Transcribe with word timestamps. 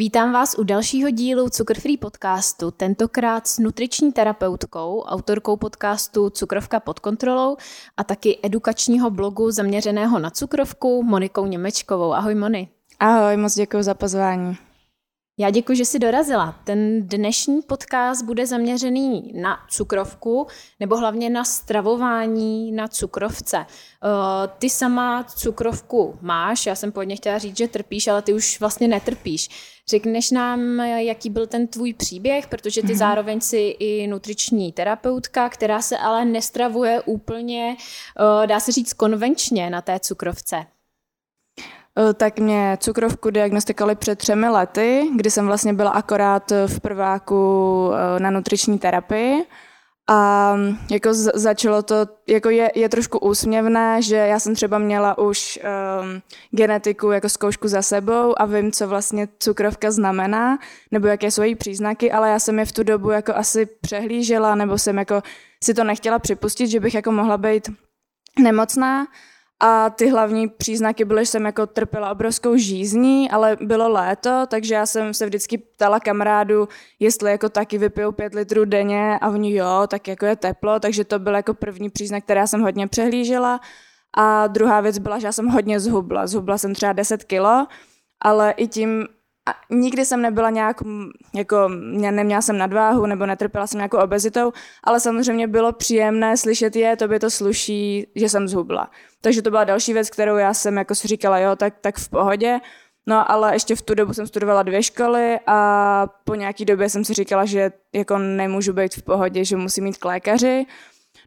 Vítám 0.00 0.32
vás 0.32 0.54
u 0.58 0.64
dalšího 0.64 1.10
dílu 1.10 1.48
Cukrfree 1.48 1.98
podcastu, 1.98 2.70
tentokrát 2.70 3.46
s 3.46 3.58
nutriční 3.58 4.12
terapeutkou, 4.12 5.00
autorkou 5.00 5.56
podcastu 5.56 6.30
Cukrovka 6.30 6.80
pod 6.80 7.00
kontrolou 7.00 7.56
a 7.96 8.04
taky 8.04 8.38
edukačního 8.42 9.10
blogu 9.10 9.50
zaměřeného 9.50 10.18
na 10.18 10.30
cukrovku 10.30 11.02
Monikou 11.02 11.46
Němečkovou. 11.46 12.12
Ahoj 12.12 12.34
Moni. 12.34 12.68
Ahoj, 13.00 13.36
moc 13.36 13.54
děkuji 13.54 13.82
za 13.82 13.94
pozvání. 13.94 14.56
Já 15.40 15.50
děkuji, 15.50 15.76
že 15.76 15.84
jsi 15.84 15.98
dorazila. 15.98 16.60
Ten 16.64 17.08
dnešní 17.08 17.62
podcast 17.62 18.24
bude 18.24 18.46
zaměřený 18.46 19.32
na 19.34 19.58
cukrovku, 19.70 20.46
nebo 20.80 20.96
hlavně 20.96 21.30
na 21.30 21.44
stravování 21.44 22.72
na 22.72 22.88
cukrovce. 22.88 23.56
Eh, 23.56 24.48
ty 24.58 24.70
sama 24.70 25.24
cukrovku 25.24 26.18
máš, 26.20 26.66
já 26.66 26.74
jsem 26.74 26.92
původně 26.92 27.16
chtěla 27.16 27.38
říct, 27.38 27.56
že 27.56 27.68
trpíš, 27.68 28.08
ale 28.08 28.22
ty 28.22 28.32
už 28.32 28.60
vlastně 28.60 28.88
netrpíš. 28.88 29.48
Řekneš 29.88 30.30
nám, 30.30 30.80
jaký 30.80 31.30
byl 31.30 31.46
ten 31.46 31.66
tvůj 31.66 31.94
příběh, 31.94 32.46
protože 32.46 32.82
ty 32.82 32.88
mm-hmm. 32.88 32.96
zároveň 32.96 33.40
si 33.40 33.58
i 33.58 34.06
nutriční 34.06 34.72
terapeutka, 34.72 35.48
která 35.48 35.82
se 35.82 35.98
ale 35.98 36.24
nestravuje 36.24 37.00
úplně, 37.00 37.76
eh, 38.42 38.46
dá 38.46 38.60
se 38.60 38.72
říct, 38.72 38.92
konvenčně 38.92 39.70
na 39.70 39.82
té 39.82 40.00
cukrovce. 40.00 40.66
Eh, 41.98 42.14
tak 42.14 42.38
mě 42.38 42.78
cukrovku 42.80 43.30
diagnostikovali 43.30 43.94
před 43.94 44.18
třemi 44.18 44.48
lety, 44.48 45.10
kdy 45.16 45.30
jsem 45.30 45.46
vlastně 45.46 45.72
byla 45.72 45.90
akorát 45.90 46.52
v 46.66 46.80
prváku 46.80 47.90
eh, 47.92 48.20
na 48.20 48.30
nutriční 48.30 48.78
terapii. 48.78 49.46
A 50.12 50.52
mm, 50.56 50.78
jako 50.90 51.14
začalo 51.14 51.82
to, 51.82 51.94
jako 52.28 52.50
je, 52.50 52.70
je 52.74 52.88
trošku 52.88 53.18
úsměvné, 53.18 54.02
že 54.02 54.16
já 54.16 54.38
jsem 54.38 54.54
třeba 54.54 54.78
měla 54.78 55.18
už 55.18 55.58
um, 55.62 56.22
genetiku 56.50 57.10
jako 57.10 57.28
zkoušku 57.28 57.68
za 57.68 57.82
sebou 57.82 58.34
a 58.40 58.46
vím, 58.46 58.72
co 58.72 58.88
vlastně 58.88 59.28
cukrovka 59.38 59.90
znamená, 59.90 60.58
nebo 60.90 61.06
jaké 61.06 61.30
jsou 61.30 61.42
její 61.42 61.54
příznaky, 61.54 62.12
ale 62.12 62.30
já 62.30 62.38
jsem 62.38 62.58
je 62.58 62.64
v 62.64 62.72
tu 62.72 62.82
dobu 62.82 63.10
jako 63.10 63.34
asi 63.34 63.66
přehlížela, 63.66 64.54
nebo 64.54 64.78
jsem 64.78 64.98
jako 64.98 65.22
si 65.64 65.74
to 65.74 65.84
nechtěla 65.84 66.18
připustit, 66.18 66.66
že 66.66 66.80
bych 66.80 66.94
jako 66.94 67.12
mohla 67.12 67.38
být 67.38 67.70
nemocná. 68.38 69.06
A 69.62 69.90
ty 69.90 70.10
hlavní 70.10 70.48
příznaky 70.48 71.04
byly, 71.04 71.24
že 71.24 71.30
jsem 71.30 71.46
jako 71.46 71.66
trpěla 71.66 72.10
obrovskou 72.10 72.56
žízní, 72.56 73.30
ale 73.30 73.56
bylo 73.60 73.88
léto, 73.88 74.46
takže 74.48 74.74
já 74.74 74.86
jsem 74.86 75.14
se 75.14 75.26
vždycky 75.26 75.58
ptala 75.58 76.00
kamarádu, 76.00 76.68
jestli 76.98 77.30
jako 77.30 77.48
taky 77.48 77.78
vypiju 77.78 78.12
pět 78.12 78.34
litrů 78.34 78.64
denně 78.64 79.18
a 79.18 79.28
oni 79.28 79.54
jo, 79.54 79.86
tak 79.88 80.08
jako 80.08 80.26
je 80.26 80.36
teplo, 80.36 80.80
takže 80.80 81.04
to 81.04 81.18
byl 81.18 81.34
jako 81.34 81.54
první 81.54 81.90
příznak, 81.90 82.24
který 82.24 82.40
jsem 82.46 82.60
hodně 82.60 82.86
přehlížela. 82.86 83.60
A 84.16 84.46
druhá 84.46 84.80
věc 84.80 84.98
byla, 84.98 85.18
že 85.18 85.26
já 85.26 85.32
jsem 85.32 85.46
hodně 85.46 85.80
zhubla. 85.80 86.26
Zhubla 86.26 86.58
jsem 86.58 86.74
třeba 86.74 86.92
10 86.92 87.24
kilo, 87.24 87.66
ale 88.20 88.50
i 88.50 88.68
tím 88.68 89.06
a 89.50 89.54
nikdy 89.70 90.04
jsem 90.04 90.22
nebyla 90.22 90.50
nějak, 90.50 90.76
jako 91.34 91.68
neměla 92.10 92.42
jsem 92.42 92.58
nadváhu 92.58 93.06
nebo 93.06 93.26
netrpěla 93.26 93.66
jsem 93.66 93.78
nějakou 93.78 93.98
obezitou, 93.98 94.52
ale 94.84 95.00
samozřejmě 95.00 95.48
bylo 95.48 95.72
příjemné 95.72 96.36
slyšet 96.36 96.76
je, 96.76 96.96
to 96.96 97.08
by 97.08 97.18
to 97.18 97.30
sluší, 97.30 98.06
že 98.14 98.28
jsem 98.28 98.48
zhubla. 98.48 98.90
Takže 99.20 99.42
to 99.42 99.50
byla 99.50 99.64
další 99.64 99.92
věc, 99.92 100.10
kterou 100.10 100.36
já 100.36 100.54
jsem 100.54 100.76
jako 100.76 100.94
si 100.94 101.08
říkala, 101.08 101.38
jo, 101.38 101.56
tak, 101.56 101.74
tak 101.80 101.96
v 101.96 102.08
pohodě. 102.08 102.58
No 103.06 103.30
ale 103.30 103.54
ještě 103.54 103.76
v 103.76 103.82
tu 103.82 103.94
dobu 103.94 104.14
jsem 104.14 104.26
studovala 104.26 104.62
dvě 104.62 104.82
školy 104.82 105.38
a 105.46 106.06
po 106.24 106.34
nějaký 106.34 106.64
době 106.64 106.88
jsem 106.88 107.04
si 107.04 107.14
říkala, 107.14 107.44
že 107.44 107.72
jako 107.94 108.18
nemůžu 108.18 108.72
být 108.72 108.94
v 108.94 109.02
pohodě, 109.02 109.44
že 109.44 109.56
musím 109.56 109.84
mít 109.84 109.98
k 109.98 110.04
lékaři. 110.04 110.66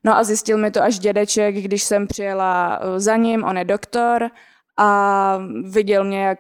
No 0.03 0.17
a 0.17 0.23
zjistil 0.23 0.57
mi 0.57 0.71
to 0.71 0.83
až 0.83 0.99
dědeček, 0.99 1.55
když 1.55 1.83
jsem 1.83 2.07
přijela 2.07 2.79
eh, 2.81 2.99
za 2.99 3.15
ním, 3.15 3.43
on 3.43 3.57
je 3.57 3.65
doktor 3.65 4.29
a 4.77 5.39
viděl 5.63 6.03
mě, 6.03 6.23
jak 6.23 6.39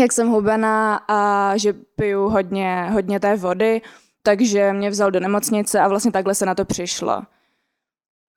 jak 0.00 0.12
jsem 0.12 0.28
hubená 0.28 1.00
a 1.08 1.52
že 1.56 1.72
piju 1.72 2.28
hodně, 2.28 2.88
hodně 2.92 3.20
té 3.20 3.36
vody, 3.36 3.82
takže 4.22 4.72
mě 4.72 4.90
vzal 4.90 5.10
do 5.10 5.20
nemocnice 5.20 5.80
a 5.80 5.88
vlastně 5.88 6.12
takhle 6.12 6.34
se 6.34 6.46
na 6.46 6.54
to 6.54 6.64
přišlo. 6.64 7.22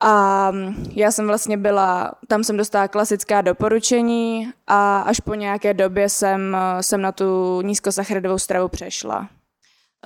A 0.04 0.52
já 0.92 1.12
jsem 1.12 1.28
vlastně 1.28 1.58
byla, 1.58 2.12
tam 2.28 2.44
jsem 2.44 2.58
dostala 2.58 2.88
klasická 2.88 3.42
doporučení 3.42 4.52
a 4.68 5.00
až 5.00 5.20
po 5.20 5.34
nějaké 5.34 5.74
době 5.74 6.10
jsem, 6.10 6.58
jsem 6.82 7.02
na 7.02 7.12
tu 7.12 7.62
nízkosacharidovou 7.62 8.38
stravu 8.38 8.68
přešla. 8.68 9.30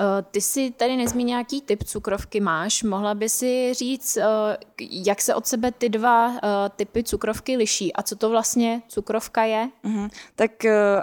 Eh, 0.02 0.24
ty 0.32 0.42
si 0.42 0.72
tady 0.72 0.98
nezmínil, 0.98 1.38
jaký 1.38 1.62
typ 1.62 1.84
cukrovky 1.84 2.40
máš. 2.40 2.84
Mohla 2.84 3.14
by 3.14 3.30
si 3.30 3.74
říct, 3.74 4.18
eh, 4.18 4.58
jak 4.82 5.22
se 5.22 5.36
od 5.36 5.48
sebe 5.48 5.72
ty 5.72 5.90
dva 5.90 6.34
eh, 6.36 6.40
typy 6.76 7.04
cukrovky 7.04 7.58
liší 7.58 7.94
a 7.94 8.04
co 8.04 8.16
to 8.16 8.30
vlastně 8.30 8.82
cukrovka 8.88 9.44
je? 9.44 9.70
Uh-huh. 9.86 10.10
Tak 10.36 10.52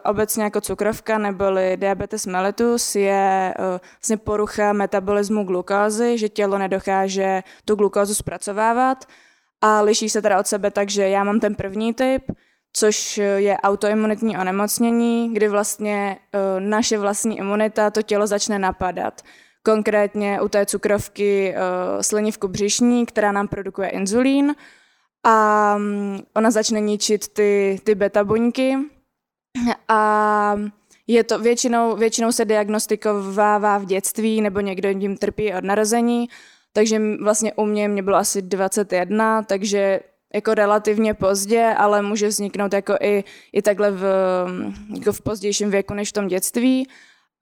obecně 0.04 0.44
jako 0.44 0.60
cukrovka 0.60 1.18
neboli 1.18 1.76
diabetes 1.76 2.26
mellitus 2.26 2.94
je 2.94 3.54
vlastně 4.00 4.16
porucha 4.16 4.72
metabolismu 4.72 5.44
glukózy, 5.44 6.18
že 6.18 6.28
tělo 6.28 6.58
nedokáže 6.58 7.42
tu 7.64 7.74
glukózu 7.74 8.14
zpracovávat 8.14 9.04
a 9.60 9.80
liší 9.80 10.08
se 10.08 10.22
teda 10.22 10.38
od 10.38 10.46
sebe 10.46 10.70
tak, 10.70 10.90
že 10.90 11.08
já 11.08 11.24
mám 11.24 11.40
ten 11.40 11.54
první 11.54 11.94
typ, 11.94 12.22
což 12.78 13.18
je 13.36 13.56
autoimunitní 13.56 14.38
onemocnění, 14.38 15.34
kdy 15.34 15.48
vlastně 15.48 16.16
uh, 16.34 16.60
naše 16.60 16.98
vlastní 16.98 17.38
imunita 17.38 17.90
to 17.90 18.02
tělo 18.02 18.26
začne 18.26 18.58
napadat. 18.58 19.22
Konkrétně 19.62 20.40
u 20.40 20.48
té 20.48 20.66
cukrovky 20.66 21.54
uh, 21.54 22.00
slinivku 22.00 22.48
břišní, 22.48 23.06
která 23.06 23.32
nám 23.32 23.48
produkuje 23.48 23.88
inzulín 23.88 24.54
a 25.24 25.74
um, 25.76 26.22
ona 26.34 26.50
začne 26.50 26.80
ničit 26.80 27.28
ty, 27.28 27.80
ty 27.84 27.94
beta 27.94 28.24
buňky 28.24 28.76
a 29.88 30.56
je 31.06 31.24
to 31.24 31.38
většinou, 31.38 31.96
většinou 31.96 32.32
se 32.32 32.44
diagnostikovává 32.44 33.78
v 33.78 33.84
dětství 33.84 34.40
nebo 34.40 34.60
někdo 34.60 34.94
tím 34.94 35.16
trpí 35.16 35.54
od 35.54 35.64
narození, 35.64 36.28
takže 36.72 37.00
vlastně 37.22 37.52
u 37.54 37.64
mě 37.64 37.88
mě 37.88 38.02
bylo 38.02 38.16
asi 38.16 38.42
21, 38.42 39.42
takže 39.42 40.00
jako 40.34 40.54
relativně 40.54 41.14
pozdě, 41.14 41.74
ale 41.76 42.02
může 42.02 42.28
vzniknout 42.28 42.72
jako 42.72 42.96
i, 43.00 43.24
i 43.52 43.62
takhle 43.62 43.90
v, 43.90 44.04
jako 44.98 45.12
v 45.12 45.20
pozdějším 45.20 45.70
věku 45.70 45.94
než 45.94 46.08
v 46.08 46.12
tom 46.12 46.26
dětství. 46.26 46.88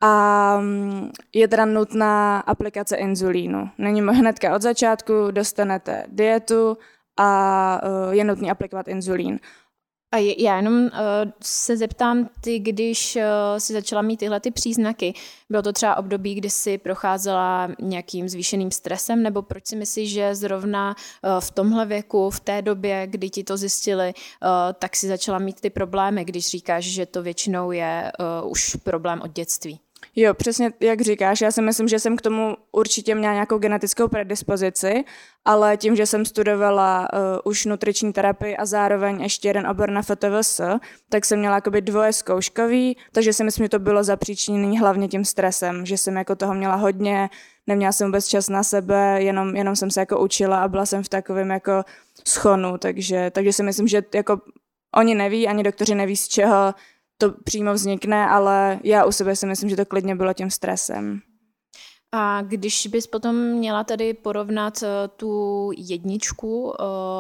A 0.01 0.59
mm, 0.61 1.11
je 1.35 1.49
teda 1.49 1.65
nutná 1.65 2.41
aplikace 2.41 2.97
inzulínu. 2.97 3.71
Není 3.79 4.01
hnedka 4.01 4.55
od 4.55 4.63
začátku, 4.63 5.13
dostanete 5.31 6.05
dietu 6.09 6.79
a 7.17 7.81
eh, 7.83 8.17
je 8.17 8.25
nutný 8.25 8.51
aplikovat 8.51 8.89
inzulín. 8.89 9.39
A 10.15 10.19
já 10.39 10.57
jenom 10.57 10.75
uh, 10.75 10.91
se 11.43 11.77
zeptám, 11.77 12.29
ty, 12.41 12.59
když 12.59 13.17
uh, 13.17 13.23
si 13.59 13.73
začala 13.73 14.03
mít 14.03 14.17
tyhle 14.17 14.41
ty 14.41 14.51
příznaky, 14.51 15.15
bylo 15.51 15.63
to 15.63 15.73
třeba 15.73 15.97
období, 15.97 16.35
kdy 16.35 16.51
si 16.51 16.79
procházela 16.79 17.69
nějakým 17.81 18.29
zvýšeným 18.29 18.71
stresem, 18.71 19.23
nebo 19.23 19.43
proč 19.43 19.67
si 19.67 19.77
myslíš, 19.77 20.13
že 20.13 20.35
zrovna 20.35 20.95
uh, 20.95 21.41
v 21.41 21.51
tomhle 21.51 21.87
věku, 21.87 22.31
v 22.31 22.41
té 22.41 22.63
době, 22.63 23.07
kdy 23.07 23.31
ti 23.31 23.45
to 23.45 23.57
zjistili, 23.57 24.15
uh, 24.15 24.49
tak 24.79 24.97
si 24.97 25.09
začala 25.09 25.39
mít 25.39 25.61
ty 25.61 25.71
problémy, 25.71 26.25
když 26.25 26.47
říkáš, 26.47 26.85
že 26.85 27.07
to 27.07 27.23
většinou 27.23 27.71
je 27.71 28.13
uh, 28.43 28.51
už 28.51 28.77
problém 28.77 29.21
od 29.23 29.33
dětství? 29.33 29.81
Jo, 30.17 30.35
přesně 30.35 30.73
jak 30.81 31.01
říkáš, 31.01 31.41
já 31.41 31.53
si 31.53 31.63
myslím, 31.63 31.89
že 31.89 31.99
jsem 31.99 32.17
k 32.17 32.23
tomu 32.23 32.57
určitě 32.73 33.15
měla 33.15 33.33
nějakou 33.33 33.59
genetickou 33.59 34.09
predispozici, 34.09 35.05
ale 35.45 35.77
tím, 35.77 35.97
že 35.97 36.07
jsem 36.07 36.25
studovala 36.25 37.09
uh, 37.13 37.19
už 37.45 37.65
nutriční 37.65 38.13
terapii 38.13 38.57
a 38.57 38.67
zároveň 38.67 39.23
ještě 39.23 39.49
jeden 39.49 39.67
obor 39.67 39.91
na 39.91 40.03
FTVS, 40.03 40.61
tak 41.09 41.25
jsem 41.25 41.39
měla 41.39 41.55
jakoby 41.55 41.81
dvoje 41.81 42.13
zkouškový, 42.13 42.97
takže 43.13 43.33
si 43.33 43.45
myslím, 43.45 43.65
že 43.65 43.69
to 43.69 43.79
bylo 43.79 44.05
zapříčiněné 44.05 44.79
hlavně 44.79 45.09
tím 45.09 45.25
stresem, 45.25 45.87
že 45.87 45.99
jsem 45.99 46.17
jako 46.17 46.37
toho 46.37 46.55
měla 46.55 46.75
hodně, 46.75 47.31
neměla 47.67 47.93
jsem 47.93 48.09
vůbec 48.09 48.27
čas 48.27 48.49
na 48.49 48.63
sebe, 48.63 49.23
jenom, 49.23 49.57
jenom 49.57 49.77
jsem 49.77 49.91
se 49.91 50.01
jako 50.01 50.21
učila 50.21 50.63
a 50.63 50.69
byla 50.69 50.87
jsem 50.87 51.03
v 51.03 51.09
takovém 51.09 51.51
jako 51.51 51.85
schonu, 52.29 52.79
takže, 52.79 53.31
takže 53.31 53.53
si 53.53 53.63
myslím, 53.63 53.89
že 53.89 54.03
jako 54.15 54.41
oni 54.97 55.15
neví, 55.15 55.49
ani 55.49 55.63
doktoři 55.63 55.95
neví 55.95 56.17
z 56.17 56.29
čeho 56.29 56.75
to 57.19 57.33
přímo 57.45 57.75
vznikne, 57.75 58.29
ale 58.29 58.81
já 58.85 59.05
u 59.05 59.13
sebe 59.13 59.37
si 59.37 59.47
myslím, 59.47 59.71
že 59.71 59.77
to 59.77 59.87
klidně 59.87 60.15
bylo 60.15 60.33
tím 60.33 60.51
stresem. 60.51 61.21
A 62.17 62.43
když 62.43 62.87
bys 62.87 63.07
potom 63.07 63.37
měla 63.37 63.85
tady 63.85 64.15
porovnat 64.15 64.83
uh, 64.83 64.89
tu 65.17 65.71
jedničku 65.77 66.63
uh, 66.65 66.75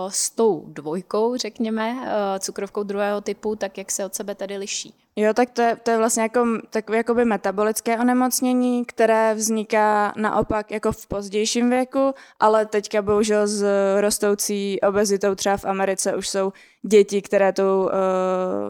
s 0.09 0.31
tou 0.31 0.65
dvojkou, 0.69 1.37
řekněme, 1.37 1.93
uh, 1.93 2.07
cukrovkou 2.39 2.83
druhého 2.83 3.21
typu, 3.21 3.57
tak 3.57 3.79
jak 3.79 3.91
se 3.91 4.05
od 4.05 4.15
sebe 4.15 4.35
tady 4.35 4.57
liší? 4.57 4.95
Jo, 5.17 5.35
tak 5.35 5.51
to 5.51 5.63
je, 5.63 5.77
to 5.83 5.91
je 5.91 5.99
vlastně 5.99 6.23
jako, 6.23 6.47
takové 6.71 6.99
jakoby 6.99 7.25
metabolické 7.25 7.99
onemocnění, 7.99 8.85
které 8.85 9.35
vzniká 9.35 10.13
naopak 10.17 10.71
jako 10.71 10.93
v 10.93 11.07
pozdějším 11.07 11.71
věku, 11.71 12.15
ale 12.41 12.67
teďka 12.67 13.03
bohužel 13.03 13.47
s 13.47 13.65
rostoucí 14.01 14.81
obezitou 14.81 15.35
třeba 15.35 15.57
v 15.57 15.65
Americe 15.65 16.17
už 16.17 16.29
jsou 16.29 16.53
děti, 16.87 17.23
které 17.23 17.53
tou 17.53 17.83
uh, 17.83 17.91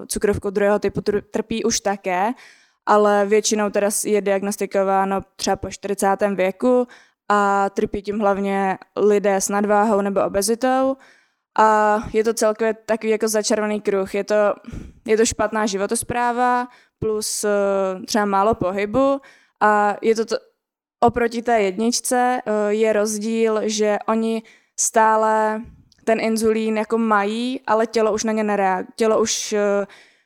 cukrovkou 0.06 0.50
druhého 0.50 0.78
typu 0.78 1.00
trpí 1.30 1.64
už 1.64 1.80
také, 1.80 2.32
ale 2.86 3.26
většinou 3.26 3.70
teda 3.70 3.88
je 4.04 4.20
diagnostikováno 4.20 5.20
třeba 5.36 5.56
po 5.56 5.70
40. 5.70 6.16
věku 6.34 6.86
a 7.28 7.70
trpí 7.70 8.02
tím 8.02 8.18
hlavně 8.18 8.78
lidé 8.96 9.36
s 9.36 9.48
nadváhou 9.48 10.00
nebo 10.00 10.24
obezitou. 10.24 10.96
A 11.58 11.98
je 12.12 12.24
to 12.24 12.34
celkově 12.34 12.74
takový 12.74 13.10
jako 13.10 13.28
začarovaný 13.28 13.80
kruh. 13.80 14.14
Je 14.14 14.24
to, 14.24 14.34
je 15.06 15.16
to 15.16 15.26
špatná 15.26 15.66
životospráva, 15.66 16.68
plus 16.98 17.44
třeba 18.06 18.24
málo 18.24 18.54
pohybu 18.54 19.20
a 19.60 19.96
je 20.02 20.14
to, 20.14 20.24
to 20.24 20.36
oproti 21.00 21.42
té 21.42 21.62
jedničce 21.62 22.40
je 22.68 22.92
rozdíl, 22.92 23.60
že 23.64 23.98
oni 24.08 24.42
stále 24.80 25.62
ten 26.04 26.20
inzulín 26.20 26.76
jako 26.76 26.98
mají, 26.98 27.60
ale 27.66 27.86
tělo 27.86 28.12
už 28.12 28.24
na 28.24 28.32
ně 28.32 28.44
nereaguje. 28.44 28.86
Tělo 28.96 29.20
už 29.20 29.54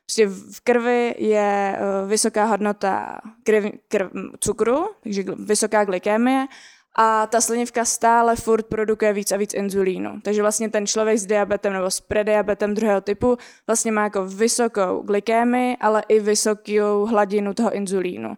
Prostě 0.08 0.26
v 0.26 0.60
krvi 0.64 1.14
je 1.18 1.78
vysoká 2.06 2.44
hodnota 2.44 3.18
krv, 3.42 3.64
krv, 3.88 4.10
cukru, 4.40 4.86
takže 5.02 5.22
vysoká 5.38 5.84
glykémie 5.84 6.46
a 6.96 7.26
ta 7.26 7.40
slinivka 7.40 7.84
stále 7.84 8.36
furt 8.36 8.66
produkuje 8.66 9.12
víc 9.12 9.32
a 9.32 9.36
víc 9.36 9.54
inzulínu. 9.54 10.20
Takže 10.24 10.42
vlastně 10.42 10.68
ten 10.68 10.86
člověk 10.86 11.18
s 11.18 11.26
diabetem 11.26 11.72
nebo 11.72 11.90
s 11.90 12.00
prediabetem 12.00 12.74
druhého 12.74 13.00
typu 13.00 13.36
vlastně 13.66 13.92
má 13.92 14.02
jako 14.02 14.24
vysokou 14.24 15.02
glykémii, 15.02 15.76
ale 15.80 16.02
i 16.08 16.20
vysokou 16.20 17.06
hladinu 17.06 17.54
toho 17.54 17.74
inzulínu. 17.74 18.36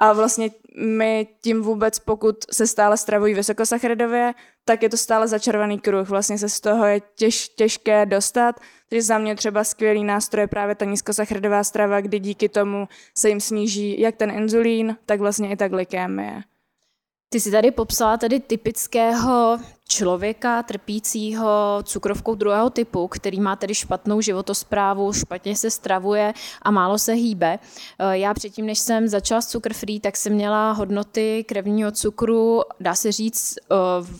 A 0.00 0.12
vlastně 0.12 0.50
my 0.86 1.28
tím 1.40 1.62
vůbec, 1.62 1.98
pokud 1.98 2.36
se 2.52 2.66
stále 2.66 2.96
stravují 2.96 3.34
vysokosacharidově, 3.34 4.34
tak 4.64 4.82
je 4.82 4.88
to 4.88 4.96
stále 4.96 5.28
začarovaný 5.28 5.78
kruh. 5.78 6.08
Vlastně 6.08 6.38
se 6.38 6.48
z 6.48 6.60
toho 6.60 6.86
je 6.86 7.00
těž, 7.14 7.48
těžké 7.48 8.06
dostat. 8.06 8.60
Takže 8.88 9.02
za 9.02 9.18
mě 9.18 9.36
třeba 9.36 9.64
skvělý 9.64 10.04
nástroj 10.04 10.42
je 10.42 10.48
právě 10.48 10.74
ta 10.74 10.84
nízkosacharidová 10.84 11.64
strava, 11.64 12.00
kdy 12.00 12.18
díky 12.18 12.48
tomu 12.48 12.88
se 13.18 13.28
jim 13.28 13.40
sníží 13.40 14.00
jak 14.00 14.16
ten 14.16 14.30
inzulín, 14.30 14.96
tak 15.06 15.20
vlastně 15.20 15.50
i 15.50 15.56
ta 15.56 15.68
glykémie. 15.68 16.42
Ty 17.32 17.40
jsi 17.40 17.50
tady 17.50 17.70
popsala 17.70 18.16
tedy 18.16 18.40
typického 18.40 19.58
člověka 19.88 20.62
trpícího 20.62 21.78
cukrovkou 21.82 22.34
druhého 22.34 22.70
typu, 22.70 23.08
který 23.08 23.40
má 23.40 23.56
tedy 23.56 23.74
špatnou 23.74 24.20
životosprávu, 24.20 25.12
špatně 25.12 25.56
se 25.56 25.70
stravuje 25.70 26.34
a 26.62 26.70
málo 26.70 26.98
se 26.98 27.12
hýbe. 27.12 27.58
Eh, 27.98 28.18
já 28.18 28.34
předtím, 28.34 28.66
než 28.66 28.78
jsem 28.78 29.08
začala 29.08 29.40
s 29.40 29.46
cukr 29.46 29.74
free, 29.74 30.00
tak 30.00 30.16
jsem 30.16 30.32
měla 30.32 30.72
hodnoty 30.72 31.44
krevního 31.44 31.90
cukru, 31.90 32.62
dá 32.80 32.94
se 32.94 33.12
říct, 33.12 33.54
eh, 33.58 33.74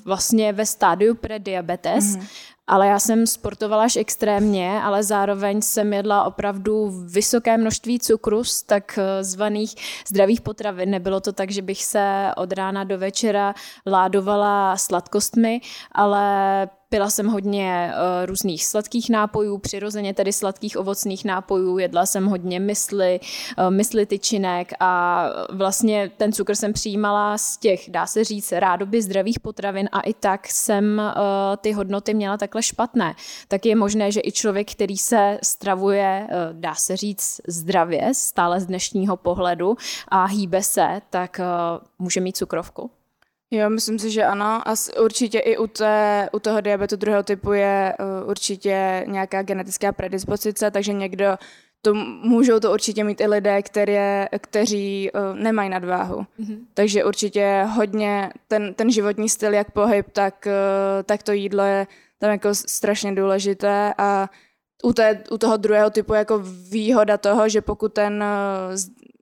vlastně 0.04 0.52
ve 0.52 0.66
stádiu 0.66 1.14
prediabetes. 1.14 2.04
Mm-hmm 2.04 2.26
ale 2.70 2.86
já 2.86 2.98
jsem 2.98 3.26
sportovala 3.26 3.84
až 3.84 3.96
extrémně, 3.96 4.80
ale 4.82 5.02
zároveň 5.02 5.62
jsem 5.62 5.92
jedla 5.92 6.24
opravdu 6.24 6.90
vysoké 7.04 7.58
množství 7.58 7.98
cukru 7.98 8.44
z 8.44 8.62
tak 8.62 8.98
eh, 8.98 9.24
zvaných 9.24 9.74
zdravých 10.08 10.40
potravin. 10.40 10.90
Nebylo 10.90 11.20
to 11.20 11.32
tak, 11.32 11.50
že 11.50 11.62
bych 11.62 11.84
se 11.84 12.30
od 12.36 12.52
rána 12.52 12.84
do 12.84 12.98
večera 12.98 13.54
ládovala 13.86 14.76
sladkostmi, 14.76 15.60
ale 15.92 16.68
Pila 16.92 17.10
jsem 17.10 17.26
hodně 17.26 17.92
uh, 17.92 18.26
různých 18.26 18.66
sladkých 18.66 19.10
nápojů, 19.10 19.58
přirozeně 19.58 20.14
tedy 20.14 20.32
sladkých 20.32 20.76
ovocných 20.76 21.24
nápojů, 21.24 21.78
jedla 21.78 22.06
jsem 22.06 22.26
hodně 22.26 22.60
mysli, 22.60 23.20
uh, 23.58 23.70
mysli 23.70 24.06
tyčinek 24.06 24.72
a 24.80 25.24
vlastně 25.52 26.10
ten 26.16 26.32
cukr 26.32 26.54
jsem 26.54 26.72
přijímala 26.72 27.38
z 27.38 27.56
těch, 27.56 27.90
dá 27.90 28.06
se 28.06 28.24
říct, 28.24 28.52
rádoby 28.52 29.02
zdravých 29.02 29.40
potravin 29.40 29.88
a 29.92 30.00
i 30.00 30.14
tak 30.14 30.48
jsem 30.48 30.98
uh, 30.98 31.12
ty 31.56 31.72
hodnoty 31.72 32.14
měla 32.14 32.36
takhle 32.36 32.62
špatné. 32.62 33.14
Tak 33.48 33.66
je 33.66 33.76
možné, 33.76 34.12
že 34.12 34.20
i 34.24 34.32
člověk, 34.32 34.72
který 34.72 34.96
se 34.96 35.38
stravuje, 35.42 36.26
uh, 36.28 36.60
dá 36.60 36.74
se 36.74 36.96
říct, 36.96 37.40
zdravě, 37.48 38.10
stále 38.14 38.60
z 38.60 38.66
dnešního 38.66 39.16
pohledu 39.16 39.76
a 40.08 40.24
hýbe 40.24 40.62
se, 40.62 41.00
tak 41.10 41.40
uh, 41.40 41.84
může 41.98 42.20
mít 42.20 42.36
cukrovku. 42.36 42.90
Jo, 43.50 43.70
myslím 43.70 43.98
si, 43.98 44.10
že 44.10 44.24
ano. 44.24 44.68
A 44.68 44.74
určitě 45.02 45.38
i 45.38 45.56
u, 45.56 45.66
té, 45.66 46.28
u 46.32 46.38
toho 46.38 46.60
diabetu 46.60 46.96
druhého 46.96 47.22
typu 47.22 47.52
je 47.52 47.94
uh, 47.98 48.30
určitě 48.30 49.04
nějaká 49.06 49.42
genetická 49.42 49.92
predispozice, 49.92 50.70
takže 50.70 50.92
někdo 50.92 51.36
to 51.82 51.94
můžou 51.94 52.60
to 52.60 52.72
určitě 52.72 53.04
mít 53.04 53.20
i 53.20 53.26
lidé, 53.26 53.62
které, 53.62 54.28
kteří 54.38 55.10
uh, 55.10 55.38
nemají 55.38 55.70
nadváhu. 55.70 56.26
Mm-hmm. 56.40 56.58
Takže 56.74 57.04
určitě 57.04 57.66
hodně 57.74 58.30
ten, 58.48 58.74
ten 58.74 58.90
životní 58.90 59.28
styl, 59.28 59.54
jak 59.54 59.70
pohyb, 59.70 60.06
tak, 60.12 60.46
uh, 60.46 61.02
tak 61.02 61.22
to 61.22 61.32
jídlo 61.32 61.62
je 61.62 61.86
tam 62.18 62.30
jako 62.30 62.54
strašně 62.54 63.14
důležité 63.14 63.94
a 63.98 64.30
u, 64.82 64.92
té, 64.92 65.24
u 65.30 65.38
toho 65.38 65.56
druhého 65.56 65.90
typu 65.90 66.14
jako 66.14 66.38
výhoda 66.70 67.18
toho, 67.18 67.48
že 67.48 67.60
pokud 67.60 67.92
ten 67.92 68.24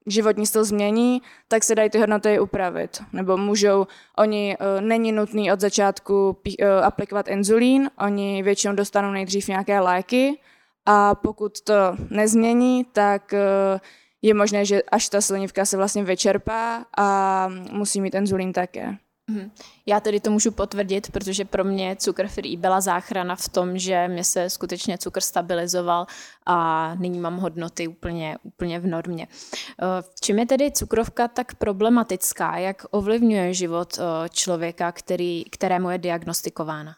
životní 0.05 0.45
styl 0.45 0.63
změní, 0.63 1.21
tak 1.47 1.63
se 1.63 1.75
dají 1.75 1.89
ty 1.89 1.99
hodnoty 1.99 2.39
upravit. 2.39 3.03
Nebo 3.13 3.37
můžou, 3.37 3.87
oni, 4.17 4.57
uh, 4.59 4.81
není 4.81 5.11
nutný 5.11 5.51
od 5.51 5.59
začátku 5.59 6.37
uh, 6.47 6.67
aplikovat 6.83 7.27
inzulín, 7.27 7.89
oni 7.99 8.43
většinou 8.43 8.75
dostanou 8.75 9.11
nejdřív 9.11 9.47
nějaké 9.47 9.79
léky 9.79 10.39
a 10.85 11.15
pokud 11.15 11.61
to 11.61 11.73
nezmění, 12.09 12.85
tak 12.93 13.33
uh, 13.33 13.79
je 14.21 14.33
možné, 14.33 14.65
že 14.65 14.81
až 14.81 15.09
ta 15.09 15.21
slinivka 15.21 15.65
se 15.65 15.77
vlastně 15.77 16.03
vyčerpá 16.03 16.85
a 16.97 17.47
musí 17.71 18.01
mít 18.01 18.15
inzulín 18.15 18.53
také. 18.53 18.97
Mhm. 19.29 19.51
Já 19.85 19.99
tedy 19.99 20.19
to 20.19 20.31
můžu 20.31 20.51
potvrdit, 20.51 21.11
protože 21.11 21.45
pro 21.45 21.63
mě 21.63 21.95
cukr 21.95 22.27
free 22.27 22.57
byla 22.57 22.81
záchrana 22.81 23.35
v 23.35 23.49
tom, 23.49 23.77
že 23.77 24.07
mě 24.07 24.23
se 24.23 24.49
skutečně 24.49 24.97
cukr 24.97 25.21
stabilizoval 25.21 26.05
a 26.45 26.91
nyní 26.95 27.19
mám 27.19 27.37
hodnoty 27.37 27.87
úplně, 27.87 28.37
úplně 28.43 28.79
v 28.79 28.87
normě. 28.87 29.27
Eh, 29.27 30.01
v 30.01 30.21
čem 30.21 30.39
je 30.39 30.45
tedy 30.45 30.71
cukrovka 30.71 31.27
tak 31.27 31.55
problematická? 31.55 32.57
Jak 32.57 32.85
ovlivňuje 32.91 33.53
život 33.53 33.99
eh, 33.99 34.29
člověka, 34.29 34.91
který, 34.91 35.43
kterému 35.43 35.89
je 35.89 35.97
diagnostikována? 35.97 36.95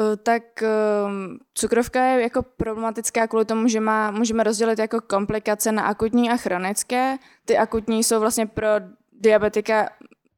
Eh, 0.00 0.16
tak 0.16 0.62
ehm, 0.62 1.38
cukrovka 1.54 2.04
je 2.04 2.22
jako 2.22 2.42
problematická 2.42 3.26
kvůli 3.26 3.44
tomu, 3.44 3.68
že 3.68 3.80
má, 3.80 4.10
můžeme 4.10 4.44
rozdělit 4.44 4.78
jako 4.78 5.00
komplikace 5.00 5.72
na 5.72 5.82
akutní 5.82 6.30
a 6.30 6.36
chronické. 6.36 7.16
Ty 7.44 7.58
akutní 7.58 8.04
jsou 8.04 8.20
vlastně 8.20 8.46
pro 8.46 8.68
diabetika 9.12 9.88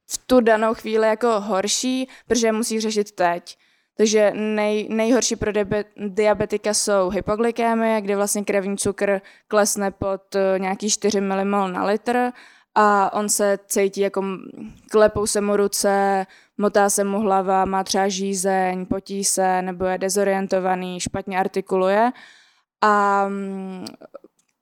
v 0.07 0.19
tu 0.27 0.41
danou 0.41 0.75
chvíli 0.75 1.09
jako 1.09 1.41
horší, 1.41 2.09
protože 2.27 2.53
musí 2.53 2.81
řešit 2.81 3.13
teď. 3.13 3.57
Takže 3.97 4.33
nej, 4.35 4.89
nejhorší 4.91 5.37
pro 5.37 5.53
diabetika 5.97 6.75
jsou 6.75 7.09
hypoglykémie, 7.09 8.01
kdy 8.01 8.15
vlastně 8.15 8.45
krevní 8.45 8.77
cukr 8.77 9.21
klesne 9.49 9.91
pod 9.91 10.35
eh, 10.35 10.59
nějaký 10.59 10.91
4 10.91 11.21
mmol 11.21 11.69
na 11.69 11.85
litr 11.85 12.33
a 12.75 13.13
on 13.13 13.29
se 13.29 13.59
cítí 13.67 14.01
jako 14.01 14.25
klepou 14.91 15.27
se 15.27 15.41
mu 15.41 15.57
ruce, 15.57 16.27
motá 16.59 16.91
se 16.91 17.05
mu 17.05 17.21
hlava, 17.21 17.65
má 17.65 17.85
třeba 17.85 18.09
žízeň, 18.09 18.87
potí 18.87 19.25
se 19.25 19.63
nebo 19.63 19.85
je 19.85 19.99
dezorientovaný, 19.99 21.01
špatně 21.01 21.39
artikuluje. 21.39 22.13
A 22.81 23.25
um, 23.27 23.85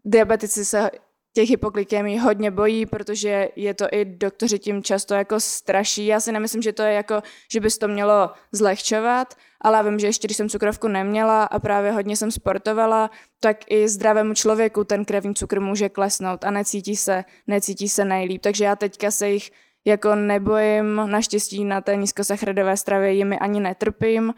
diabetici 0.05 0.65
se 0.65 0.91
těch 1.33 1.51
hypoglykemí 1.51 2.19
hodně 2.19 2.51
bojí, 2.51 2.87
protože 2.87 3.49
je 3.57 3.75
to 3.75 3.87
i 3.93 4.05
doktoři 4.05 4.59
tím 4.59 4.83
často 4.83 5.15
jako 5.15 5.41
straší. 5.41 6.07
Já 6.07 6.21
si 6.21 6.33
nemyslím, 6.33 6.63
že 6.63 6.73
to 6.73 6.83
je 6.83 6.93
jako, 6.93 7.23
že 7.53 7.61
bys 7.61 7.79
to 7.79 7.89
mělo 7.89 8.31
zlehčovat, 8.53 9.35
ale 9.61 9.77
já 9.77 9.83
vím, 9.83 9.99
že 9.99 10.07
ještě 10.07 10.27
když 10.27 10.37
jsem 10.37 10.49
cukrovku 10.49 10.89
neměla 10.89 11.45
a 11.45 11.59
právě 11.59 11.93
hodně 11.93 12.17
jsem 12.17 12.31
sportovala, 12.31 13.11
tak 13.41 13.57
i 13.69 13.89
zdravému 13.89 14.35
člověku 14.35 14.85
ten 14.85 15.05
krevní 15.05 15.35
cukr 15.35 15.61
může 15.61 15.89
klesnout 15.89 16.45
a 16.45 16.51
necítí 16.51 16.97
se, 16.97 17.25
necítí 17.47 17.89
se 17.89 18.05
nejlíp. 18.05 18.43
Takže 18.43 18.65
já 18.65 18.77
teďka 18.77 19.11
se 19.11 19.31
jich 19.31 19.51
jako 19.85 20.15
nebojím, 20.15 20.97
naštěstí 21.07 21.65
na 21.65 21.81
té 21.81 21.97
nízkosacharidové 21.97 22.77
stravě 22.77 23.13
jimi 23.13 23.39
ani 23.39 23.61
netrpím, 23.61 24.35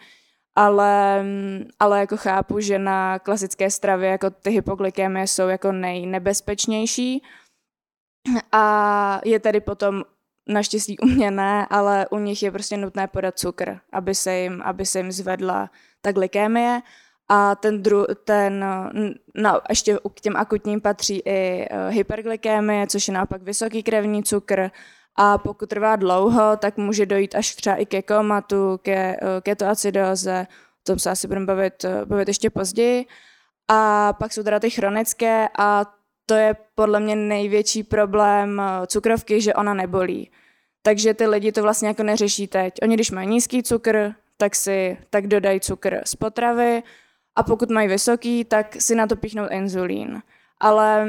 ale, 0.57 1.25
ale 1.81 2.01
jako 2.01 2.17
chápu, 2.17 2.61
že 2.61 2.79
na 2.79 3.19
klasické 3.19 3.71
stravě 3.71 4.11
jako 4.11 4.31
ty 4.31 4.51
hypoglykemie 4.51 5.27
jsou 5.27 5.49
jako 5.49 5.73
nejnebezpečnější. 5.73 7.23
A 8.53 9.21
je 9.25 9.41
tedy 9.41 9.61
potom 9.61 10.03
naštěstí 10.49 10.99
u 10.99 11.07
mě 11.07 11.31
ne, 11.31 11.67
ale 11.71 12.07
u 12.11 12.19
nich 12.19 12.43
je 12.43 12.51
prostě 12.51 12.77
nutné 12.77 13.07
podat 13.07 13.39
cukr, 13.39 13.79
aby 13.93 14.15
se 14.15 14.37
jim, 14.37 14.63
aby 14.63 14.87
se 14.87 14.99
jim 14.99 15.13
zvedla 15.13 15.71
ta 16.01 16.13
glykémie. 16.13 16.81
A 17.29 17.55
ten, 17.55 17.83
dru, 17.83 18.05
ten 18.25 18.65
no, 19.35 19.61
ještě 19.69 19.99
k 20.15 20.21
těm 20.21 20.37
akutním 20.37 20.81
patří 20.81 21.23
i 21.25 21.69
uh, 21.71 21.95
hyperglykémie, 21.95 22.87
což 22.87 23.09
je 23.09 23.15
naopak 23.15 23.43
vysoký 23.43 23.83
krevní 23.83 24.23
cukr 24.23 24.71
a 25.17 25.39
pokud 25.39 25.69
trvá 25.69 25.97
dlouho, 25.97 26.57
tak 26.57 26.77
může 26.77 27.07
dojít 27.07 27.35
až 27.35 27.55
třeba 27.55 27.77
i 27.77 27.87
ke 27.87 28.03
komatu, 28.03 28.79
ke 28.83 28.93
eh, 28.93 29.41
ketoacidóze, 29.43 30.47
o 30.51 30.85
tom 30.87 30.99
se 30.99 31.11
asi 31.11 31.29
budeme 31.29 31.47
bavit, 31.47 31.85
eh, 31.85 32.05
bavit 32.05 32.29
ještě 32.29 32.51
později. 32.51 33.07
A 33.69 34.13
pak 34.13 34.33
jsou 34.33 34.43
teda 34.43 34.61
ty 34.61 34.71
chronické 34.71 35.49
a 35.59 35.87
to 36.27 36.35
je 36.35 36.57
podle 36.75 37.01
mě 37.01 37.17
největší 37.17 37.83
problém 37.83 38.61
eh, 38.61 38.87
cukrovky, 38.87 39.41
že 39.41 39.55
ona 39.55 39.75
nebolí. 39.75 40.31
Takže 40.83 41.15
ty 41.15 41.27
lidi 41.27 41.53
to 41.53 41.63
vlastně 41.63 41.89
jako 41.89 42.03
neřeší 42.03 42.47
teď. 42.47 42.75
Oni, 42.83 42.95
když 42.95 43.11
mají 43.11 43.29
nízký 43.29 43.63
cukr, 43.63 44.13
tak 44.37 44.55
si 44.55 44.99
tak 45.11 45.27
dodají 45.27 45.61
cukr 45.61 46.01
z 46.05 46.15
potravy 46.15 46.83
a 47.37 47.43
pokud 47.43 47.71
mají 47.71 47.89
vysoký, 47.89 48.45
tak 48.45 48.77
si 48.79 48.95
na 48.95 49.07
to 49.07 49.17
píchnou 49.17 49.49
inzulín. 49.49 50.23
Ale 50.61 51.09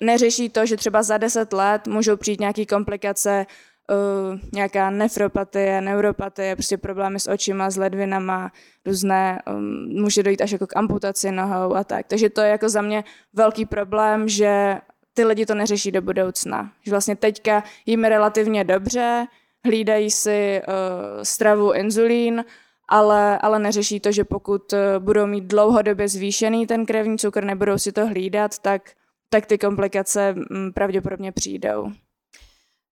neřeší 0.00 0.48
to, 0.48 0.66
že 0.66 0.76
třeba 0.76 1.02
za 1.02 1.18
deset 1.18 1.52
let 1.52 1.86
můžou 1.86 2.16
přijít 2.16 2.40
nějaké 2.40 2.66
komplikace, 2.66 3.46
uh, 3.90 4.38
nějaká 4.52 4.90
nefropatie, 4.90 5.80
neuropatie, 5.80 6.56
prostě 6.56 6.78
problémy 6.78 7.20
s 7.20 7.28
očima, 7.28 7.70
s 7.70 7.76
ledvinama, 7.76 8.52
různé, 8.86 9.42
um, 9.54 9.88
může 10.02 10.22
dojít 10.22 10.40
až 10.40 10.50
jako 10.50 10.66
k 10.66 10.76
amputaci 10.76 11.32
nohou 11.32 11.74
a 11.74 11.84
tak. 11.84 12.06
Takže 12.06 12.30
to 12.30 12.40
je 12.40 12.50
jako 12.50 12.68
za 12.68 12.82
mě 12.82 13.04
velký 13.32 13.66
problém, 13.66 14.28
že 14.28 14.78
ty 15.14 15.24
lidi 15.24 15.46
to 15.46 15.54
neřeší 15.54 15.92
do 15.92 16.02
budoucna. 16.02 16.72
Že 16.82 16.90
vlastně 16.90 17.16
teďka 17.16 17.64
jim 17.86 18.04
relativně 18.04 18.64
dobře, 18.64 19.26
hlídají 19.64 20.10
si 20.10 20.62
uh, 20.68 20.74
stravu 21.22 21.72
inzulín, 21.72 22.44
ale, 22.88 23.38
ale 23.38 23.58
neřeší 23.58 24.00
to, 24.00 24.12
že 24.12 24.24
pokud 24.24 24.74
budou 24.98 25.26
mít 25.26 25.44
dlouhodobě 25.44 26.08
zvýšený 26.08 26.66
ten 26.66 26.86
krevní 26.86 27.18
cukr, 27.18 27.44
nebudou 27.44 27.78
si 27.78 27.92
to 27.92 28.06
hlídat, 28.06 28.58
tak, 28.58 28.82
tak 29.30 29.46
ty 29.46 29.58
komplikace 29.58 30.32
mm, 30.32 30.72
pravděpodobně 30.72 31.32
přijdou. 31.32 31.92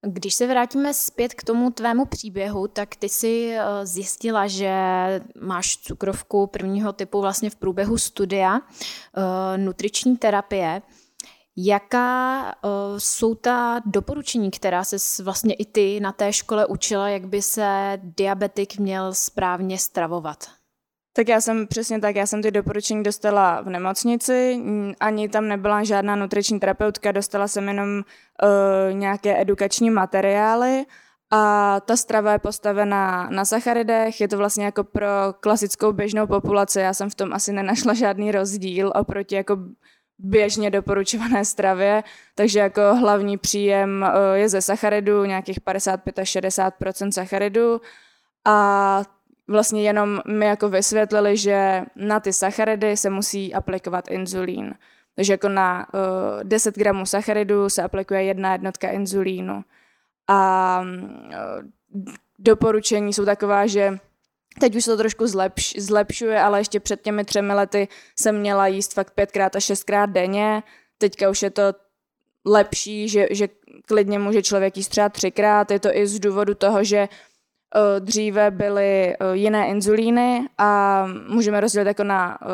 Když 0.06 0.34
se 0.34 0.46
vrátíme 0.46 0.94
zpět 0.94 1.34
k 1.34 1.44
tomu 1.44 1.70
tvému 1.70 2.04
příběhu, 2.04 2.68
tak 2.68 2.96
ty 2.96 3.08
si 3.08 3.52
eh, 3.52 3.86
zjistila, 3.86 4.46
že 4.46 4.70
máš 5.40 5.76
cukrovku 5.76 6.46
prvního 6.46 6.92
typu 6.92 7.20
vlastně 7.20 7.50
v 7.50 7.56
průběhu 7.56 7.98
studia 7.98 8.56
uh, 8.56 8.62
nutriční 9.56 10.16
terapie. 10.16 10.82
Jaká 11.56 12.44
uh, 12.44 12.70
jsou 12.98 13.34
ta 13.34 13.80
doporučení, 13.86 14.50
která 14.50 14.84
se 14.84 15.22
vlastně 15.22 15.54
i 15.54 15.64
ty 15.64 16.00
na 16.00 16.12
té 16.12 16.32
škole 16.32 16.66
učila, 16.66 17.08
jak 17.08 17.26
by 17.26 17.42
se 17.42 17.98
diabetik 18.02 18.78
měl 18.78 19.14
správně 19.14 19.78
stravovat? 19.78 20.57
Tak 21.12 21.28
já 21.28 21.40
jsem 21.40 21.66
přesně 21.66 22.00
tak, 22.00 22.16
já 22.16 22.26
jsem 22.26 22.42
ty 22.42 22.50
doporučení 22.50 23.02
dostala 23.02 23.60
v 23.60 23.68
nemocnici, 23.68 24.62
ani 25.00 25.28
tam 25.28 25.48
nebyla 25.48 25.84
žádná 25.84 26.16
nutriční 26.16 26.60
terapeutka, 26.60 27.12
dostala 27.12 27.48
jsem 27.48 27.68
jenom 27.68 27.88
uh, 27.88 28.94
nějaké 28.94 29.40
edukační 29.40 29.90
materiály 29.90 30.86
a 31.30 31.80
ta 31.80 31.96
strava 31.96 32.32
je 32.32 32.38
postavená 32.38 33.28
na 33.30 33.44
sacharidech, 33.44 34.20
je 34.20 34.28
to 34.28 34.38
vlastně 34.38 34.64
jako 34.64 34.84
pro 34.84 35.06
klasickou 35.40 35.92
běžnou 35.92 36.26
populaci, 36.26 36.80
já 36.80 36.94
jsem 36.94 37.10
v 37.10 37.14
tom 37.14 37.32
asi 37.32 37.52
nenašla 37.52 37.94
žádný 37.94 38.32
rozdíl 38.32 38.92
oproti 38.94 39.34
jako 39.34 39.56
běžně 40.18 40.70
doporučované 40.70 41.44
stravě, 41.44 42.02
takže 42.34 42.58
jako 42.58 42.80
hlavní 42.94 43.38
příjem 43.38 44.06
uh, 44.08 44.34
je 44.34 44.48
ze 44.48 44.62
sacharidu, 44.62 45.24
nějakých 45.24 45.60
55 45.60 46.18
až 46.18 46.28
60 46.28 46.74
sacharidu 47.10 47.80
a 48.44 49.02
vlastně 49.48 49.82
jenom 49.82 50.20
mi 50.26 50.46
jako 50.46 50.68
vysvětlili, 50.68 51.36
že 51.36 51.82
na 51.96 52.20
ty 52.20 52.32
sacharidy 52.32 52.96
se 52.96 53.10
musí 53.10 53.54
aplikovat 53.54 54.08
inzulín. 54.10 54.74
Takže 55.14 55.32
jako 55.32 55.48
na 55.48 55.86
uh, 55.94 56.00
10 56.44 56.76
gramů 56.76 57.06
sacharidu 57.06 57.68
se 57.68 57.82
aplikuje 57.82 58.22
jedna 58.22 58.52
jednotka 58.52 58.90
inzulínu. 58.90 59.64
A 60.28 60.80
uh, 60.82 61.68
doporučení 62.38 63.12
jsou 63.12 63.24
taková, 63.24 63.66
že 63.66 63.98
teď 64.60 64.76
už 64.76 64.84
se 64.84 64.90
to 64.90 64.96
trošku 64.96 65.26
zlepš, 65.26 65.74
zlepšuje, 65.78 66.40
ale 66.40 66.60
ještě 66.60 66.80
před 66.80 67.02
těmi 67.02 67.24
třemi 67.24 67.54
lety 67.54 67.88
jsem 68.16 68.38
měla 68.38 68.66
jíst 68.66 68.94
fakt 68.94 69.14
pětkrát 69.14 69.56
a 69.56 69.60
šestkrát 69.60 70.10
denně. 70.10 70.62
Teďka 70.98 71.30
už 71.30 71.42
je 71.42 71.50
to 71.50 71.62
lepší, 72.44 73.08
že, 73.08 73.26
že 73.30 73.48
klidně 73.86 74.18
může 74.18 74.42
člověk 74.42 74.76
jíst 74.76 74.88
třeba 74.88 75.08
třikrát. 75.08 75.70
Je 75.70 75.80
to 75.80 75.96
i 75.96 76.06
z 76.06 76.20
důvodu 76.20 76.54
toho, 76.54 76.84
že 76.84 77.08
Eh, 77.08 77.37
dříve 77.98 78.50
byly 78.50 79.14
eh, 79.14 79.16
jiné 79.32 79.68
inzulíny 79.68 80.48
a 80.58 81.04
můžeme 81.28 81.60
rozdělit 81.60 81.88
jako 81.88 82.04
na 82.04 82.38
eh, 82.42 82.46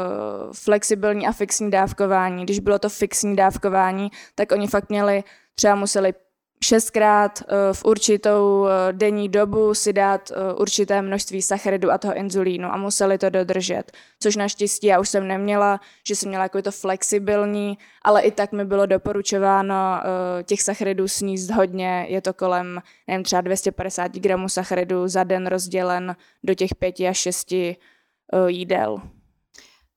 flexibilní 0.53 1.27
a 1.27 1.33
fixní 1.33 1.71
dávkování. 1.71 2.45
Když 2.45 2.59
bylo 2.59 2.79
to 2.79 2.89
fixní 2.89 3.37
dávkování, 3.37 4.09
tak 4.35 4.53
oni 4.53 4.67
fakt 4.67 4.89
měli, 4.89 5.25
třeba 5.55 5.75
museli 5.75 6.15
šestkrát 6.63 7.43
eh, 7.43 7.73
v 7.73 7.85
určitou 7.85 8.67
eh, 8.67 8.93
denní 8.93 9.29
dobu 9.29 9.75
si 9.75 9.93
dát 9.93 10.31
eh, 10.31 10.55
určité 10.55 11.03
množství 11.03 11.43
sacharidu 11.43 11.91
a 11.91 11.99
toho 11.99 12.15
inzulínu 12.15 12.69
a 12.73 12.77
museli 12.77 13.19
to 13.19 13.31
dodržet. 13.31 13.93
Což 14.21 14.37
naštěstí 14.37 14.87
já 14.87 15.01
už 15.01 15.09
jsem 15.09 15.29
neměla, 15.29 15.81
že 16.07 16.17
jsem 16.17 16.29
měla 16.29 16.45
jako 16.45 16.63
to 16.63 16.71
flexibilní, 16.71 17.79
ale 18.03 18.23
i 18.23 18.31
tak 18.31 18.53
mi 18.53 18.65
bylo 18.65 18.87
doporučováno 18.87 19.75
těch 20.45 20.63
sacharidů 20.63 21.09
sníst 21.09 21.51
hodně. 21.51 22.07
Je 22.09 22.21
to 22.21 22.33
kolem, 22.33 22.81
nevím, 23.09 23.25
třeba 23.25 23.41
250 23.41 24.13
gramů 24.13 24.49
sacharidu 24.49 25.09
za 25.09 25.25
den 25.25 25.47
rozdělen 25.47 26.17
do 26.45 26.55
těch 26.55 26.75
pěti 26.75 27.09
až 27.09 27.19
šesti 27.19 27.77
jídel. 28.47 29.01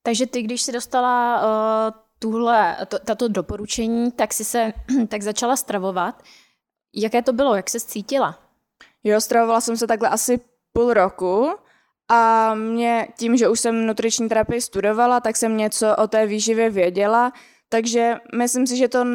Takže 0.03 0.27
ty, 0.27 0.41
když 0.41 0.61
si 0.61 0.71
dostala 0.71 1.41
uh, 1.41 1.99
tuhle, 2.19 2.77
to, 2.87 2.99
tato 2.99 3.27
doporučení, 3.27 4.11
tak 4.11 4.33
si 4.33 4.45
se 4.45 4.73
tak 5.07 5.21
začala 5.21 5.55
stravovat. 5.55 6.23
Jaké 6.99 7.21
to 7.21 7.33
bylo? 7.33 7.55
Jak 7.55 7.69
se 7.69 7.79
cítila? 7.79 8.39
Jo, 9.03 9.21
stravovala 9.21 9.61
jsem 9.61 9.77
se 9.77 9.87
takhle 9.87 10.09
asi 10.09 10.39
půl 10.73 10.93
roku 10.93 11.49
a 12.09 12.53
mě 12.55 13.07
tím, 13.17 13.37
že 13.37 13.49
už 13.49 13.59
jsem 13.59 13.87
nutriční 13.87 14.29
terapii 14.29 14.61
studovala, 14.61 15.19
tak 15.19 15.35
jsem 15.35 15.57
něco 15.57 15.95
o 15.95 16.07
té 16.07 16.25
výživě 16.25 16.69
věděla, 16.69 17.33
takže 17.69 18.15
myslím 18.35 18.67
si, 18.67 18.77
že 18.77 18.87
to 18.87 19.05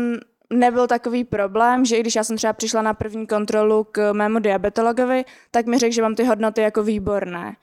nebyl 0.52 0.86
takový 0.86 1.24
problém, 1.24 1.84
že 1.84 1.96
i 1.96 2.00
když 2.00 2.14
já 2.14 2.24
jsem 2.24 2.36
třeba 2.36 2.52
přišla 2.52 2.82
na 2.82 2.94
první 2.94 3.26
kontrolu 3.26 3.84
k 3.84 4.12
mému 4.12 4.38
diabetologovi, 4.38 5.24
tak 5.50 5.66
mi 5.66 5.78
řekl, 5.78 5.94
že 5.94 6.02
mám 6.02 6.14
ty 6.14 6.24
hodnoty 6.24 6.60
jako 6.60 6.82
výborné. 6.82 7.56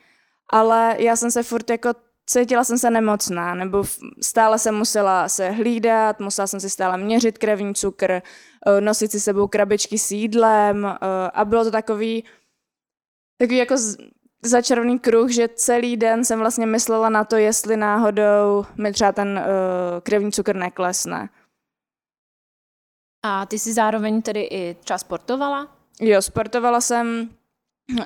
Ale 0.49 0.95
já 0.99 1.15
jsem 1.15 1.31
se 1.31 1.43
furt 1.43 1.69
jako 1.69 1.89
cítila 2.29 2.63
jsem 2.63 2.77
se 2.77 2.89
nemocná, 2.89 3.55
nebo 3.55 3.83
stále 4.21 4.59
jsem 4.59 4.75
musela 4.75 5.29
se 5.29 5.50
hlídat, 5.50 6.19
musela 6.19 6.48
jsem 6.48 6.59
si 6.59 6.69
stále 6.69 6.98
měřit 6.98 7.38
krevní 7.38 7.75
cukr, 7.75 8.12
eh, 8.12 8.21
nosit 8.81 9.12
si 9.12 9.19
sebou 9.19 9.48
krabičky 9.48 9.98
s 9.98 10.12
jídlem 10.12 10.86
eh, 10.86 10.98
a 11.33 11.45
bylo 11.45 11.63
to 11.63 11.71
takový, 11.71 12.24
takový 13.38 13.57
jako 13.57 13.75
začarovaný 14.43 15.00
kruh, 15.00 15.29
že 15.29 15.48
celý 15.48 15.98
den 15.98 16.25
jsem 16.25 16.39
vlastně 16.39 16.65
myslela 16.65 17.09
na 17.09 17.24
to, 17.24 17.36
jestli 17.36 17.77
náhodou 17.77 18.65
mi 18.77 18.93
třeba 18.93 19.12
ten 19.12 19.39
uh, 19.39 20.00
krevní 20.03 20.31
cukr 20.31 20.55
neklesne. 20.55 21.29
A 23.24 23.45
ty 23.45 23.59
jsi 23.59 23.74
zároveň 23.74 24.21
tedy 24.21 24.41
i 24.41 24.75
třeba 24.79 24.98
sportovala? 24.98 25.77
Jo, 26.01 26.21
sportovala 26.21 26.81
jsem 26.81 27.29
Uh, 27.89 28.05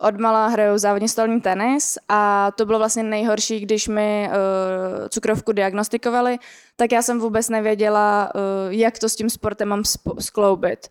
od 0.00 0.20
mala 0.20 0.46
hraju 0.48 0.78
závodně 0.78 1.08
stolní 1.08 1.40
tenis 1.40 1.98
a 2.08 2.50
to 2.50 2.66
bylo 2.66 2.78
vlastně 2.78 3.02
nejhorší, 3.02 3.60
když 3.60 3.88
mi 3.88 4.28
uh, 4.28 5.08
cukrovku 5.08 5.52
diagnostikovali, 5.52 6.38
tak 6.76 6.92
já 6.92 7.02
jsem 7.02 7.20
vůbec 7.20 7.48
nevěděla, 7.48 8.32
uh, 8.34 8.40
jak 8.72 8.98
to 8.98 9.08
s 9.08 9.16
tím 9.16 9.30
sportem 9.30 9.68
mám 9.68 9.82
skloubit. 10.18 10.88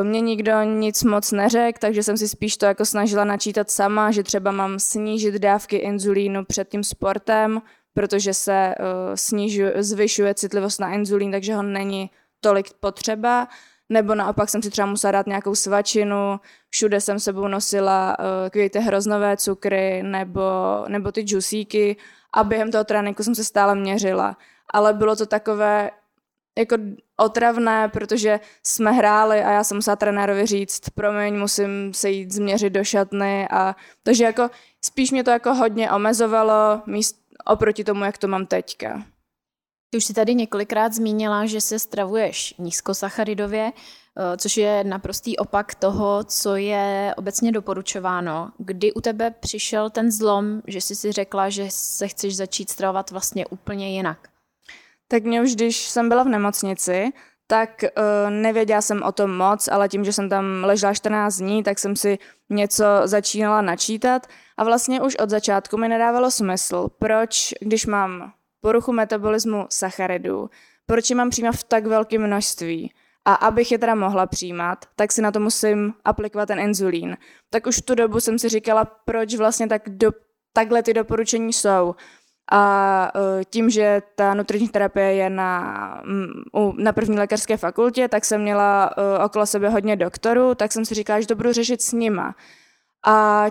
Uh, 0.00 0.06
Mně 0.06 0.20
nikdo 0.20 0.62
nic 0.62 1.02
moc 1.04 1.32
neřekl, 1.32 1.78
takže 1.80 2.02
jsem 2.02 2.16
si 2.16 2.28
spíš 2.28 2.56
to 2.56 2.66
jako 2.66 2.84
snažila 2.84 3.24
načítat 3.24 3.70
sama, 3.70 4.10
že 4.10 4.22
třeba 4.22 4.50
mám 4.50 4.78
snížit 4.78 5.34
dávky 5.34 5.76
inzulínu 5.76 6.44
před 6.44 6.68
tím 6.68 6.84
sportem, 6.84 7.62
protože 7.94 8.34
se 8.34 8.74
uh, 8.78 8.84
snižuje, 9.14 9.72
zvyšuje 9.82 10.34
citlivost 10.34 10.80
na 10.80 10.92
inzulín, 10.92 11.32
takže 11.32 11.54
ho 11.54 11.62
není 11.62 12.10
tolik 12.40 12.66
potřeba 12.80 13.48
nebo 13.88 14.14
naopak 14.14 14.48
jsem 14.48 14.62
si 14.62 14.70
třeba 14.70 14.86
musela 14.86 15.12
dát 15.12 15.26
nějakou 15.26 15.54
svačinu, 15.54 16.40
všude 16.70 17.00
jsem 17.00 17.18
sebou 17.18 17.48
nosila 17.48 18.16
uh, 18.54 18.68
ty 18.70 18.78
hroznové 18.78 19.36
cukry 19.36 20.02
nebo, 20.02 20.42
nebo 20.88 21.12
ty 21.12 21.22
džusíky 21.22 21.96
a 22.34 22.44
během 22.44 22.70
toho 22.70 22.84
tréninku 22.84 23.22
jsem 23.22 23.34
se 23.34 23.44
stále 23.44 23.74
měřila. 23.74 24.36
Ale 24.70 24.94
bylo 24.94 25.16
to 25.16 25.26
takové 25.26 25.90
jako 26.58 26.76
otravné, 27.16 27.88
protože 27.88 28.40
jsme 28.62 28.92
hráli 28.92 29.44
a 29.44 29.50
já 29.50 29.64
jsem 29.64 29.76
musela 29.76 29.96
trenérovi 29.96 30.46
říct, 30.46 30.90
promiň, 30.90 31.38
musím 31.38 31.94
se 31.94 32.10
jít 32.10 32.32
změřit 32.32 32.70
do 32.70 32.84
šatny 32.84 33.48
a 33.50 33.76
takže 34.02 34.24
jako 34.24 34.50
spíš 34.84 35.10
mě 35.10 35.24
to 35.24 35.30
jako 35.30 35.54
hodně 35.54 35.90
omezovalo 35.90 36.82
míst 36.86 37.16
oproti 37.44 37.84
tomu, 37.84 38.04
jak 38.04 38.18
to 38.18 38.28
mám 38.28 38.46
teďka. 38.46 39.02
Ty 39.90 39.98
už 39.98 40.04
si 40.04 40.14
tady 40.14 40.34
několikrát 40.34 40.92
zmínila, 40.92 41.46
že 41.46 41.60
se 41.60 41.78
stravuješ 41.78 42.54
nízkosacharidově, 42.58 43.72
eh, 43.72 44.36
což 44.36 44.56
je 44.56 44.84
naprostý 44.84 45.36
opak 45.36 45.74
toho, 45.74 46.24
co 46.24 46.56
je 46.56 47.14
obecně 47.16 47.52
doporučováno. 47.52 48.52
Kdy 48.58 48.92
u 48.92 49.00
tebe 49.00 49.30
přišel 49.30 49.90
ten 49.90 50.10
zlom, 50.10 50.62
že 50.66 50.80
jsi 50.80 50.94
si 50.94 51.12
řekla, 51.12 51.48
že 51.48 51.66
se 51.70 52.08
chceš 52.08 52.36
začít 52.36 52.70
stravovat 52.70 53.10
vlastně 53.10 53.46
úplně 53.46 53.96
jinak? 53.96 54.28
Tak 55.08 55.24
mě 55.24 55.42
už, 55.42 55.54
když 55.54 55.88
jsem 55.88 56.08
byla 56.08 56.22
v 56.22 56.28
nemocnici, 56.28 57.12
tak 57.46 57.70
uh, 57.82 58.30
nevěděla 58.30 58.82
jsem 58.82 59.02
o 59.02 59.12
tom 59.12 59.36
moc, 59.36 59.68
ale 59.68 59.88
tím, 59.88 60.04
že 60.04 60.12
jsem 60.12 60.28
tam 60.28 60.44
ležela 60.64 60.94
14 60.94 61.36
dní, 61.36 61.62
tak 61.62 61.78
jsem 61.78 61.96
si 61.96 62.18
něco 62.50 62.84
začínala 63.04 63.62
načítat 63.62 64.26
a 64.56 64.64
vlastně 64.64 65.02
už 65.02 65.16
od 65.16 65.30
začátku 65.30 65.76
mi 65.76 65.88
nedávalo 65.88 66.30
smysl, 66.30 66.88
proč, 66.98 67.54
když 67.60 67.86
mám 67.86 68.32
poruchu 68.60 68.92
metabolismu 68.92 69.66
sacharidů, 69.70 70.50
proč 70.86 71.10
je 71.10 71.16
mám 71.16 71.30
přijímat 71.30 71.52
v 71.52 71.64
tak 71.64 71.86
velkém 71.86 72.26
množství. 72.26 72.92
A 73.24 73.34
abych 73.34 73.72
je 73.72 73.78
teda 73.78 73.94
mohla 73.94 74.26
přijímat, 74.26 74.84
tak 74.96 75.12
si 75.12 75.22
na 75.22 75.32
to 75.32 75.40
musím 75.40 75.94
aplikovat 76.04 76.46
ten 76.46 76.58
inzulín. 76.58 77.16
Tak 77.50 77.66
už 77.66 77.76
v 77.76 77.82
tu 77.82 77.94
dobu 77.94 78.20
jsem 78.20 78.38
si 78.38 78.48
říkala, 78.48 78.84
proč 78.84 79.34
vlastně 79.34 79.66
tak 79.68 79.82
do, 79.86 80.10
takhle 80.52 80.82
ty 80.82 80.94
doporučení 80.94 81.52
jsou. 81.52 81.94
A 82.52 83.12
uh, 83.14 83.42
tím, 83.50 83.70
že 83.70 84.02
ta 84.14 84.34
nutriční 84.34 84.68
terapie 84.68 85.14
je 85.14 85.30
na, 85.30 86.02
na 86.78 86.92
první 86.92 87.18
lékařské 87.18 87.56
fakultě, 87.56 88.08
tak 88.08 88.24
jsem 88.24 88.42
měla 88.42 88.90
uh, 88.96 89.24
okolo 89.24 89.46
sebe 89.46 89.68
hodně 89.68 89.96
doktorů, 89.96 90.54
tak 90.54 90.72
jsem 90.72 90.84
si 90.84 90.94
říkala, 90.94 91.20
že 91.20 91.26
to 91.26 91.34
budu 91.34 91.52
řešit 91.52 91.82
s 91.82 91.92
nima. 91.92 92.34
A 93.06 93.46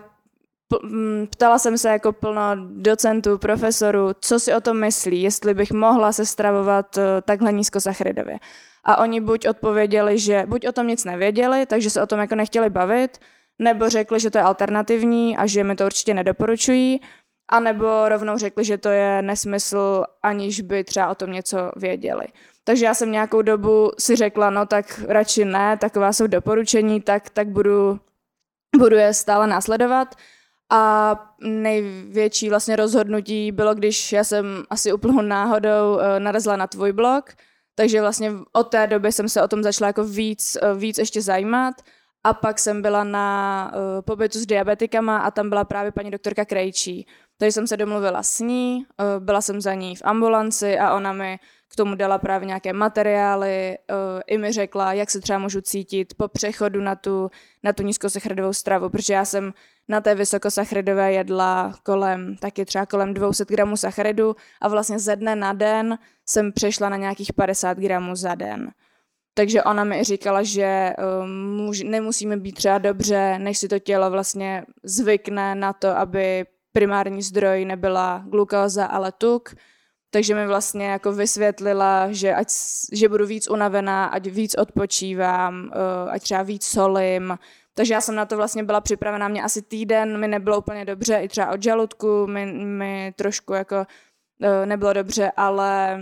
ptala 1.29 1.59
jsem 1.59 1.77
se 1.77 1.89
jako 1.89 2.11
plno 2.11 2.41
docentů, 2.69 3.37
profesorů, 3.37 4.11
co 4.19 4.39
si 4.39 4.53
o 4.53 4.61
tom 4.61 4.79
myslí, 4.79 5.21
jestli 5.21 5.53
bych 5.53 5.71
mohla 5.71 6.11
se 6.11 6.25
stravovat 6.25 6.97
eh, 6.97 7.21
takhle 7.21 7.53
nízkosacharidově. 7.53 8.39
A 8.83 8.97
oni 8.97 9.21
buď 9.21 9.47
odpověděli, 9.47 10.19
že 10.19 10.43
buď 10.47 10.67
o 10.67 10.71
tom 10.71 10.87
nic 10.87 11.05
nevěděli, 11.05 11.65
takže 11.65 11.89
se 11.89 12.01
o 12.01 12.07
tom 12.07 12.19
jako 12.19 12.35
nechtěli 12.35 12.69
bavit, 12.69 13.17
nebo 13.59 13.89
řekli, 13.89 14.19
že 14.19 14.29
to 14.29 14.37
je 14.37 14.43
alternativní 14.43 15.37
a 15.37 15.45
že 15.47 15.63
mi 15.63 15.75
to 15.75 15.85
určitě 15.85 16.13
nedoporučují, 16.13 17.01
a 17.49 17.59
nebo 17.59 18.09
rovnou 18.09 18.37
řekli, 18.37 18.65
že 18.65 18.77
to 18.77 18.89
je 18.89 19.21
nesmysl, 19.21 20.03
aniž 20.23 20.61
by 20.61 20.83
třeba 20.83 21.09
o 21.09 21.15
tom 21.15 21.31
něco 21.31 21.71
věděli. 21.75 22.25
Takže 22.63 22.85
já 22.85 22.93
jsem 22.93 23.11
nějakou 23.11 23.41
dobu 23.41 23.91
si 23.99 24.15
řekla, 24.15 24.49
no 24.49 24.65
tak 24.65 25.01
radši 25.07 25.45
ne, 25.45 25.77
taková 25.77 26.13
jsou 26.13 26.27
doporučení, 26.27 27.01
tak, 27.01 27.29
tak 27.29 27.47
budu, 27.47 27.99
budu 28.77 28.95
je 28.95 29.13
stále 29.13 29.47
následovat. 29.47 30.15
A 30.69 31.15
největší 31.41 32.49
vlastně 32.49 32.75
rozhodnutí 32.75 33.51
bylo, 33.51 33.75
když 33.75 34.11
já 34.11 34.23
jsem 34.23 34.63
asi 34.69 34.93
úplnou 34.93 35.21
náhodou 35.21 35.99
eh, 35.99 36.19
narazila 36.19 36.55
na 36.55 36.67
tvůj 36.67 36.91
blog, 36.91 37.33
takže 37.75 38.01
vlastně 38.01 38.31
od 38.51 38.63
té 38.63 38.87
doby 38.87 39.11
jsem 39.11 39.29
se 39.29 39.43
o 39.43 39.47
tom 39.47 39.63
začala 39.63 39.87
jako 39.87 40.03
víc, 40.03 40.57
eh, 40.61 40.73
víc 40.75 40.97
ještě 40.97 41.21
zajímat 41.21 41.75
a 42.23 42.33
pak 42.33 42.59
jsem 42.59 42.81
byla 42.81 43.03
na 43.03 43.71
uh, 43.75 44.01
pobytu 44.01 44.39
s 44.39 44.45
diabetikama 44.45 45.17
a 45.17 45.31
tam 45.31 45.49
byla 45.49 45.63
právě 45.63 45.91
paní 45.91 46.11
doktorka 46.11 46.45
Krejčí. 46.45 47.07
Takže 47.37 47.51
jsem 47.51 47.67
se 47.67 47.77
domluvila 47.77 48.23
s 48.23 48.39
ní, 48.39 48.85
byla 49.19 49.41
jsem 49.41 49.61
za 49.61 49.73
ní 49.73 49.95
v 49.95 50.01
ambulanci 50.03 50.79
a 50.79 50.95
ona 50.95 51.13
mi 51.13 51.39
tomu 51.75 51.95
dala 51.95 52.17
právě 52.17 52.45
nějaké 52.45 52.73
materiály, 52.73 53.77
uh, 53.89 54.21
i 54.27 54.37
mi 54.37 54.51
řekla, 54.51 54.93
jak 54.93 55.11
se 55.11 55.21
třeba 55.21 55.39
můžu 55.39 55.61
cítit 55.61 56.13
po 56.13 56.27
přechodu 56.27 56.81
na 56.81 56.95
tu, 56.95 57.31
na 57.63 57.73
tu 57.73 57.83
nízkosacharidovou 57.83 58.53
stravu, 58.53 58.89
protože 58.89 59.13
já 59.13 59.25
jsem 59.25 59.53
na 59.87 60.01
té 60.01 60.15
vysokosacharidové 60.15 61.13
jedla 61.13 61.73
kolem, 61.83 62.35
taky 62.37 62.65
třeba 62.65 62.85
kolem 62.85 63.13
200 63.13 63.45
gramů 63.45 63.77
sacharidu 63.77 64.35
a 64.61 64.67
vlastně 64.67 64.99
ze 64.99 65.15
dne 65.15 65.35
na 65.35 65.53
den 65.53 65.97
jsem 66.25 66.51
přešla 66.51 66.89
na 66.89 66.97
nějakých 66.97 67.33
50 67.33 67.77
gramů 67.77 68.15
za 68.15 68.35
den. 68.35 68.71
Takže 69.33 69.63
ona 69.63 69.83
mi 69.83 70.03
říkala, 70.03 70.43
že 70.43 70.93
um, 71.23 71.71
nemusíme 71.83 72.37
být 72.37 72.55
třeba 72.55 72.77
dobře, 72.77 73.39
než 73.39 73.57
si 73.57 73.67
to 73.67 73.79
tělo 73.79 74.11
vlastně 74.11 74.65
zvykne 74.83 75.55
na 75.55 75.73
to, 75.73 75.97
aby 75.97 76.45
primární 76.71 77.21
zdroj 77.21 77.65
nebyla 77.65 78.23
glukóza, 78.27 78.85
ale 78.85 79.11
tuk. 79.11 79.55
Takže 80.15 80.35
mi 80.35 80.47
vlastně 80.47 80.87
jako 80.87 81.11
vysvětlila, 81.11 82.11
že, 82.11 82.35
ať, 82.35 82.47
že 82.93 83.09
budu 83.09 83.25
víc 83.25 83.49
unavená, 83.49 84.05
ať 84.05 84.27
víc 84.27 84.55
odpočívám, 84.55 85.63
uh, 85.65 86.11
ať 86.11 86.21
třeba 86.21 86.43
víc 86.43 86.63
solím. 86.63 87.37
Takže 87.73 87.93
já 87.93 88.01
jsem 88.01 88.15
na 88.15 88.25
to 88.25 88.37
vlastně 88.37 88.63
byla 88.63 88.81
připravená. 88.81 89.27
Mě 89.27 89.43
asi 89.43 89.61
týden 89.61 90.19
mi 90.19 90.27
nebylo 90.27 90.57
úplně 90.57 90.85
dobře, 90.85 91.15
i 91.15 91.27
třeba 91.27 91.51
od 91.51 91.63
žaludku 91.63 92.27
mi, 92.27 92.45
mi 92.65 93.13
trošku 93.15 93.53
jako 93.53 93.75
uh, 93.75 94.65
nebylo 94.65 94.93
dobře, 94.93 95.31
ale 95.37 95.99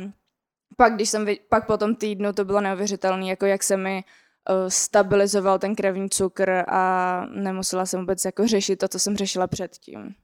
pak, 0.78 0.96
když 0.96 1.10
jsem, 1.10 1.28
pak 1.50 1.68
po 1.68 1.78
tom 1.78 1.96
týdnu 1.96 2.34
to 2.34 2.46
bylo 2.46 2.62
neuvěřitelné, 2.62 3.28
jako 3.28 3.46
jak 3.46 3.64
se 3.64 3.78
mi 3.78 4.04
uh, 4.50 4.56
stabilizoval 4.68 5.60
ten 5.60 5.76
krevní 5.76 6.10
cukr 6.10 6.64
a 6.68 7.26
nemusela 7.26 7.86
jsem 7.86 8.00
vůbec 8.00 8.26
jako 8.26 8.48
řešit 8.48 8.76
to, 8.76 8.88
co 8.88 9.00
jsem 9.00 9.18
řešila 9.18 9.48
předtím. 9.48 10.16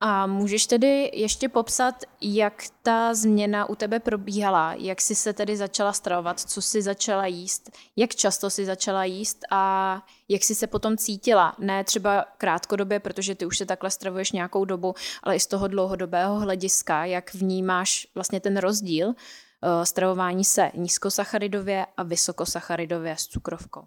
A 0.00 0.26
můžeš 0.26 0.66
tedy 0.66 1.10
ještě 1.14 1.48
popsat, 1.48 1.94
jak 2.20 2.64
ta 2.82 3.14
změna 3.14 3.68
u 3.68 3.74
tebe 3.74 4.00
probíhala, 4.00 4.74
jak 4.74 5.00
jsi 5.00 5.14
se 5.14 5.32
tedy 5.32 5.56
začala 5.56 5.92
stravovat, 5.92 6.40
co 6.40 6.62
jsi 6.62 6.82
začala 6.82 7.26
jíst, 7.26 7.70
jak 7.96 8.14
často 8.14 8.50
jsi 8.50 8.66
začala 8.66 9.04
jíst 9.04 9.38
a 9.50 10.02
jak 10.28 10.42
jsi 10.42 10.54
se 10.54 10.66
potom 10.66 10.96
cítila. 10.96 11.54
Ne 11.58 11.84
třeba 11.84 12.24
krátkodobě, 12.38 13.00
protože 13.00 13.34
ty 13.34 13.46
už 13.46 13.58
se 13.58 13.66
takhle 13.66 13.90
stravuješ 13.90 14.32
nějakou 14.32 14.64
dobu, 14.64 14.94
ale 15.22 15.36
i 15.36 15.40
z 15.40 15.46
toho 15.46 15.68
dlouhodobého 15.68 16.40
hlediska, 16.40 17.04
jak 17.04 17.34
vnímáš 17.34 18.06
vlastně 18.14 18.40
ten 18.40 18.56
rozdíl 18.56 19.14
Eh, 19.62 19.86
stravování 19.86 20.44
se 20.44 20.70
nízkosacharidově 20.74 21.86
a 21.96 22.02
vysokosacharidově 22.02 23.16
s 23.16 23.26
cukrovkou. 23.26 23.82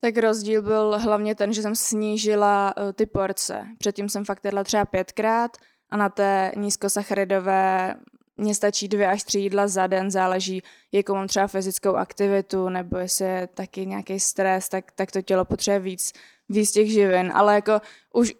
Tak 0.00 0.16
rozdíl 0.16 0.62
byl 0.62 0.98
hlavně 0.98 1.34
ten, 1.34 1.52
že 1.52 1.62
jsem 1.62 1.74
snížila 1.74 2.74
uh, 2.76 2.92
ty 2.92 3.06
porce. 3.06 3.66
Předtím 3.78 4.08
jsem 4.08 4.24
fakt 4.24 4.44
jedla 4.44 4.64
třeba 4.64 4.84
pětkrát 4.84 5.56
a 5.90 5.96
na 5.96 6.08
té 6.08 6.52
nízkosacharidové 6.56 7.94
mně 8.38 8.54
stačí 8.54 8.88
dvě 8.88 9.06
až 9.06 9.22
tři 9.22 9.38
jídla 9.38 9.68
za 9.68 9.86
den, 9.86 10.10
záleží, 10.10 10.62
jakou 10.92 11.14
mám 11.14 11.28
třeba 11.28 11.46
fyzickou 11.46 11.94
aktivitu, 11.94 12.68
nebo 12.68 12.98
jestli 12.98 13.24
je 13.24 13.46
taky 13.46 13.86
nějaký 13.86 14.20
stres, 14.20 14.68
tak, 14.68 14.92
tak 14.92 15.12
to 15.12 15.22
tělo 15.22 15.44
potřebuje 15.44 15.80
víc, 15.80 16.12
víc 16.48 16.70
těch 16.70 16.92
živin. 16.92 17.32
Ale 17.34 17.54
jako 17.54 17.80
už 18.14 18.34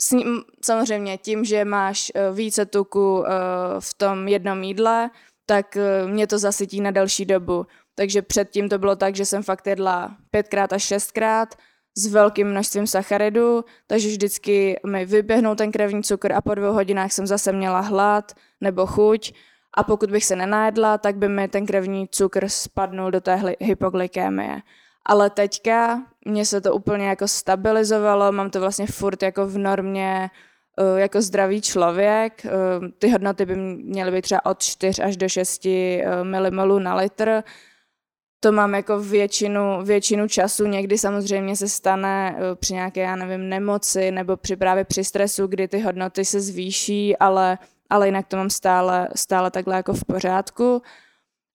s 0.00 0.10
ním, 0.10 0.42
samozřejmě 0.64 1.18
tím, 1.18 1.44
že 1.44 1.64
máš 1.64 2.12
uh, 2.14 2.36
více 2.36 2.66
tuku 2.66 3.18
uh, 3.18 3.26
v 3.80 3.94
tom 3.94 4.28
jednom 4.28 4.62
jídle, 4.62 5.10
tak 5.46 5.76
eh, 5.76 6.06
mě 6.06 6.26
to 6.26 6.38
zasytí 6.38 6.80
na 6.80 6.90
další 6.90 7.24
dobu. 7.24 7.66
Takže 7.94 8.22
předtím 8.22 8.68
to 8.68 8.78
bylo 8.78 8.96
tak, 8.96 9.16
že 9.16 9.24
jsem 9.24 9.42
fakt 9.42 9.66
jedla 9.66 10.16
pětkrát 10.30 10.72
až 10.72 10.82
šestkrát 10.82 11.54
s 11.96 12.06
velkým 12.06 12.48
množstvím 12.48 12.86
sacharidu, 12.86 13.64
takže 13.86 14.08
vždycky 14.08 14.80
mi 14.86 15.04
vyběhnul 15.04 15.54
ten 15.54 15.72
krevní 15.72 16.02
cukr 16.02 16.32
a 16.32 16.40
po 16.40 16.54
dvou 16.54 16.72
hodinách 16.72 17.12
jsem 17.12 17.26
zase 17.26 17.52
měla 17.52 17.80
hlad 17.80 18.32
nebo 18.60 18.86
chuť 18.86 19.32
a 19.76 19.82
pokud 19.82 20.10
bych 20.10 20.24
se 20.24 20.36
nenajedla, 20.36 20.98
tak 20.98 21.16
by 21.16 21.28
mi 21.28 21.48
ten 21.48 21.66
krevní 21.66 22.08
cukr 22.08 22.48
spadnul 22.48 23.10
do 23.10 23.20
té 23.20 23.42
hypoglykémie. 23.60 24.60
Ale 25.06 25.30
teďka 25.30 26.02
mě 26.24 26.46
se 26.46 26.60
to 26.60 26.74
úplně 26.74 27.06
jako 27.08 27.28
stabilizovalo, 27.28 28.32
mám 28.32 28.50
to 28.50 28.60
vlastně 28.60 28.86
furt 28.86 29.22
jako 29.22 29.46
v 29.46 29.58
normě 29.58 30.30
Eh, 30.78 31.00
jako 31.00 31.22
zdravý 31.22 31.60
člověk. 31.60 32.46
Eh, 32.46 32.50
ty 32.98 33.10
hodnoty 33.10 33.46
by 33.46 33.56
měly 33.56 34.10
být 34.10 34.22
třeba 34.22 34.46
od 34.46 34.62
4 34.62 35.02
až 35.02 35.16
do 35.16 35.28
6 35.28 35.66
eh, 35.66 36.24
milimolů 36.24 36.78
na 36.78 36.94
litr. 36.94 37.42
To 38.44 38.52
mám 38.52 38.74
jako 38.74 39.00
většinu, 39.00 39.84
většinu 39.84 40.28
času. 40.28 40.66
Někdy 40.66 40.98
samozřejmě 40.98 41.56
se 41.56 41.68
stane 41.68 42.36
při 42.54 42.74
nějaké, 42.74 43.00
já 43.00 43.16
nevím, 43.16 43.48
nemoci 43.48 44.10
nebo 44.10 44.36
při 44.36 44.56
právě 44.56 44.84
při 44.84 45.04
stresu, 45.04 45.46
kdy 45.46 45.68
ty 45.68 45.80
hodnoty 45.80 46.24
se 46.24 46.40
zvýší, 46.40 47.16
ale, 47.16 47.58
ale 47.90 48.08
jinak 48.08 48.26
to 48.26 48.36
mám 48.36 48.50
stále, 48.50 49.08
stále 49.16 49.50
takhle 49.50 49.76
jako 49.76 49.92
v 49.92 50.04
pořádku. 50.04 50.82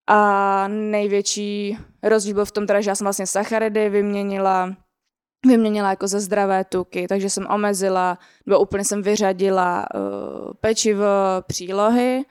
A 0.07 0.67
největší 0.67 1.77
rozdíl 2.03 2.33
byl 2.33 2.45
v 2.45 2.51
tom 2.51 2.67
teda, 2.67 2.81
že 2.81 2.89
já 2.89 2.95
jsem 2.95 3.05
vlastně 3.05 3.27
sacharidy 3.27 3.89
vyměnila 3.89 4.75
vyměnila 5.45 5.89
jako 5.89 6.07
za 6.07 6.19
zdravé 6.19 6.63
tuky, 6.63 7.07
takže 7.07 7.29
jsem 7.29 7.47
omezila, 7.49 8.17
nebo 8.45 8.59
úplně 8.59 8.85
jsem 8.85 9.01
vyřadila 9.01 9.85
uh, 9.95 10.01
pečivo, 10.61 11.05
přílohy 11.47 12.25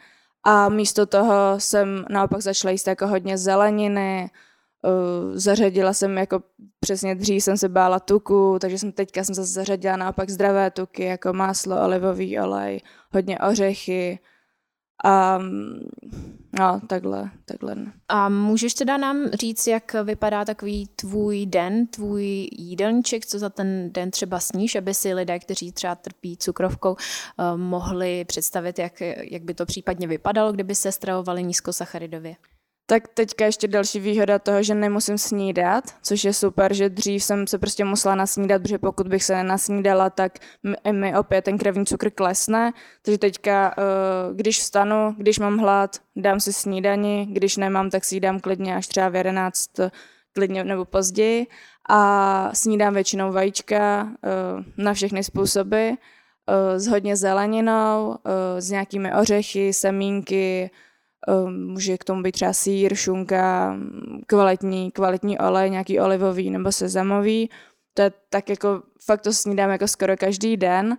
a 0.46 0.68
místo 0.68 1.06
toho 1.06 1.54
jsem 1.58 2.04
naopak 2.10 2.42
začala 2.42 2.72
jíst 2.72 2.86
jako 2.86 3.06
hodně 3.06 3.38
zeleniny, 3.38 4.30
uh, 4.84 5.36
zařadila 5.36 5.92
jsem 5.92 6.18
jako 6.18 6.42
přesně 6.80 7.14
dřív 7.14 7.44
jsem 7.44 7.56
se 7.56 7.68
bála 7.68 8.00
tuku, 8.00 8.58
takže 8.60 8.78
jsem 8.78 8.92
teďka 8.92 9.24
jsem 9.24 9.34
zase 9.34 9.52
zařadila 9.52 9.96
naopak 9.96 10.30
zdravé 10.30 10.70
tuky, 10.70 11.04
jako 11.04 11.32
máslo, 11.32 11.84
olivový 11.84 12.40
olej, 12.40 12.80
hodně 13.12 13.38
ořechy, 13.38 14.18
a 15.04 15.38
no, 16.58 16.80
takhle, 16.86 17.30
takhle. 17.44 17.76
A 18.08 18.28
můžeš 18.28 18.74
teda 18.74 18.96
nám 18.96 19.26
říct, 19.26 19.66
jak 19.66 19.92
vypadá 20.04 20.44
takový 20.44 20.86
tvůj 20.96 21.46
den, 21.46 21.86
tvůj 21.86 22.48
jídelníček, 22.52 23.26
co 23.26 23.38
za 23.38 23.50
ten 23.50 23.92
den 23.92 24.10
třeba 24.10 24.40
sníš, 24.40 24.74
aby 24.74 24.94
si 24.94 25.14
lidé, 25.14 25.38
kteří 25.38 25.72
třeba 25.72 25.94
trpí 25.94 26.36
cukrovkou, 26.36 26.96
eh, 26.98 27.56
mohli 27.56 28.24
představit, 28.24 28.78
jak, 28.78 29.00
jak 29.30 29.42
by 29.42 29.54
to 29.54 29.66
případně 29.66 30.06
vypadalo, 30.06 30.52
kdyby 30.52 30.74
se 30.74 30.92
stravovali 30.92 31.44
nízkosacharidově? 31.44 32.36
Tak 32.90 33.08
teďka 33.08 33.44
ještě 33.44 33.68
další 33.68 34.00
výhoda 34.00 34.38
toho, 34.38 34.62
že 34.62 34.74
nemusím 34.74 35.18
snídat, 35.18 35.84
což 36.02 36.24
je 36.24 36.32
super, 36.32 36.74
že 36.74 36.88
dřív 36.88 37.24
jsem 37.24 37.46
se 37.46 37.58
prostě 37.58 37.84
musela 37.84 38.14
nasnídat, 38.14 38.62
protože 38.62 38.78
pokud 38.78 39.08
bych 39.08 39.24
se 39.24 39.34
nenasnídala, 39.34 40.10
tak 40.10 40.32
mi, 40.92 41.16
opět 41.16 41.44
ten 41.44 41.58
krevní 41.58 41.86
cukr 41.86 42.10
klesne. 42.10 42.72
Takže 43.02 43.18
teďka, 43.18 43.74
eh, 43.78 43.82
když 44.34 44.58
vstanu, 44.58 45.14
když 45.18 45.38
mám 45.38 45.58
hlad, 45.58 45.96
dám 46.16 46.40
si 46.40 46.52
snídani, 46.52 47.28
když 47.30 47.56
nemám, 47.56 47.90
tak 47.90 48.04
si 48.04 48.20
dám 48.20 48.40
klidně 48.40 48.76
až 48.76 48.86
třeba 48.86 49.08
v 49.08 49.16
11 49.16 49.70
klidně 50.32 50.64
nebo 50.64 50.84
později 50.84 51.46
a 51.88 52.50
snídám 52.54 52.94
většinou 52.94 53.32
vajíčka 53.32 54.08
eh, 54.24 54.64
na 54.76 54.94
všechny 54.94 55.24
způsoby, 55.24 55.88
eh, 55.88 56.80
s 56.80 56.86
hodně 56.86 57.16
zeleninou, 57.16 58.16
s 58.58 58.70
nějakými 58.70 59.14
ořechy, 59.14 59.72
semínky, 59.72 60.70
může 61.48 61.98
k 61.98 62.04
tomu 62.04 62.22
být 62.22 62.32
třeba 62.32 62.52
sír, 62.52 62.94
šunka, 62.94 63.76
kvalitní, 64.26 64.90
kvalitní 64.90 65.38
olej, 65.38 65.70
nějaký 65.70 66.00
olivový 66.00 66.50
nebo 66.50 66.72
sezamový. 66.72 67.50
To 67.94 68.02
je 68.02 68.12
tak 68.30 68.48
jako, 68.48 68.82
fakt 69.04 69.20
to 69.20 69.32
snídám 69.32 69.70
jako 69.70 69.88
skoro 69.88 70.16
každý 70.16 70.56
den. 70.56 70.96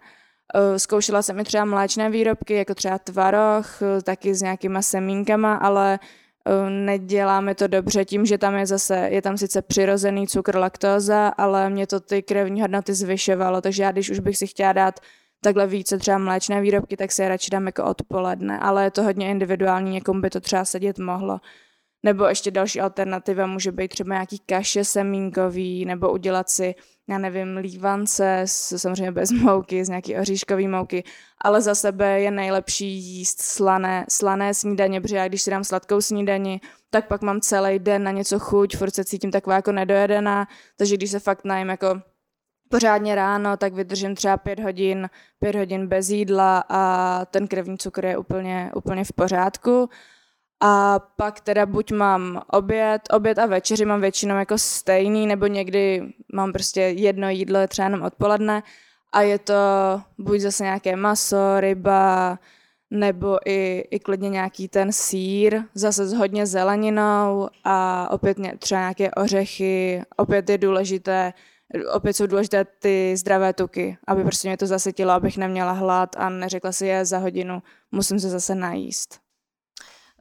Ehm, 0.56 0.80
zkoušela 0.80 1.22
jsem 1.22 1.40
i 1.40 1.44
třeba 1.44 1.66
mléčné 1.66 2.10
výrobky, 2.10 2.54
jako 2.54 2.76
třeba 2.76 3.00
tvaroh, 3.00 3.80
taky 4.04 4.36
s 4.36 4.42
nějakýma 4.42 4.82
semínkama, 4.82 5.56
ale 5.56 6.00
ehm, 6.46 6.86
neděláme 6.86 7.56
to 7.56 7.68
dobře 7.68 8.06
tím, 8.06 8.26
že 8.26 8.38
tam 8.38 8.56
je 8.56 8.66
zase, 8.66 9.08
je 9.12 9.22
tam 9.22 9.38
sice 9.38 9.62
přirozený 9.62 10.28
cukr 10.28 10.58
laktóza, 10.58 11.28
ale 11.28 11.70
mě 11.70 11.88
to 11.88 12.00
ty 12.00 12.24
krevní 12.24 12.62
hodnoty 12.62 12.94
zvyšovalo, 12.94 13.62
takže 13.62 13.84
já 13.84 13.92
když 13.92 14.10
už 14.10 14.20
bych 14.20 14.38
si 14.38 14.48
chtěla 14.48 14.74
dát 14.74 15.00
takhle 15.42 15.68
více 15.68 15.98
třeba 15.98 16.18
mléčné 16.18 16.62
výrobky, 16.62 16.98
tak 16.98 17.12
si 17.12 17.22
je 17.22 17.30
radši 17.30 17.52
dám 17.52 17.66
jako 17.66 17.86
odpoledne, 17.86 18.60
ale 18.60 18.84
je 18.84 18.92
to 18.92 19.04
hodně 19.04 19.32
individuální, 19.32 19.92
někomu 19.92 20.22
by 20.22 20.30
to 20.30 20.40
třeba 20.40 20.66
sedět 20.66 21.00
mohlo. 21.00 21.40
Nebo 22.04 22.26
ještě 22.26 22.52
další 22.52 22.82
alternativa 22.82 23.46
může 23.46 23.72
být 23.72 23.88
třeba 23.88 24.14
nějaký 24.14 24.40
kaše 24.46 24.86
semínkový, 24.86 25.86
nebo 25.86 26.12
udělat 26.12 26.50
si, 26.50 26.76
já 27.10 27.18
nevím, 27.18 27.58
lívance, 27.58 28.42
samozřejmě 28.46 29.12
bez 29.12 29.32
mouky, 29.32 29.86
z 29.86 29.90
nějaký 29.90 30.16
oříškový 30.16 30.68
mouky, 30.68 31.04
ale 31.42 31.62
za 31.62 31.76
sebe 31.76 32.22
je 32.22 32.32
nejlepší 32.32 32.88
jíst 32.88 33.42
slané, 33.42 34.06
slané 34.10 34.54
snídaně, 34.54 35.02
protože 35.02 35.16
já 35.16 35.28
když 35.28 35.42
si 35.42 35.52
dám 35.52 35.64
sladkou 35.64 36.02
snídani, 36.02 36.62
tak 36.90 37.08
pak 37.08 37.22
mám 37.22 37.42
celý 37.42 37.80
den 37.80 38.04
na 38.04 38.12
něco 38.12 38.40
chuť, 38.40 38.78
furt 38.78 38.96
se 38.96 39.06
cítím 39.06 39.32
taková 39.32 39.56
jako 39.56 39.72
nedojedená, 39.72 40.48
takže 40.78 40.98
když 40.98 41.12
se 41.12 41.20
fakt 41.20 41.46
najím 41.46 41.70
jako 41.70 42.02
pořádně 42.70 43.16
ráno, 43.16 43.58
tak 43.58 43.74
vydržím 43.74 44.16
třeba 44.16 44.38
pět 44.38 44.60
hodin, 44.60 45.10
pět 45.40 45.56
hodin 45.56 45.88
bez 45.88 46.10
jídla 46.10 46.64
a 46.70 47.26
ten 47.26 47.48
krevní 47.48 47.78
cukr 47.78 48.06
je 48.06 48.18
úplně, 48.18 48.72
úplně 48.76 49.04
v 49.04 49.14
pořádku. 49.14 49.90
A 50.62 51.00
pak 51.00 51.40
teda 51.40 51.66
buď 51.66 51.92
mám 51.92 52.42
oběd, 52.52 53.02
oběd 53.14 53.40
a 53.40 53.46
večeři 53.46 53.86
mám 53.86 54.02
většinou 54.02 54.36
jako 54.36 54.58
stejný, 54.58 55.28
nebo 55.28 55.48
někdy 55.48 56.14
mám 56.34 56.54
prostě 56.54 56.82
jedno 56.82 57.30
jídlo 57.30 57.68
třeba 57.68 57.86
jenom 57.86 58.02
odpoledne 58.02 58.64
a 59.12 59.22
je 59.22 59.40
to 59.40 59.54
buď 60.18 60.40
zase 60.40 60.64
nějaké 60.64 60.96
maso, 60.96 61.60
ryba, 61.60 62.40
nebo 62.92 63.38
i, 63.46 63.84
i 63.92 64.00
klidně 64.00 64.30
nějaký 64.30 64.68
ten 64.68 64.92
sír, 64.92 65.62
zase 65.74 66.08
s 66.08 66.14
hodně 66.14 66.46
zeleninou 66.46 67.50
a 67.64 68.08
opět 68.12 68.38
třeba 68.60 68.82
nějaké 68.82 69.12
ořechy, 69.12 70.04
opět 70.18 70.50
je 70.50 70.58
důležité, 70.58 71.34
opět 71.94 72.14
jsou 72.14 72.28
důležité 72.28 72.66
ty 72.66 73.18
zdravé 73.18 73.54
tuky, 73.54 73.98
aby 74.08 74.24
prostě 74.24 74.48
mě 74.48 74.58
to 74.58 74.68
zasytilo, 74.68 75.12
abych 75.12 75.38
neměla 75.38 75.72
hlad 75.72 76.16
a 76.18 76.30
neřekla 76.30 76.72
si 76.72 76.86
je 76.86 77.06
za 77.06 77.18
hodinu, 77.18 77.62
musím 77.92 78.20
se 78.20 78.30
zase 78.30 78.56
najíst. 78.56 79.20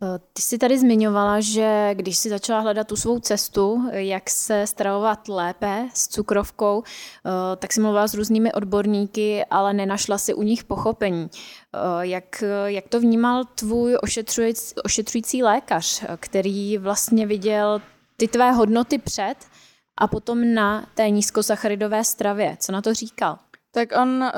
Eh, 0.02 0.18
ty 0.32 0.42
jsi 0.42 0.58
tady 0.58 0.78
zmiňovala, 0.78 1.40
že 1.40 1.90
když 1.94 2.18
jsi 2.18 2.28
začala 2.28 2.60
hledat 2.60 2.86
tu 2.86 2.96
svou 2.96 3.18
cestu, 3.18 3.88
jak 3.92 4.30
se 4.30 4.66
stravovat 4.66 5.28
lépe 5.28 5.88
s 5.94 6.08
cukrovkou, 6.08 6.82
eh, 6.82 7.56
tak 7.56 7.72
jsi 7.72 7.80
mluvila 7.80 8.08
s 8.08 8.14
různými 8.14 8.52
odborníky, 8.52 9.44
ale 9.50 9.72
nenašla 9.72 10.18
si 10.18 10.34
u 10.34 10.42
nich 10.42 10.64
pochopení. 10.64 11.30
Eh, 11.30 11.78
jak, 12.00 12.44
jak 12.66 12.88
to 12.88 13.00
vnímal 13.00 13.44
tvůj 13.44 13.96
ošetřující, 14.02 14.74
ošetřující 14.84 15.42
lékař, 15.42 16.04
který 16.16 16.78
vlastně 16.78 17.26
viděl 17.26 17.82
ty 18.16 18.28
tvé 18.28 18.52
hodnoty 18.52 18.98
před 18.98 19.34
a 19.98 20.06
potom 20.06 20.54
na 20.54 20.86
té 20.94 21.10
nízkosacharidové 21.10 22.04
stravě? 22.04 22.56
Co 22.60 22.72
na 22.72 22.82
to 22.82 22.94
říkal? 22.94 23.38
Tak 23.72 23.88
on, 24.02 24.30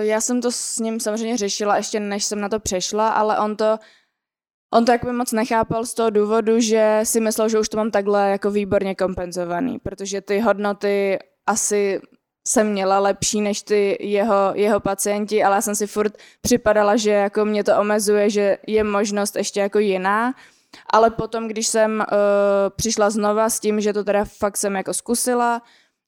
já 0.00 0.20
jsem 0.20 0.40
to 0.40 0.52
s 0.52 0.78
ním 0.78 1.00
samozřejmě 1.00 1.36
řešila 1.36 1.76
ještě 1.76 2.00
než 2.00 2.24
jsem 2.24 2.40
na 2.40 2.48
to 2.48 2.60
přešla, 2.60 3.08
ale 3.08 3.38
on 3.38 3.56
to 3.56 3.78
On 4.74 4.84
to 4.84 4.92
jakoby 4.92 5.12
moc 5.12 5.32
nechápal 5.32 5.86
z 5.86 5.94
toho 5.94 6.10
důvodu, 6.10 6.60
že 6.60 7.00
si 7.02 7.20
myslel, 7.20 7.48
že 7.48 7.58
už 7.58 7.68
to 7.68 7.76
mám 7.76 7.90
takhle 7.90 8.30
jako 8.30 8.50
výborně 8.50 8.94
kompenzovaný, 8.94 9.78
protože 9.78 10.20
ty 10.20 10.40
hodnoty 10.40 11.18
asi 11.46 12.00
jsem 12.48 12.72
měla 12.72 12.98
lepší 12.98 13.40
než 13.40 13.62
ty 13.62 13.98
jeho, 14.00 14.52
jeho 14.54 14.80
pacienti, 14.80 15.42
ale 15.42 15.54
já 15.54 15.60
jsem 15.60 15.74
si 15.74 15.86
furt 15.86 16.12
připadala, 16.40 16.96
že 16.96 17.10
jako 17.10 17.44
mě 17.44 17.64
to 17.64 17.78
omezuje, 17.78 18.30
že 18.30 18.58
je 18.66 18.84
možnost 18.84 19.36
ještě 19.36 19.60
jako 19.60 19.78
jiná. 19.78 20.34
Ale 20.92 21.10
potom, 21.10 21.48
když 21.48 21.66
jsem 21.66 21.98
uh, 21.98 22.06
přišla 22.76 23.10
znova 23.10 23.50
s 23.50 23.60
tím, 23.60 23.80
že 23.80 23.92
to 23.92 24.04
teda 24.04 24.24
fakt 24.24 24.56
jsem 24.56 24.76
jako 24.76 24.94
zkusila, 24.94 25.62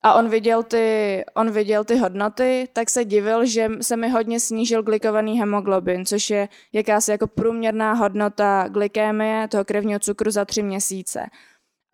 a 0.05 0.14
on 0.14 0.29
viděl, 0.29 0.62
ty, 0.62 1.25
on 1.35 1.51
viděl 1.51 1.85
ty 1.85 1.96
hodnoty, 1.96 2.68
tak 2.72 2.90
se 2.90 3.05
divil, 3.05 3.46
že 3.46 3.68
se 3.81 3.96
mi 3.96 4.09
hodně 4.09 4.40
snížil 4.40 4.83
glikovaný 4.83 5.38
hemoglobin, 5.38 6.07
což 6.07 6.31
je 6.31 6.48
jakási 6.72 7.11
jako 7.11 7.27
průměrná 7.27 7.92
hodnota 7.92 8.68
glykémie 8.68 9.48
toho 9.48 9.64
krevního 9.64 9.98
cukru 10.01 10.31
za 10.31 10.44
tři 10.44 10.62
měsíce. 10.62 11.27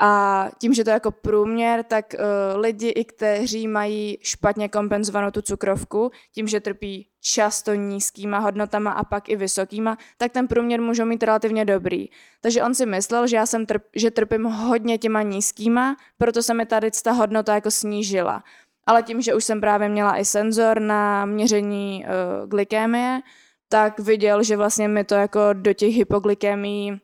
A 0.01 0.45
tím, 0.59 0.75
že 0.75 0.85
to 0.85 0.91
je 0.91 0.95
jako 0.95 1.11
průměr, 1.11 1.83
tak 1.83 2.15
uh, 2.15 2.61
lidi, 2.61 2.89
i 2.89 3.05
kteří 3.05 3.69
mají 3.69 4.19
špatně 4.23 4.69
kompenzovanou 4.69 5.31
tu 5.31 5.43
cukrovku, 5.43 6.11
tím, 6.35 6.49
že 6.49 6.61
trpí 6.61 7.09
často 7.21 7.75
nízkýma 7.75 8.39
hodnotama 8.39 8.91
a 8.91 9.05
pak 9.05 9.29
i 9.29 9.37
vysokýma, 9.37 9.99
tak 10.17 10.33
ten 10.33 10.49
průměr 10.49 10.81
můžou 10.81 11.05
mít 11.05 11.23
relativně 11.23 11.65
dobrý. 11.65 12.07
Takže 12.41 12.63
on 12.63 12.75
si 12.75 12.87
myslel, 12.87 13.27
že 13.27 13.37
já 13.37 13.47
jsem 13.47 13.67
trp, 13.67 13.83
že 13.97 14.11
trpím 14.11 14.45
hodně 14.45 14.99
těma 14.99 15.23
nízkýma, 15.23 15.97
proto 16.19 16.43
se 16.43 16.55
mi 16.55 16.67
tady 16.67 16.91
ta 17.05 17.13
hodnota 17.13 17.55
jako 17.55 17.71
snížila. 17.71 18.43
Ale 18.87 19.03
tím, 19.03 19.21
že 19.21 19.35
už 19.35 19.45
jsem 19.45 19.61
právě 19.61 19.89
měla 19.89 20.17
i 20.17 20.25
senzor 20.25 20.81
na 20.81 21.25
měření 21.25 22.05
uh, 22.05 22.49
glykémie, 22.49 23.21
tak 23.69 24.01
viděl, 24.01 24.43
že 24.43 24.57
vlastně 24.57 24.89
mi 24.89 25.05
to 25.05 25.15
jako 25.15 25.41
do 25.53 25.73
těch 25.73 25.95
hypoglykémií 25.95 27.01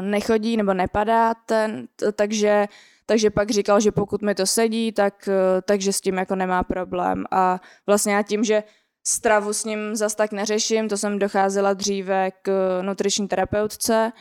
nechodí 0.00 0.56
nebo 0.56 0.74
nepadá 0.74 1.34
ten, 1.34 1.88
takže, 2.12 2.66
takže 3.06 3.30
pak 3.30 3.50
říkal, 3.50 3.80
že 3.80 3.92
pokud 3.92 4.22
mi 4.22 4.34
to 4.34 4.46
sedí, 4.46 4.92
tak, 4.92 5.28
eh, 5.28 5.62
takže 5.62 5.92
s 5.92 6.00
tím 6.00 6.18
jako 6.18 6.34
nemá 6.34 6.62
problém. 6.62 7.24
A 7.30 7.60
vlastně 7.86 8.14
já 8.14 8.22
tím, 8.22 8.44
že 8.44 8.62
stravu 9.04 9.52
s 9.52 9.64
ním 9.64 9.96
zas 9.96 10.14
tak 10.14 10.32
neřeším, 10.32 10.88
to 10.88 10.96
jsem 10.96 11.18
docházela 11.18 11.72
dříve 11.72 12.30
k 12.42 12.80
nutriční 12.82 13.28
terapeutce 13.28 14.12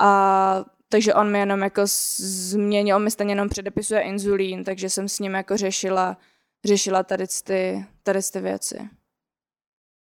a 0.00 0.64
takže 0.88 1.14
on 1.14 1.30
mi 1.30 1.38
jenom 1.38 1.60
jako 1.60 1.82
změnil, 2.16 2.96
on 2.96 3.04
mi 3.04 3.10
stejně 3.10 3.32
jenom 3.32 3.48
předepisuje 3.48 4.00
inzulín, 4.00 4.64
takže 4.64 4.90
jsem 4.90 5.08
s 5.08 5.18
ním 5.18 5.34
jako 5.34 5.56
řešila, 5.56 6.16
řešila 6.64 7.02
tady 7.02 7.24
ty, 7.44 7.86
tady 8.02 8.20
ty 8.32 8.40
věci. 8.40 8.88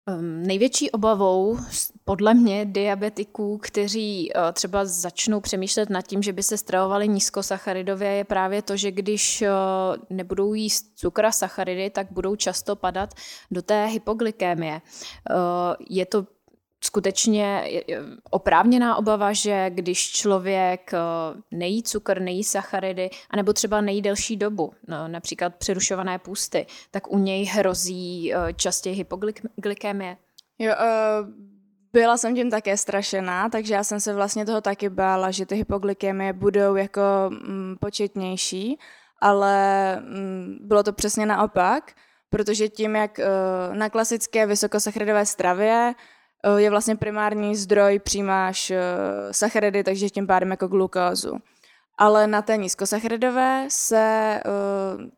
Um, 0.07 0.43
největší 0.43 0.91
obavou 0.91 1.59
podle 2.05 2.35
mě 2.35 2.65
diabetiků, 2.65 3.59
kteří 3.63 4.33
uh, 4.33 4.53
třeba 4.53 4.85
začnou 4.85 5.41
přemýšlet 5.41 5.91
nad 5.91 6.03
tím, 6.07 6.23
že 6.23 6.33
by 6.33 6.43
se 6.43 6.59
stravovali 6.59 7.09
nízkosacharidově, 7.09 8.11
je 8.11 8.25
právě 8.25 8.63
to, 8.63 8.77
že 8.77 8.91
když 8.91 9.43
uh, 9.43 10.17
nebudou 10.17 10.55
jíst 10.55 10.93
cukr 10.95 11.27
a 11.27 11.33
sacharidy, 11.33 11.91
tak 11.91 12.07
budou 12.11 12.37
často 12.37 12.77
padat 12.77 13.15
do 13.51 13.63
té 13.63 13.87
hypoglykémie. 13.87 14.81
Uh, 15.31 15.37
je 15.91 16.07
to 16.07 16.27
skutečně 16.85 17.65
oprávněná 18.31 18.97
obava, 18.97 19.33
že 19.33 19.71
když 19.71 20.13
člověk 20.13 20.95
eh, 20.95 20.99
nejí 21.51 21.83
cukr, 21.83 22.21
nejí 22.21 22.45
sacharidy, 22.45 23.11
anebo 23.31 23.53
třeba 23.53 23.81
nejí 23.81 24.03
delší 24.03 24.37
dobu, 24.37 24.73
no, 24.89 25.09
například 25.09 25.55
přerušované 25.55 26.19
půsty, 26.19 26.67
tak 26.91 27.13
u 27.13 27.19
něj 27.19 27.45
hrozí 27.45 28.35
eh, 28.35 28.53
častěji 28.53 28.97
hypoglykémie. 28.97 30.17
Jo, 30.59 30.73
uh, 30.73 31.29
byla 31.93 32.17
jsem 32.17 32.35
tím 32.35 32.51
také 32.51 32.77
strašená, 32.77 33.49
takže 33.49 33.75
já 33.75 33.85
jsem 33.85 34.01
se 34.01 34.15
vlastně 34.15 34.47
toho 34.47 34.61
taky 34.61 34.89
bála, 34.89 35.31
že 35.31 35.47
ty 35.47 35.55
hypoglykémie 35.55 36.33
budou 36.33 36.77
jako 36.77 37.01
mm, 37.29 37.77
početnější, 37.81 38.79
ale 39.21 39.97
mm, 40.01 40.59
bylo 40.61 40.83
to 40.83 40.93
přesně 40.93 41.27
naopak, 41.27 41.93
protože 42.31 42.69
tím, 42.69 42.97
jak 42.97 43.19
uh, 43.19 43.77
na 43.77 43.91
klasické 43.91 44.47
vysokosacharidové 44.47 45.27
stravě 45.27 45.95
Eh, 45.95 45.95
je 46.57 46.71
vlastně 46.71 46.97
primární 46.97 47.57
zdroj, 47.57 47.99
přijímáš 47.99 48.71
eh, 48.71 48.83
sacharidy, 49.31 49.85
takže 49.85 50.11
tím 50.11 50.27
pádem 50.27 50.51
jako 50.51 50.69
glukózu. 50.69 51.37
Ale 51.99 52.27
na 52.27 52.43
té 52.43 52.57
nízkosacharidové 52.57 53.67
se 53.69 53.97
eh, 53.99 54.43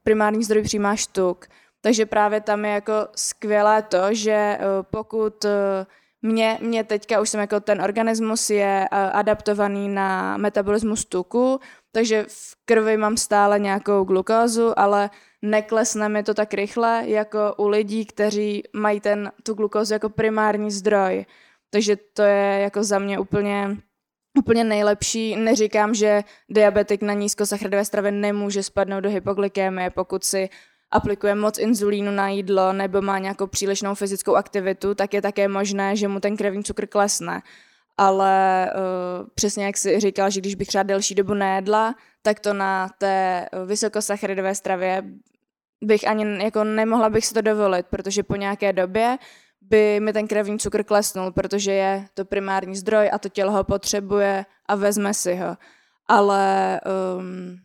primární 0.03 0.45
zdroj 0.45 0.63
přijímáš 0.63 1.07
tuk. 1.07 1.47
Takže 1.81 2.07
právě 2.07 2.41
tam 2.41 2.65
je 2.65 2.71
jako 2.71 2.93
skvělé 3.17 3.83
to, 3.83 4.15
že 4.15 4.59
pokud 4.91 5.47
mě, 6.23 6.59
mě 6.63 6.85
teďka 6.85 7.21
už 7.21 7.31
jsem 7.31 7.41
jako 7.41 7.61
ten 7.61 7.83
organismus 7.83 8.51
je 8.51 8.89
adaptovaný 8.91 9.89
na 9.89 10.37
metabolismus 10.37 11.05
tuku, 11.05 11.61
takže 11.93 12.25
v 12.29 12.57
krvi 12.65 12.97
mám 12.97 13.17
stále 13.17 13.59
nějakou 13.59 14.05
glukózu, 14.05 14.79
ale 14.79 15.11
neklesne 15.51 16.09
mi 16.09 16.23
to 16.23 16.35
tak 16.35 16.55
rychle, 16.55 17.03
jako 17.07 17.55
u 17.57 17.69
lidí, 17.69 18.07
kteří 18.07 18.63
mají 18.73 19.01
ten, 19.01 19.33
tu 19.43 19.55
glukózu 19.55 19.93
jako 19.93 20.09
primární 20.09 20.71
zdroj. 20.71 21.27
Takže 21.71 21.97
to 22.13 22.23
je 22.23 22.59
jako 22.61 22.85
za 22.85 22.99
mě 22.99 23.19
úplně, 23.19 23.77
úplně 24.39 24.65
nejlepší. 24.65 25.37
Neříkám, 25.37 25.95
že 25.95 26.23
diabetik 26.49 27.03
na 27.03 27.13
nízkosacharidové 27.13 27.85
stravě 27.85 28.13
nemůže 28.13 28.63
spadnout 28.63 29.05
do 29.05 29.11
hypoglykémie, 29.11 29.91
pokud 29.91 30.25
si 30.25 30.49
aplikuje 30.91 31.35
moc 31.35 31.59
inzulínu 31.59 32.11
na 32.13 32.29
jídlo 32.29 32.73
nebo 32.73 33.03
má 33.03 33.19
nějakou 33.19 33.47
přílišnou 33.47 33.95
fyzickou 33.95 34.35
aktivitu, 34.35 34.95
tak 34.95 35.15
je 35.15 35.23
také 35.23 35.49
možné, 35.49 35.97
že 35.97 36.09
mu 36.09 36.21
ten 36.21 36.37
krevní 36.37 36.65
cukr 36.65 36.87
klesne. 36.87 37.43
Ale 37.99 38.67
uh, 38.75 39.29
přesně 39.35 39.65
jak 39.65 39.77
si 39.77 40.01
říkal, 40.01 40.31
že 40.31 40.41
když 40.41 40.55
bych 40.55 40.69
třeba 40.69 40.83
delší 40.83 41.15
dobu 41.15 41.35
nejedla, 41.35 41.95
tak 42.23 42.41
to 42.41 42.55
na 42.55 42.89
té 42.99 43.47
vysokosacharidové 43.67 44.55
stravě 44.55 45.03
bych 45.85 46.09
ani 46.09 46.45
jako 46.45 46.65
nemohla 46.65 47.11
bych 47.11 47.27
si 47.27 47.35
to 47.35 47.41
dovolit, 47.41 47.87
protože 47.87 48.23
po 48.23 48.37
nějaké 48.37 48.73
době 48.73 49.19
by 49.61 50.01
mi 50.01 50.13
ten 50.13 50.29
krevní 50.29 50.59
cukr 50.59 50.85
klesnul, 50.85 51.33
protože 51.33 51.73
je 51.73 52.07
to 52.15 52.25
primární 52.25 52.77
zdroj 52.77 53.11
a 53.13 53.19
to 53.19 53.29
tělo 53.29 53.53
ho 53.53 53.65
potřebuje 53.65 54.47
a 54.67 54.75
vezme 54.75 55.15
si 55.15 55.35
ho. 55.35 55.57
Ale 56.09 56.81
um, 57.19 57.59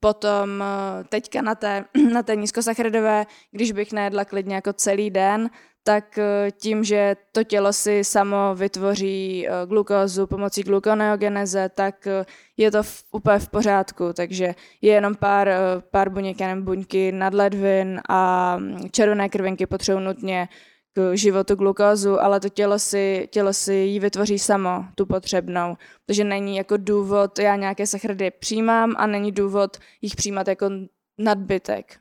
potom 0.00 0.62
eh, 0.62 1.04
teďka 1.04 1.42
na 1.42 1.54
té, 1.54 1.84
na 2.12 2.22
té 2.22 2.36
nízkosacharidové, 2.36 3.26
když 3.50 3.72
bych 3.72 3.92
nejedla 3.92 4.24
klidně 4.24 4.54
jako 4.54 4.72
celý 4.72 5.10
den, 5.10 5.50
tak 5.90 6.18
eh, 6.18 6.50
tím, 6.50 6.84
že 6.84 7.16
to 7.32 7.44
tělo 7.44 7.72
si 7.72 8.04
samo 8.04 8.54
vytvoří 8.54 9.46
eh, 9.48 9.50
glukózu 9.66 10.26
pomocí 10.26 10.62
glukoneogeneze, 10.62 11.68
tak 11.68 12.08
je 12.56 12.70
to 12.70 12.82
v, 12.82 13.04
úplně 13.12 13.38
v 13.38 13.48
pořádku, 13.48 14.12
takže 14.12 14.54
je 14.82 14.92
jenom 14.92 15.14
pár, 15.14 15.50
pár 15.90 16.10
buněk, 16.10 16.40
jenom 16.40 16.62
buňky 16.62 17.12
nadledvin 17.12 18.00
a 18.08 18.56
mm, 18.56 18.90
červené 18.90 19.28
krvinky 19.28 19.66
potřebují 19.66 20.04
nutně 20.04 20.48
k 20.92 21.16
životu 21.16 21.54
glukózu, 21.54 22.22
ale 22.22 22.40
to 22.40 22.48
tělo 22.48 22.78
si, 22.78 23.28
tělo 23.30 23.52
si 23.52 23.74
ji 23.74 24.00
vytvoří 24.00 24.38
samo, 24.38 24.84
tu 24.94 25.06
potřebnou. 25.06 25.76
Takže 26.06 26.24
není 26.24 26.56
jako 26.56 26.76
důvod, 26.76 27.38
já 27.38 27.56
nějaké 27.56 27.86
sacharidy 27.86 28.30
přijímám 28.30 28.94
a 28.98 29.06
není 29.06 29.32
důvod 29.32 29.76
jich 30.02 30.16
přijímat 30.16 30.48
jako 30.48 30.70
nadbytek. 31.18 31.98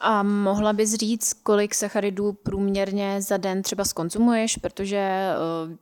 A 0.00 0.22
mohla 0.22 0.72
bys 0.72 0.94
říct, 0.94 1.32
kolik 1.32 1.74
sacharidů 1.74 2.32
průměrně 2.32 3.22
za 3.22 3.36
den 3.36 3.62
třeba 3.62 3.84
skonzumuješ, 3.84 4.56
protože 4.56 4.96
eh, 4.96 5.34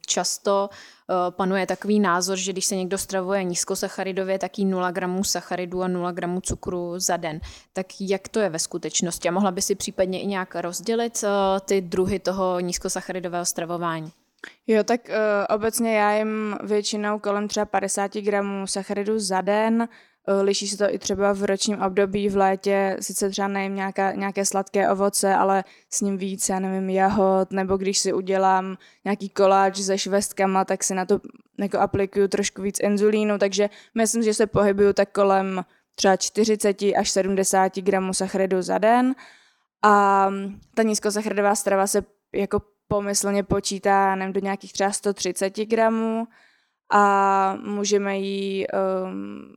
často 0.07 0.71
eh, 0.71 1.15
panuje 1.31 1.67
takový 1.67 2.01
názor, 2.01 2.37
že 2.37 2.53
když 2.53 2.65
se 2.65 2.77
někdo 2.77 2.99
stravuje 2.99 3.45
nízkosacharidově, 3.45 4.39
tak 4.39 4.59
jí 4.59 4.65
0 4.65 4.91
gramů 4.91 5.25
sacharidů 5.25 5.83
a 5.83 5.89
0 5.89 6.13
gramů 6.13 6.41
cukru 6.41 6.95
za 6.97 7.17
den. 7.17 7.41
Tak 7.73 7.87
jak 8.01 8.29
to 8.29 8.41
je 8.41 8.49
ve 8.49 8.59
skutečnosti? 8.59 9.29
A 9.29 9.33
mohla 9.33 9.51
by 9.51 9.63
si 9.63 9.75
případně 9.75 10.23
i 10.23 10.27
nějak 10.27 10.55
rozdělit 10.55 11.25
eh, 11.25 11.61
ty 11.61 11.81
druhy 11.81 12.19
toho 12.19 12.61
nízkosacharidového 12.61 13.45
stravování? 13.45 14.13
Jo, 14.67 14.85
tak 14.85 15.01
uh, 15.09 15.55
obecně 15.57 15.97
já 15.97 16.13
jim 16.13 16.57
většinou 16.63 17.19
kolem 17.19 17.49
třeba 17.49 17.67
50 17.67 18.15
gramů 18.15 18.67
sacharidů 18.67 19.19
za 19.19 19.41
den, 19.41 19.89
liší 20.43 20.69
se 20.69 20.77
to 20.77 20.95
i 20.95 20.99
třeba 20.99 21.33
v 21.33 21.45
ročním 21.45 21.83
období, 21.83 22.29
v 22.29 22.37
létě, 22.37 22.97
sice 23.01 23.31
třeba 23.31 23.49
nejím 23.49 23.75
nějaká, 23.75 24.12
nějaké 24.12 24.45
sladké 24.45 24.91
ovoce, 24.91 25.35
ale 25.35 25.65
s 25.91 26.01
ním 26.01 26.17
víc, 26.17 26.49
já 26.49 26.59
nevím, 26.59 26.91
jahod, 26.91 27.51
nebo 27.51 27.77
když 27.77 27.99
si 27.99 28.12
udělám 28.12 28.77
nějaký 29.05 29.29
koláč 29.29 29.79
se 29.79 29.99
švestkama, 29.99 30.65
tak 30.65 30.85
si 30.85 30.95
na 30.95 31.05
to 31.05 31.21
jako 31.59 31.79
aplikuju 31.79 32.29
trošku 32.29 32.62
víc 32.62 32.81
inzulínu, 32.81 33.39
takže 33.39 33.71
myslím, 33.95 34.23
že 34.23 34.35
se 34.35 34.47
pohybuju 34.47 34.93
tak 34.93 35.12
kolem 35.12 35.65
třeba 35.95 36.17
40 36.17 36.83
až 36.83 37.11
70 37.11 37.77
gramů 37.77 38.15
sacharidu 38.15 38.62
za 38.62 38.79
den. 38.79 39.15
A 39.85 40.29
ta 40.75 40.83
nízkosacharidová 40.83 41.55
strava 41.55 41.87
se 41.87 42.03
jako 42.35 42.62
pomyslně 42.89 43.43
počítá 43.43 44.15
nevím, 44.15 44.33
do 44.33 44.41
nějakých 44.41 44.73
třeba 44.73 44.93
130 44.93 45.57
gramů 45.57 46.29
a 46.93 47.55
můžeme 47.55 48.19
ji 48.19 48.67
um, 48.67 49.55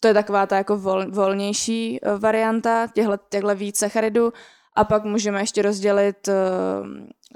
to 0.00 0.08
je 0.08 0.14
taková 0.14 0.46
ta 0.46 0.56
jako 0.56 0.76
vol, 0.76 1.10
volnější 1.10 2.00
uh, 2.00 2.20
varianta 2.20 2.86
těchto, 2.94 3.16
těchto 3.28 3.54
víc 3.54 3.78
sacharidů. 3.78 4.32
A 4.76 4.84
pak 4.84 5.04
můžeme 5.04 5.40
ještě 5.40 5.62
rozdělit, 5.62 6.28
uh, 6.28 6.34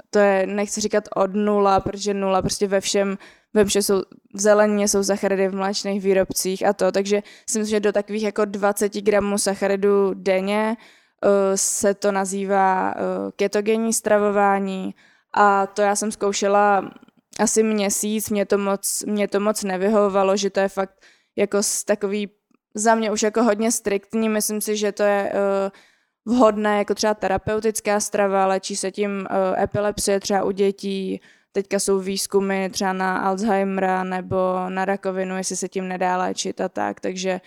to 0.09 0.19
je, 0.19 0.47
nechci 0.47 0.81
říkat 0.81 1.03
od 1.15 1.33
nula, 1.33 1.79
protože 1.79 2.13
nula 2.13 2.41
prostě 2.41 2.67
ve 2.67 2.81
všem, 2.81 3.17
ve 3.53 3.65
všem 3.65 3.81
jsou, 3.81 4.01
v 4.33 4.39
zelenině 4.39 4.87
jsou 4.87 5.03
sacharidy 5.03 5.47
v 5.47 5.55
mléčných 5.55 6.01
výrobcích 6.01 6.65
a 6.65 6.73
to, 6.73 6.91
takže 6.91 7.23
si 7.49 7.59
myslím, 7.59 7.75
že 7.75 7.79
do 7.79 7.91
takových 7.91 8.23
jako 8.23 8.45
20 8.45 8.93
gramů 8.93 9.37
sacharidů 9.37 10.13
denně 10.13 10.77
uh, 10.77 11.29
se 11.55 11.93
to 11.93 12.11
nazývá 12.11 12.93
ketogenní 13.35 13.93
stravování 13.93 14.95
a 15.33 15.67
to 15.67 15.81
já 15.81 15.95
jsem 15.95 16.11
zkoušela 16.11 16.91
asi 17.39 17.63
měsíc, 17.63 18.29
mě 18.29 18.45
to 18.45 18.57
moc, 18.57 19.03
mě 19.07 19.27
to 19.27 19.39
moc 19.39 19.63
nevyhovovalo, 19.63 20.37
že 20.37 20.49
to 20.49 20.59
je 20.59 20.69
fakt 20.69 21.05
jako 21.35 21.57
takový 21.85 22.29
za 22.75 22.95
mě 22.95 23.11
už 23.11 23.23
jako 23.23 23.43
hodně 23.43 23.71
striktní, 23.71 24.29
myslím 24.29 24.61
si, 24.61 24.77
že 24.77 24.91
to 24.91 25.03
je 25.03 25.33
uh, 25.33 26.35
vhodné 26.35 26.77
jako 26.77 26.95
třeba 26.95 27.13
terapeutická 27.13 27.99
strava, 27.99 28.45
léčí 28.45 28.75
se 28.75 28.91
tím 28.91 29.11
uh, 29.11 29.61
epilepsie 29.63 30.19
třeba 30.19 30.43
u 30.43 30.51
dětí, 30.51 31.21
teďka 31.51 31.79
jsou 31.79 31.99
výzkumy 31.99 32.69
třeba 32.69 32.93
na 32.93 33.17
Alzheimera 33.17 34.03
nebo 34.03 34.69
na 34.69 34.85
rakovinu, 34.85 35.37
jestli 35.37 35.55
se 35.55 35.69
tím 35.69 35.87
nedá 35.87 36.17
léčit 36.17 36.61
a 36.61 36.69
tak, 36.69 36.99
takže 36.99 37.41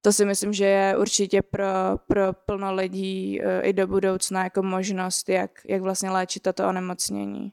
to 0.00 0.12
si 0.12 0.24
myslím, 0.24 0.52
že 0.52 0.64
je 0.64 0.96
určitě 0.96 1.42
pro, 1.42 1.66
pro 2.06 2.32
plno 2.32 2.74
lidí 2.74 3.40
uh, 3.40 3.46
i 3.62 3.72
do 3.72 3.86
budoucna 3.86 4.44
jako 4.44 4.62
možnost, 4.62 5.28
jak, 5.28 5.50
jak 5.68 5.82
vlastně 5.82 6.10
léčit 6.10 6.42
toto 6.42 6.68
onemocnění. 6.68 7.52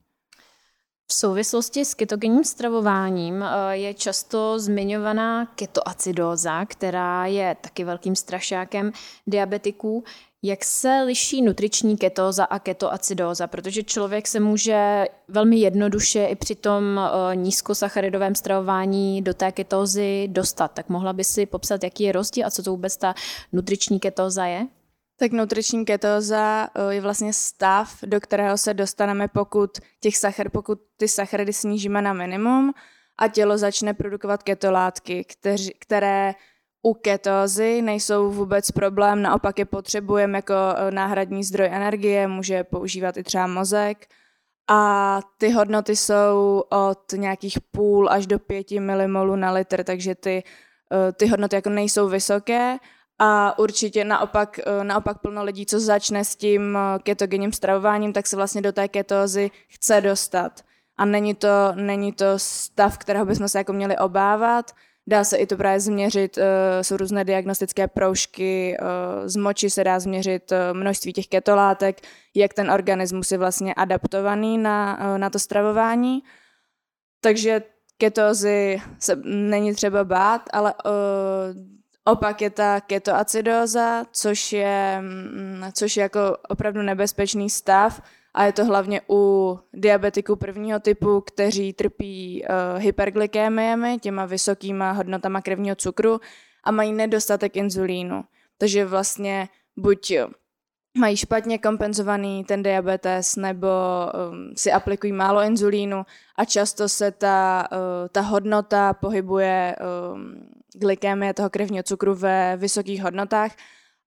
V 1.12 1.13
souvislosti 1.13 1.86
s 1.86 1.93
ketogenním 1.93 2.43
stravováním 2.43 3.43
eh, 3.43 3.78
je 3.78 3.93
často 3.93 4.60
zmiňovaná 4.60 5.45
ketoacidóza, 5.45 6.65
která 6.65 7.26
je 7.26 7.56
taky 7.62 7.84
velkým 7.84 8.15
strašákem 8.15 8.91
diabetiků. 9.28 10.04
Jak 10.43 10.65
se 10.65 11.02
liší 11.06 11.41
nutriční 11.41 11.98
ketóza 11.98 12.43
a 12.43 12.60
ketoacidóza? 12.60 13.48
Protože 13.48 13.84
člověk 13.84 14.28
se 14.28 14.39
může 14.39 15.06
velmi 15.28 15.58
jednoduše 15.58 16.26
i 16.26 16.36
při 16.36 16.56
tom 16.56 17.00
eh, 17.00 17.36
nízkosacharidovém 17.36 18.36
stravování 18.36 19.22
do 19.22 19.34
té 19.34 19.52
ketózy 19.52 20.28
dostat. 20.32 20.72
Tak 20.72 20.89
mohla 20.89 21.13
by 21.13 21.24
si 21.24 21.45
popsat, 21.45 21.84
jaký 21.84 22.04
je 22.04 22.12
rozdíl 22.12 22.48
a 22.48 22.52
co 22.52 22.63
to 22.63 22.72
vůbec 22.72 22.98
ta 22.98 23.15
nutriční 23.54 24.00
ketóza 24.00 24.45
je? 24.45 24.67
Tak 25.19 25.32
nutriční 25.32 25.86
ketóza 25.86 26.67
eh, 26.75 26.93
je 26.93 27.01
vlastně 27.01 27.34
stav, 27.34 27.97
do 28.05 28.19
kterého 28.21 28.58
se 28.58 28.73
dostaneme, 28.73 29.27
pokud, 29.27 29.77
těch 29.99 30.17
sachar, 30.17 30.49
pokud 30.49 30.79
ty 30.97 31.08
sacharidy 31.08 31.53
snížíme 31.53 32.01
na 32.01 32.13
minimum 32.13 32.73
a 33.17 33.27
tělo 33.27 33.58
začne 33.58 33.93
produkovat 33.93 34.43
ketolátky, 34.43 35.25
které 35.79 36.34
u 36.82 36.93
ketózy 36.93 37.82
nejsou 37.82 38.32
vůbec 38.32 38.71
problém, 38.71 39.21
naopak 39.21 39.60
je 39.60 39.65
potřebujeme 39.65 40.38
jako 40.38 40.53
eh, 40.53 40.91
náhradní 40.91 41.43
zdroj 41.43 41.67
energie, 41.71 42.27
může 42.27 42.63
používat 42.63 43.17
i 43.17 43.23
třeba 43.23 43.47
mozek. 43.47 44.08
A 44.69 45.19
ty 45.38 45.49
hodnoty 45.49 45.95
jsou 45.95 46.63
od 46.69 47.12
nějakých 47.15 47.58
půl 47.71 48.10
až 48.10 48.27
do 48.27 48.39
pěti 48.39 48.79
milimolů 48.79 49.36
na 49.36 49.51
litr, 49.51 49.84
takže 49.84 50.15
ty, 50.15 50.43
eh, 50.93 51.12
ty 51.12 51.27
hodnoty 51.27 51.55
jako 51.55 51.69
nejsou 51.69 52.08
vysoké 52.10 52.77
a 53.19 53.60
určitě 53.60 54.03
naopak, 54.05 54.60
eh, 54.60 54.84
naopak 54.84 55.17
plno 55.17 55.43
lidí, 55.43 55.65
co 55.65 55.79
začne 55.79 56.25
s 56.25 56.36
tím 56.36 56.77
eh, 56.77 56.99
ketogenním 56.99 57.53
stravováním, 57.53 58.13
tak 58.13 58.27
se 58.27 58.36
vlastně 58.36 58.62
do 58.62 58.71
té 58.71 58.88
ketózy 58.88 59.51
chce 59.67 60.01
dostat. 60.01 60.62
A 60.97 61.05
není 61.05 61.36
to, 61.36 61.47
není 61.75 62.13
to 62.13 62.25
stav, 62.38 62.97
kterého 62.97 63.25
bychom 63.25 63.49
se 63.49 63.58
jako 63.58 63.73
měli 63.73 63.97
obávat. 63.97 64.71
Dá 65.08 65.23
se 65.23 65.38
i 65.38 65.45
to 65.45 65.58
právě 65.58 65.79
změřit, 65.79 66.38
eh, 66.38 66.84
jsou 66.84 66.97
různé 66.97 67.25
diagnostické 67.25 67.88
proužky, 67.88 68.77
z 69.25 69.36
moči 69.36 69.69
se 69.69 69.84
dá 69.84 69.99
změřit 69.99 70.53
množství 70.73 71.13
těch 71.13 71.27
ketolátek, 71.27 72.01
jak 72.36 72.53
ten 72.53 72.71
organismus 72.71 73.32
je 73.32 73.38
vlastně 73.38 73.73
adaptovaný 73.73 74.58
na, 74.58 74.99
na 75.17 75.29
to 75.29 75.39
stravování. 75.39 76.23
Takže 77.21 77.62
ketózy 77.97 78.82
se 78.99 79.15
není 79.25 79.73
třeba 79.73 80.03
bát, 80.03 80.41
ale 80.53 80.73
Opak 82.05 82.41
je 82.41 82.49
ta 82.49 82.81
ketoacidóza, 82.81 84.05
což 84.12 84.53
je, 84.53 84.97
mm, 85.01 85.63
což 85.73 85.97
je 85.97 86.01
jako 86.01 86.38
opravdu 86.49 86.81
nebezpečný 86.81 87.49
stav 87.49 88.01
a 88.33 88.43
je 88.45 88.53
to 88.53 88.65
hlavně 88.65 89.01
u 89.09 89.59
diabetiků 89.73 90.35
prvního 90.35 90.79
typu, 90.79 91.21
kteří 91.21 91.73
trpí 91.73 92.43
uh, 92.43 92.81
hyperglykémiemi, 92.81 93.97
těma 93.99 94.25
vysokýma 94.25 94.91
hodnotama 94.91 95.41
krevního 95.41 95.75
cukru 95.75 96.19
a 96.63 96.71
mají 96.71 96.93
nedostatek 96.93 97.55
inzulínu. 97.55 98.23
Takže 98.57 98.85
vlastně 98.85 99.49
buď 99.77 100.13
mají 100.97 101.17
špatně 101.17 101.57
kompenzovaný 101.57 102.43
ten 102.43 102.63
diabetes 102.63 103.35
nebo 103.35 103.67
um, 103.67 104.53
si 104.57 104.71
aplikují 104.71 105.13
málo 105.13 105.41
inzulínu 105.41 106.05
a 106.35 106.45
často 106.45 106.89
se 106.89 107.12
ta, 107.12 107.67
uh, 107.71 107.77
ta 108.12 108.21
hodnota 108.21 108.93
pohybuje 108.93 109.75
um, 110.13 110.59
glykémie 110.79 111.33
toho 111.33 111.49
krevního 111.49 111.83
cukru 111.83 112.15
ve 112.15 112.57
vysokých 112.57 113.03
hodnotách 113.03 113.51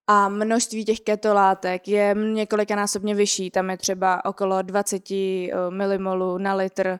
a 0.06 0.28
množství 0.28 0.84
těch 0.84 1.00
ketolátek 1.00 1.88
je 1.88 2.14
několikanásobně 2.32 3.14
vyšší. 3.14 3.50
Tam 3.50 3.70
je 3.70 3.76
třeba 3.76 4.24
okolo 4.24 4.62
20 4.62 5.10
uh, 5.10 5.16
milimolů 5.70 6.38
na 6.38 6.54
litr 6.54 6.98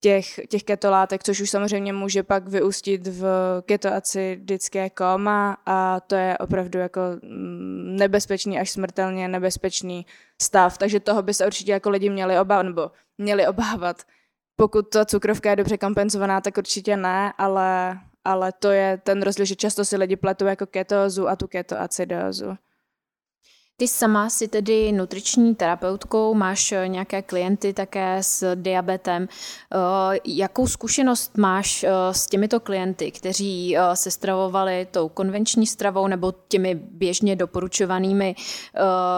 těch, 0.00 0.40
těch 0.48 0.62
ketolátek, 0.64 1.22
což 1.22 1.40
už 1.40 1.50
samozřejmě 1.50 1.92
může 1.92 2.22
pak 2.22 2.48
vyústit 2.48 3.06
v 3.06 3.24
ketoacidické 3.66 4.90
koma 4.90 5.56
a 5.66 6.00
to 6.00 6.14
je 6.14 6.38
opravdu 6.38 6.78
jako 6.78 7.00
mm, 7.22 7.96
nebezpečný 7.96 8.58
až 8.58 8.70
smrtelně 8.70 9.28
nebezpečný 9.28 10.06
stav, 10.42 10.78
takže 10.78 11.00
toho 11.00 11.22
by 11.22 11.34
se 11.34 11.46
určitě 11.46 11.72
jako 11.72 11.90
lidi 11.90 12.10
měli 12.10 12.38
obávat, 12.38 12.62
nebo 12.62 12.90
měli 13.18 13.46
obávat. 13.46 14.02
Pokud 14.56 14.88
ta 14.88 15.04
cukrovka 15.04 15.50
je 15.50 15.56
dobře 15.56 15.78
kompenzovaná, 15.78 16.40
tak 16.40 16.56
určitě 16.56 16.96
ne, 16.96 17.32
ale, 17.38 17.98
ale 18.24 18.52
to 18.52 18.70
je 18.70 18.98
ten 19.02 19.22
rozdíl, 19.22 19.46
že 19.46 19.56
často 19.56 19.84
si 19.84 19.96
lidi 19.96 20.16
pletou 20.16 20.46
jako 20.46 20.66
ketózu 20.66 21.28
a 21.28 21.36
tu 21.36 21.46
ketoacidózu. 21.46 22.56
Ty 23.76 23.88
sama 23.88 24.30
si 24.30 24.48
tedy 24.48 24.92
nutriční 24.92 25.54
terapeutkou, 25.54 26.34
máš 26.34 26.72
eh, 26.72 26.88
nějaké 26.88 27.22
klienty 27.22 27.72
také 27.72 28.22
s 28.22 28.54
diabetem. 28.54 29.28
Eh, 29.28 30.18
jakou 30.24 30.66
zkušenost 30.66 31.38
máš 31.38 31.84
eh, 31.84 31.90
s 32.12 32.26
těmito 32.26 32.60
klienty, 32.60 33.10
kteří 33.10 33.76
se 33.94 34.10
stravovali 34.10 34.86
tou 34.90 35.08
konvenční 35.08 35.66
stravou 35.66 36.06
nebo 36.06 36.34
těmi 36.48 36.74
běžně 36.74 37.36
doporučovanými 37.36 38.34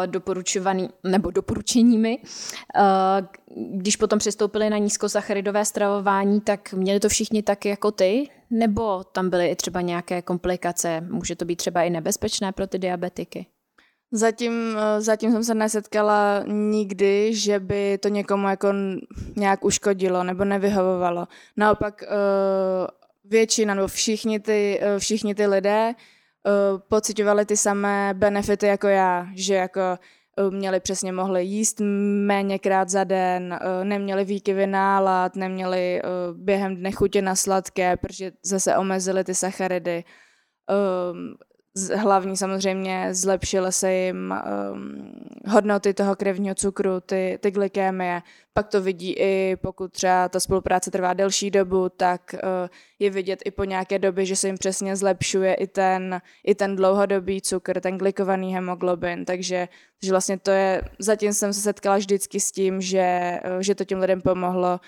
doporučovaný, 0.06 0.88
nebo 1.04 1.30
doporučeními? 1.30 2.18
Když 3.54 3.96
potom 3.96 4.18
přistoupili 4.18 4.70
na 4.70 4.78
nízkosacharidové 4.78 5.64
stravování, 5.64 6.40
tak 6.40 6.72
měli 6.72 7.00
to 7.00 7.08
všichni 7.08 7.42
tak 7.42 7.64
jako 7.64 7.90
ty? 7.90 8.28
Nebo 8.50 9.04
tam 9.04 9.30
byly 9.30 9.48
i 9.48 9.56
třeba 9.56 9.80
nějaké 9.80 10.22
komplikace? 10.22 11.00
Může 11.00 11.36
to 11.36 11.44
být 11.44 11.56
třeba 11.56 11.82
i 11.82 11.90
nebezpečné 11.90 12.52
pro 12.52 12.66
ty 12.66 12.78
diabetiky? 12.78 13.46
Zatím, 14.12 14.78
eh, 14.78 15.00
zatím 15.00 15.32
jsem 15.32 15.44
se 15.44 15.54
nesetkala 15.54 16.42
nikdy, 16.46 17.34
že 17.34 17.60
by 17.60 17.98
to 17.98 18.08
někomu 18.08 18.48
jako 18.48 18.68
nějak 19.36 19.64
uškodilo 19.64 20.24
nebo 20.24 20.44
nevyhovovalo. 20.44 21.26
Naopak 21.56 22.02
eh, 22.02 22.06
většina 23.24 23.74
nebo 23.74 23.86
všichni 23.86 24.40
ty, 24.40 24.78
eh, 24.82 24.98
všichni 24.98 25.34
ty 25.34 25.46
lidé 25.46 25.92
pocitovali 26.88 27.46
ty 27.46 27.56
samé 27.56 28.14
benefity 28.14 28.66
jako 28.66 28.86
já, 28.88 29.26
že 29.34 29.54
jako 29.54 29.80
měli 30.50 30.80
přesně 30.80 31.12
mohli 31.12 31.44
jíst 31.44 31.80
méněkrát 32.26 32.88
za 32.88 33.04
den, 33.04 33.58
neměli 33.82 34.24
výkyvy 34.24 34.66
nálad, 34.66 35.36
neměli 35.36 36.02
během 36.32 36.76
dne 36.76 36.92
chutě 36.92 37.22
na 37.22 37.34
sladké, 37.34 37.96
protože 37.96 38.32
zase 38.42 38.76
omezili 38.76 39.24
ty 39.24 39.34
sacharidy 39.34 40.04
hlavní 41.94 42.36
samozřejmě 42.36 43.08
zlepšily 43.14 43.72
se 43.72 43.92
jim 43.92 44.34
um, 44.72 45.12
hodnoty 45.46 45.94
toho 45.94 46.16
krevního 46.16 46.54
cukru, 46.54 47.00
ty, 47.00 47.38
ty 47.42 47.50
glykémie. 47.50 48.22
Pak 48.52 48.68
to 48.68 48.80
vidí 48.82 49.12
i 49.12 49.56
pokud 49.56 49.92
třeba 49.92 50.28
ta 50.28 50.40
spolupráce 50.40 50.90
trvá 50.90 51.14
delší 51.14 51.50
dobu, 51.50 51.88
tak 51.88 52.20
uh, 52.34 52.40
je 52.98 53.10
vidět 53.10 53.42
i 53.44 53.50
po 53.50 53.64
nějaké 53.64 53.98
době, 53.98 54.26
že 54.26 54.36
se 54.36 54.46
jim 54.48 54.58
přesně 54.58 54.96
zlepšuje 54.96 55.54
i 55.54 55.66
ten, 55.66 56.20
i 56.44 56.54
ten 56.54 56.76
dlouhodobý 56.76 57.42
cukr, 57.42 57.80
ten 57.80 57.98
glikovaný 57.98 58.54
hemoglobin. 58.54 59.24
Takže, 59.24 59.68
takže 60.00 60.12
vlastně 60.12 60.38
to 60.38 60.50
je, 60.50 60.82
zatím 60.98 61.32
jsem 61.32 61.52
se 61.52 61.60
setkala 61.60 61.96
vždycky 61.96 62.40
s 62.40 62.52
tím, 62.52 62.80
že, 62.80 63.38
uh, 63.44 63.60
že 63.60 63.74
to 63.74 63.84
těm 63.84 63.98
lidem 63.98 64.20
pomohlo 64.20 64.80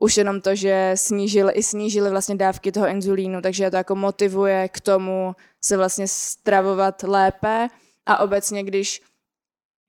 už 0.00 0.16
jenom 0.16 0.40
to, 0.40 0.54
že 0.54 0.92
snížili, 0.94 1.52
i 1.52 1.62
snížili 1.62 2.10
vlastně 2.10 2.36
dávky 2.36 2.72
toho 2.72 2.88
inzulínu, 2.88 3.42
takže 3.42 3.70
to 3.70 3.76
jako 3.76 3.94
motivuje 3.94 4.68
k 4.68 4.80
tomu 4.80 5.36
se 5.64 5.76
vlastně 5.76 6.08
stravovat 6.08 7.02
lépe. 7.02 7.68
A 8.06 8.18
obecně, 8.18 8.62
když 8.62 9.02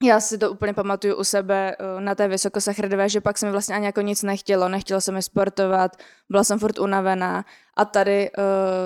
já 0.03 0.19
si 0.19 0.37
to 0.37 0.51
úplně 0.51 0.73
pamatuju 0.73 1.15
u 1.15 1.23
sebe 1.23 1.75
eh, 1.79 2.01
na 2.01 2.15
té 2.15 2.27
vysokosacharidové, 2.27 3.09
že 3.09 3.21
pak 3.21 3.37
se 3.37 3.45
mi 3.45 3.51
vlastně 3.51 3.75
ani 3.75 3.85
jako 3.85 4.01
nic 4.01 4.23
nechtělo, 4.23 4.69
nechtělo 4.69 5.01
se 5.01 5.11
mi 5.11 5.21
sportovat, 5.21 5.97
byla 6.29 6.43
jsem 6.43 6.59
furt 6.59 6.79
unavená. 6.79 7.45
A 7.75 7.85
tady 7.85 8.29
uh, 8.37 8.43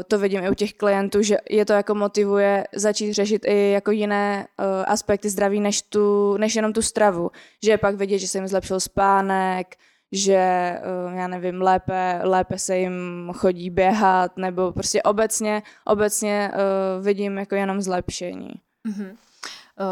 to 0.07 0.19
vidím 0.19 0.43
i 0.43 0.49
u 0.49 0.53
těch 0.53 0.73
klientů, 0.73 1.21
že 1.21 1.37
je 1.49 1.65
to 1.65 1.73
jako 1.73 1.95
motivuje 1.95 2.67
začít 2.75 3.13
řešit 3.13 3.45
i 3.45 3.71
jako 3.71 3.91
jiné 3.91 4.47
uh, 4.59 4.65
aspekty 4.87 5.29
zdraví 5.29 5.59
než, 5.59 5.81
tu, 5.81 6.37
než 6.37 6.55
jenom 6.55 6.73
tu 6.73 6.81
stravu, 6.81 7.31
že 7.63 7.71
je 7.71 7.77
pak 7.77 7.95
vidět, 7.95 8.19
že 8.19 8.27
se 8.27 8.37
jim 8.37 8.47
zlepšil 8.47 8.79
spánek, 8.79 9.75
že 10.13 10.33
eh, 10.33 10.81
já 11.15 11.27
nevím, 11.27 11.61
lépe, 11.61 12.19
lépe 12.23 12.57
se 12.57 12.77
jim 12.77 13.29
chodí 13.35 13.69
běhat, 13.69 14.37
nebo 14.37 14.71
prostě 14.71 15.03
obecně, 15.03 15.63
obecně 15.85 16.51
uh, 16.53 17.05
vidím 17.05 17.37
jako 17.37 17.55
jenom 17.55 17.81
zlepšení. 17.81 18.49
Mm-hmm. 18.87 19.15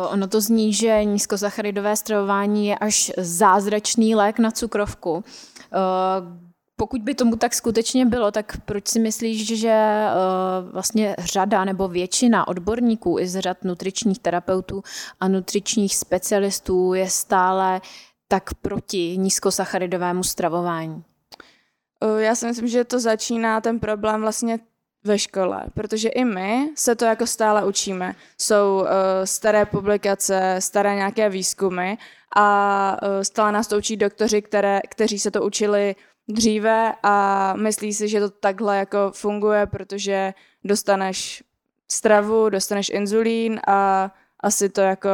Ono 0.09 0.27
to 0.27 0.41
zní, 0.41 0.73
že 0.73 1.03
nízkosacharidové 1.03 1.95
stravování 1.95 2.67
je 2.67 2.77
až 2.77 3.11
zázračný 3.17 4.15
lék 4.15 4.39
na 4.39 4.51
cukrovku. 4.51 5.23
Pokud 6.75 7.01
by 7.01 7.15
tomu 7.15 7.35
tak 7.35 7.53
skutečně 7.53 8.05
bylo, 8.05 8.31
tak 8.31 8.57
proč 8.65 8.87
si 8.87 8.99
myslíš, 8.99 9.59
že 9.59 10.05
vlastně 10.71 11.15
řada 11.19 11.65
nebo 11.65 11.87
většina 11.87 12.47
odborníků 12.47 13.19
i 13.19 13.27
z 13.27 13.41
řad 13.41 13.63
nutričních 13.63 14.19
terapeutů 14.19 14.83
a 15.19 15.27
nutričních 15.27 15.95
specialistů 15.95 16.93
je 16.93 17.09
stále 17.09 17.81
tak 18.31 18.53
proti 18.53 19.17
nízkosacharidovému 19.17 20.23
stravování? 20.23 21.03
Já 22.17 22.35
si 22.35 22.45
myslím, 22.47 22.67
že 22.67 22.83
to 22.83 22.99
začíná 22.99 23.61
ten 23.61 23.79
problém 23.79 24.21
vlastně 24.21 24.59
ve 25.03 25.19
škole, 25.19 25.63
protože 25.73 26.09
i 26.09 26.25
my 26.25 26.69
se 26.75 26.95
to 26.95 27.05
jako 27.05 27.27
stále 27.27 27.65
učíme. 27.65 28.15
Jsou 28.37 28.79
uh, 28.79 28.87
staré 29.23 29.65
publikace, 29.65 30.55
staré 30.59 30.95
nějaké 30.95 31.29
výzkumy 31.29 31.97
a 32.35 32.97
uh, 33.01 33.21
stále 33.21 33.51
nás 33.51 33.67
to 33.67 33.77
učí 33.77 33.97
doktoři, 33.97 34.41
které, 34.41 34.81
kteří 34.89 35.19
se 35.19 35.31
to 35.31 35.43
učili 35.43 35.95
dříve 36.27 36.93
a 37.03 37.53
myslí 37.53 37.93
si, 37.93 38.07
že 38.07 38.19
to 38.19 38.29
takhle 38.29 38.77
jako 38.77 39.11
funguje, 39.13 39.65
protože 39.65 40.33
dostaneš 40.63 41.43
stravu, 41.91 42.49
dostaneš 42.49 42.89
inzulín 42.89 43.59
a 43.67 44.11
asi 44.39 44.69
to 44.69 44.81
jako 44.81 45.09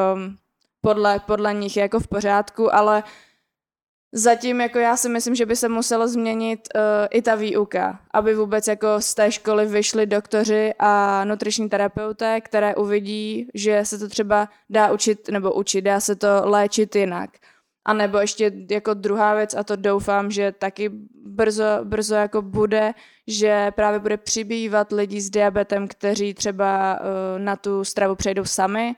podle, 0.88 1.20
podle 1.20 1.54
nich 1.54 1.78
je 1.78 1.82
jako 1.82 2.00
v 2.00 2.08
pořádku, 2.08 2.76
ale 2.76 3.04
zatím 4.12 4.62
jako 4.62 4.80
já 4.80 4.98
si 4.98 5.10
myslím, 5.10 5.36
že 5.36 5.46
by 5.46 5.56
se 5.56 5.70
muselo 5.70 6.08
změnit 6.08 6.60
uh, 6.76 6.82
i 7.12 7.22
ta 7.22 7.36
výuka, 7.36 8.00
aby 8.12 8.36
vůbec 8.36 8.68
jako 8.68 8.88
z 9.00 9.14
té 9.14 9.32
školy 9.32 9.66
vyšli 9.66 10.06
doktoři 10.06 10.74
a 10.80 11.24
nutriční 11.26 11.70
terapeuté, 11.70 12.42
které 12.42 12.76
uvidí, 12.76 13.48
že 13.54 13.86
se 13.86 13.98
to 13.98 14.08
třeba 14.08 14.50
dá 14.70 14.92
učit, 14.92 15.30
nebo 15.30 15.54
učit, 15.54 15.82
dá 15.82 16.00
se 16.00 16.16
to 16.16 16.28
léčit 16.44 16.96
jinak. 16.96 17.30
A 17.86 17.94
nebo 17.94 18.18
ještě 18.18 18.52
jako 18.72 18.94
druhá 18.94 19.36
věc, 19.36 19.56
a 19.56 19.64
to 19.64 19.76
doufám, 19.76 20.32
že 20.32 20.52
taky 20.52 20.90
brzo, 21.26 21.64
brzo 21.84 22.16
jako 22.16 22.42
bude, 22.42 22.94
že 23.28 23.72
právě 23.72 24.00
bude 24.00 24.18
přibývat 24.18 24.92
lidí 24.92 25.22
s 25.22 25.30
diabetem, 25.30 25.88
kteří 25.88 26.34
třeba 26.34 27.00
uh, 27.00 27.40
na 27.40 27.56
tu 27.56 27.84
stravu 27.84 28.16
přejdou 28.16 28.46
sami, 28.46 28.96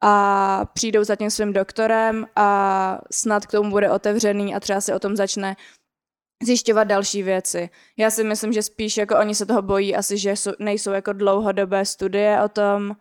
a 0.00 0.64
přijdou 0.72 1.04
za 1.04 1.16
tím 1.16 1.30
svým 1.30 1.52
doktorem 1.52 2.26
a 2.36 2.98
snad 3.12 3.46
k 3.46 3.50
tomu 3.50 3.70
bude 3.70 3.90
otevřený 3.90 4.54
a 4.54 4.60
třeba 4.60 4.80
se 4.80 4.94
o 4.94 4.98
tom 4.98 5.16
začne 5.16 5.56
zjišťovat 6.42 6.84
další 6.84 7.22
věci. 7.22 7.70
Já 7.96 8.10
si 8.10 8.24
myslím, 8.24 8.52
že 8.52 8.62
spíš 8.62 8.96
jako 8.96 9.18
oni 9.18 9.34
se 9.34 9.46
toho 9.46 9.62
bojí 9.62 9.96
asi, 9.96 10.18
že 10.18 10.36
jsou, 10.36 10.52
nejsou 10.58 10.90
jako 10.90 11.12
dlouhodobé 11.12 11.84
studie 11.84 12.42
o 12.44 12.48
tom, 12.48 12.96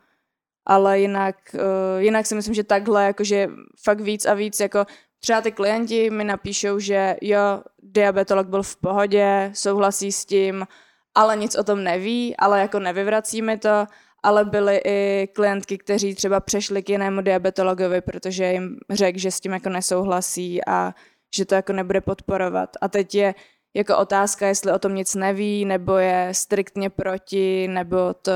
ale 0.66 1.00
jinak, 1.00 1.36
uh, 1.54 2.02
jinak 2.02 2.26
si 2.26 2.36
myslím, 2.36 2.54
že 2.54 2.64
takhle 2.64 3.06
jakože 3.06 3.50
fakt 3.84 4.02
víc 4.02 4.26
a 4.26 4.34
víc 4.34 4.60
jako 4.60 4.86
třeba 5.20 5.42
ty 5.42 5.52
klienti 5.52 6.10
mi 6.10 6.24
napíšou, 6.24 6.80
že 6.80 7.16
jo, 7.22 7.64
diabetolog 7.84 8.48
byl 8.48 8.64
v 8.64 8.78
pohodě, 8.78 9.52
souhlasí 9.54 10.12
s 10.12 10.26
tím, 10.26 10.68
ale 11.16 11.38
nic 11.38 11.56
o 11.56 11.64
tom 11.64 11.84
neví, 11.84 12.38
ale 12.38 12.62
jako 12.62 12.80
nevyvrací 12.80 13.42
mi 13.42 13.58
to 13.58 13.88
ale 14.28 14.46
byly 14.46 14.82
i 14.86 15.28
klientky, 15.34 15.78
kteří 15.78 16.16
třeba 16.16 16.40
přešli 16.40 16.84
k 16.84 16.90
jinému 16.90 17.22
diabetologovi, 17.22 18.02
protože 18.02 18.52
jim 18.52 18.78
řekl, 18.92 19.20
že 19.20 19.32
s 19.32 19.40
tím 19.40 19.52
jako 19.54 19.70
nesouhlasí 19.70 20.66
a 20.68 20.94
že 21.36 21.46
to 21.46 21.56
jako 21.56 21.74
nebude 21.74 22.02
podporovat. 22.02 22.70
A 22.82 22.88
teď 22.88 23.16
je 23.16 23.36
jako 23.76 23.98
otázka, 23.98 24.48
jestli 24.48 24.72
o 24.72 24.80
tom 24.80 24.96
nic 24.96 25.16
neví, 25.16 25.66
nebo 25.66 25.98
je 25.98 26.30
striktně 26.32 26.90
proti, 26.90 27.68
nebo 27.68 28.14
to 28.14 28.32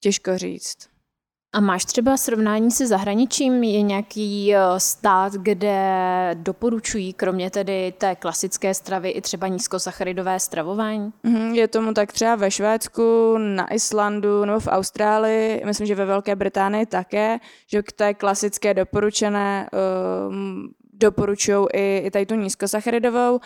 těžko 0.00 0.38
říct. 0.38 0.95
A 1.56 1.60
máš 1.60 1.84
třeba 1.84 2.16
srovnání 2.16 2.70
se 2.70 2.86
zahraničím? 2.86 3.62
Je 3.62 3.82
nějaký 3.82 4.54
eh, 4.54 4.60
stát, 4.78 5.32
kde 5.32 5.80
doporučují, 6.34 7.12
kromě 7.12 7.50
tedy 7.50 7.94
té 7.98 8.16
klasické 8.16 8.74
stravy, 8.74 9.10
i 9.10 9.20
třeba 9.20 9.48
nízkosacharidové 9.48 10.40
stravování? 10.40 11.12
Mhm, 11.22 11.54
je 11.54 11.68
tomu 11.68 11.94
tak 11.94 12.12
třeba 12.12 12.34
ve 12.34 12.50
Švédsku, 12.50 13.38
na 13.38 13.72
Islandu 13.72 14.44
nebo 14.44 14.60
v 14.60 14.66
Austrálii, 14.66 15.62
myslím, 15.64 15.86
že 15.86 15.94
ve 15.94 16.04
Velké 16.04 16.36
Británii 16.36 16.86
také, 16.86 17.38
že 17.66 17.82
k 17.82 17.92
té 17.92 18.14
klasické 18.14 18.74
doporučené 18.74 19.68
um, 20.28 20.68
doporučují 20.92 21.66
i, 21.72 22.02
i 22.06 22.10
tady 22.10 22.26
tu 22.26 22.34
nízkosacharidovou. 22.34 23.40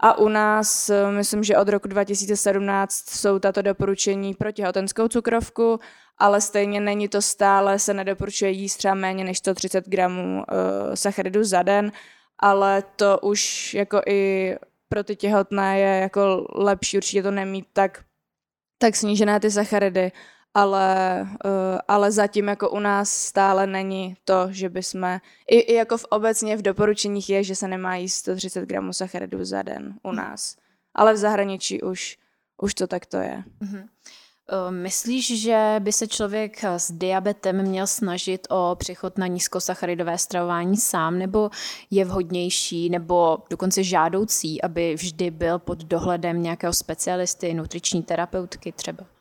A 0.00 0.18
u 0.18 0.28
nás, 0.28 0.90
eh, 0.90 1.10
myslím, 1.10 1.44
že 1.44 1.58
od 1.58 1.68
roku 1.68 1.88
2017 1.88 3.10
jsou 3.10 3.38
tato 3.38 3.62
doporučení 3.62 4.34
pro 4.34 4.52
těhotenskou 4.52 5.08
cukrovku 5.08 5.80
ale 6.18 6.40
stejně 6.40 6.80
není 6.80 7.08
to 7.08 7.22
stále, 7.22 7.78
se 7.78 7.94
nedoporučuje 7.94 8.50
jíst 8.50 8.76
třeba 8.76 8.94
méně 8.94 9.24
než 9.24 9.38
130 9.38 9.88
gramů 9.88 10.36
uh, 10.36 10.94
sacharidu 10.94 11.44
za 11.44 11.62
den, 11.62 11.92
ale 12.38 12.82
to 12.96 13.18
už 13.22 13.74
jako 13.74 14.00
i 14.06 14.54
pro 14.88 15.04
ty 15.04 15.16
těhotné 15.16 15.80
je 15.80 16.00
jako 16.00 16.46
lepší 16.54 16.96
určitě 16.96 17.22
to 17.22 17.30
nemít 17.30 17.66
tak, 17.72 18.04
tak 18.78 18.96
snížené 18.96 19.40
ty 19.40 19.50
sacharidy, 19.50 20.12
ale, 20.56 21.20
uh, 21.44 21.78
ale 21.88 22.12
zatím 22.12 22.48
jako 22.48 22.70
u 22.70 22.78
nás 22.78 23.10
stále 23.10 23.66
není 23.66 24.16
to, 24.24 24.48
že 24.50 24.68
by 24.68 24.82
jsme, 24.82 25.20
i, 25.50 25.58
i 25.58 25.74
jako 25.74 25.98
v 25.98 26.04
obecně 26.04 26.56
v 26.56 26.62
doporučeních 26.62 27.30
je, 27.30 27.44
že 27.44 27.54
se 27.54 27.68
nemá 27.68 27.96
jíst 27.96 28.14
130 28.14 28.64
gramů 28.64 28.92
sacharidu 28.92 29.44
za 29.44 29.62
den 29.62 29.94
u 30.02 30.12
nás, 30.12 30.56
ale 30.94 31.12
v 31.12 31.16
zahraničí 31.16 31.82
už, 31.82 32.18
už 32.62 32.74
to 32.74 32.86
takto 32.86 33.16
je. 33.16 33.44
Mm-hmm. 33.62 33.88
Myslíš, 34.70 35.40
že 35.40 35.76
by 35.78 35.92
se 35.92 36.06
člověk 36.06 36.64
s 36.64 36.92
diabetem 36.92 37.62
měl 37.62 37.86
snažit 37.86 38.46
o 38.50 38.76
přechod 38.78 39.18
na 39.18 39.26
nízkosacharidové 39.26 40.18
stravování 40.18 40.76
sám, 40.76 41.18
nebo 41.18 41.50
je 41.90 42.04
vhodnější, 42.04 42.90
nebo 42.90 43.38
dokonce 43.50 43.82
žádoucí, 43.82 44.62
aby 44.62 44.94
vždy 44.94 45.30
byl 45.30 45.58
pod 45.58 45.84
dohledem 45.84 46.42
nějakého 46.42 46.72
specialisty, 46.72 47.54
nutriční 47.54 48.02
terapeutky 48.02 48.72
třeba? 48.72 49.15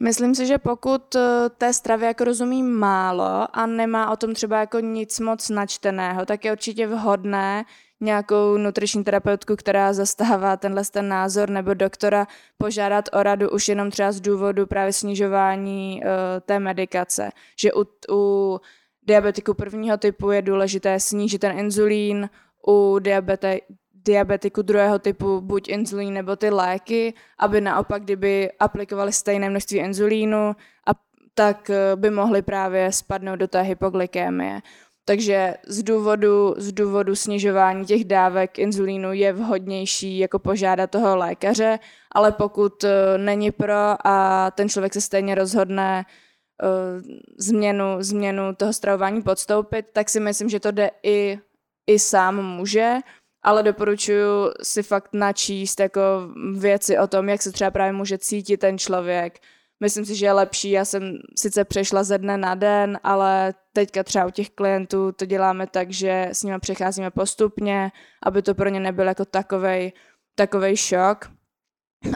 Myslím 0.00 0.34
si, 0.34 0.46
že 0.46 0.58
pokud 0.58 1.14
eh, 1.14 1.48
té 1.58 1.72
stravě 1.72 2.06
jako 2.08 2.24
rozumí 2.24 2.62
málo 2.62 3.56
a 3.56 3.66
nemá 3.66 4.10
o 4.10 4.16
tom 4.16 4.34
třeba 4.34 4.60
jako 4.60 4.80
nic 4.80 5.20
moc 5.20 5.48
načteného, 5.48 6.26
tak 6.26 6.44
je 6.44 6.52
určitě 6.52 6.86
vhodné 6.86 7.64
nějakou 8.00 8.56
nutriční 8.56 9.04
terapeutku, 9.04 9.56
která 9.56 9.92
zastává 9.92 10.56
tenhle 10.56 10.82
ten 10.84 11.08
názor, 11.08 11.50
nebo 11.50 11.74
doktora 11.74 12.26
požádat 12.58 13.08
o 13.12 13.22
radu 13.22 13.50
už 13.50 13.68
jenom 13.68 13.90
třeba 13.90 14.12
z 14.12 14.20
důvodu 14.20 14.66
právě 14.66 14.92
snižování 14.92 16.02
uh, 16.02 16.10
té 16.40 16.58
medikace. 16.58 17.30
Že 17.56 17.72
u, 17.72 17.84
u 18.10 18.60
diabetiku 19.02 19.54
prvního 19.54 19.96
typu 19.96 20.30
je 20.30 20.42
důležité 20.42 21.00
snížit 21.00 21.38
ten 21.38 21.58
inzulín, 21.58 22.30
u 22.66 22.98
diabete, 22.98 23.58
diabetiku 24.08 24.62
druhého 24.62 24.98
typu 24.98 25.40
buď 25.40 25.68
inzulín 25.68 26.14
nebo 26.14 26.36
ty 26.36 26.50
léky, 26.50 27.14
aby 27.38 27.60
naopak, 27.60 28.02
kdyby 28.02 28.50
aplikovali 28.58 29.12
stejné 29.12 29.50
množství 29.50 29.78
inzulínu, 29.78 30.56
a 30.88 30.90
tak 31.34 31.70
eh, 31.70 31.96
by 31.96 32.10
mohli 32.10 32.42
právě 32.42 32.92
spadnout 32.92 33.38
do 33.38 33.48
té 33.48 33.62
hypoglykémie. 33.62 34.60
Takže 35.08 35.54
z 35.66 35.82
důvodu, 35.82 36.54
z 36.56 36.72
důvodu 36.72 37.16
snižování 37.16 37.84
těch 37.84 38.04
dávek 38.04 38.58
inzulínu 38.58 39.12
je 39.12 39.32
vhodnější 39.32 40.18
jako 40.18 40.38
požádat 40.38 40.90
toho 40.90 41.16
lékaře, 41.16 41.78
ale 42.12 42.32
pokud 42.32 42.84
uh, 42.84 42.90
není 43.16 43.50
pro 43.50 44.06
a 44.06 44.50
ten 44.50 44.68
člověk 44.68 44.92
se 44.94 45.00
stejně 45.00 45.34
rozhodne 45.34 46.04
uh, 46.04 47.02
změnu, 47.38 47.96
změnu 47.98 48.54
toho 48.54 48.72
stravování 48.72 49.22
podstoupit, 49.22 49.86
tak 49.92 50.08
si 50.08 50.20
myslím, 50.20 50.48
že 50.48 50.60
to 50.60 50.70
jde 50.70 50.90
i, 51.02 51.38
i 51.86 51.98
sám 51.98 52.42
může, 52.56 52.94
ale 53.42 53.62
doporučuji 53.62 54.50
si 54.62 54.82
fakt 54.82 55.08
načíst 55.12 55.80
jako 55.80 56.00
věci 56.58 56.98
o 56.98 57.06
tom, 57.06 57.28
jak 57.28 57.42
se 57.42 57.52
třeba 57.52 57.70
právě 57.70 57.92
může 57.92 58.18
cítit 58.18 58.56
ten 58.56 58.78
člověk, 58.78 59.38
myslím 59.80 60.04
si, 60.04 60.14
že 60.14 60.26
je 60.26 60.32
lepší. 60.32 60.70
Já 60.70 60.84
jsem 60.84 61.18
sice 61.36 61.64
přešla 61.64 62.04
ze 62.04 62.18
dne 62.18 62.38
na 62.38 62.54
den, 62.54 62.98
ale 63.02 63.54
teďka 63.72 64.02
třeba 64.02 64.26
u 64.26 64.30
těch 64.30 64.50
klientů 64.50 65.12
to 65.12 65.26
děláme 65.26 65.66
tak, 65.66 65.92
že 65.92 66.28
s 66.32 66.42
nimi 66.42 66.58
přecházíme 66.58 67.10
postupně, 67.10 67.92
aby 68.22 68.42
to 68.42 68.54
pro 68.54 68.68
ně 68.68 68.80
nebyl 68.80 69.08
jako 69.08 69.24
takovej, 69.24 69.92
takovej 70.34 70.76
šok. 70.76 71.30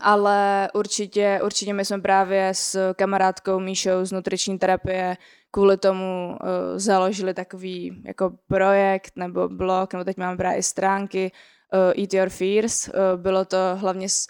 Ale 0.02 0.68
určitě, 0.74 1.40
určitě 1.44 1.74
my 1.74 1.84
jsme 1.84 2.00
právě 2.00 2.48
s 2.54 2.94
kamarádkou 2.94 3.60
Míšou 3.60 4.04
z 4.04 4.12
nutriční 4.12 4.58
terapie 4.58 5.16
kvůli 5.52 5.76
tomu 5.76 6.28
uh, 6.28 6.48
založili 6.76 7.34
takový 7.34 8.02
jako 8.06 8.32
projekt 8.46 9.12
nebo 9.16 9.48
blog, 9.48 9.92
nebo 9.92 10.04
teď 10.04 10.16
máme 10.16 10.36
právě 10.36 10.58
i 10.58 10.62
stránky 10.62 11.32
uh, 11.72 12.02
Eat 12.02 12.14
Your 12.14 12.28
Fears. 12.28 12.88
Uh, 12.88 12.94
bylo 13.16 13.44
to 13.44 13.56
hlavně 13.76 14.08
s 14.08 14.26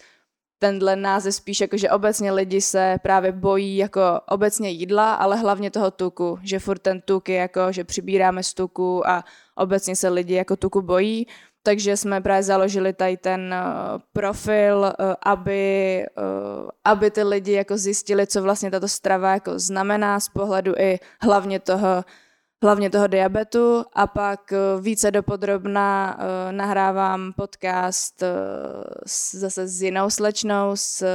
tenhle 0.59 0.95
název 0.95 1.35
spíš 1.35 1.61
jako, 1.61 1.77
že 1.77 1.89
obecně 1.89 2.31
lidi 2.31 2.61
se 2.61 2.97
právě 3.03 3.31
bojí 3.31 3.77
jako 3.77 4.01
obecně 4.29 4.69
jídla, 4.69 5.13
ale 5.13 5.37
hlavně 5.37 5.71
toho 5.71 5.91
tuku, 5.91 6.39
že 6.43 6.59
furt 6.59 6.79
ten 6.79 7.01
tuk 7.01 7.29
je 7.29 7.35
jako, 7.35 7.71
že 7.71 7.83
přibíráme 7.83 8.43
z 8.43 8.53
tuku 8.53 9.07
a 9.07 9.23
obecně 9.55 9.95
se 9.95 10.09
lidi 10.09 10.33
jako 10.33 10.55
tuku 10.55 10.81
bojí, 10.81 11.27
takže 11.63 11.97
jsme 11.97 12.21
právě 12.21 12.43
založili 12.43 12.93
tady 12.93 13.17
ten 13.17 13.53
uh, 13.53 14.01
profil, 14.13 14.77
uh, 14.79 15.13
aby, 15.23 16.05
uh, 16.17 16.69
aby 16.83 17.11
ty 17.11 17.23
lidi 17.23 17.51
jako 17.51 17.77
zjistili, 17.77 18.27
co 18.27 18.41
vlastně 18.41 18.71
tato 18.71 18.87
strava 18.87 19.33
jako 19.33 19.59
znamená 19.59 20.19
z 20.19 20.29
pohledu 20.29 20.73
i 20.77 20.99
hlavně 21.21 21.59
toho 21.59 22.03
hlavně 22.63 22.89
toho 22.89 23.07
diabetu 23.07 23.85
a 23.93 24.07
pak 24.07 24.51
eh, 24.53 24.57
více 24.81 25.11
dopodrobna 25.11 26.17
nahrávám 26.51 27.33
podcast 27.35 28.23
zase 29.33 29.67
s 29.67 29.81
jinou 29.81 30.09
slečnou 30.09 30.71
s, 30.75 31.07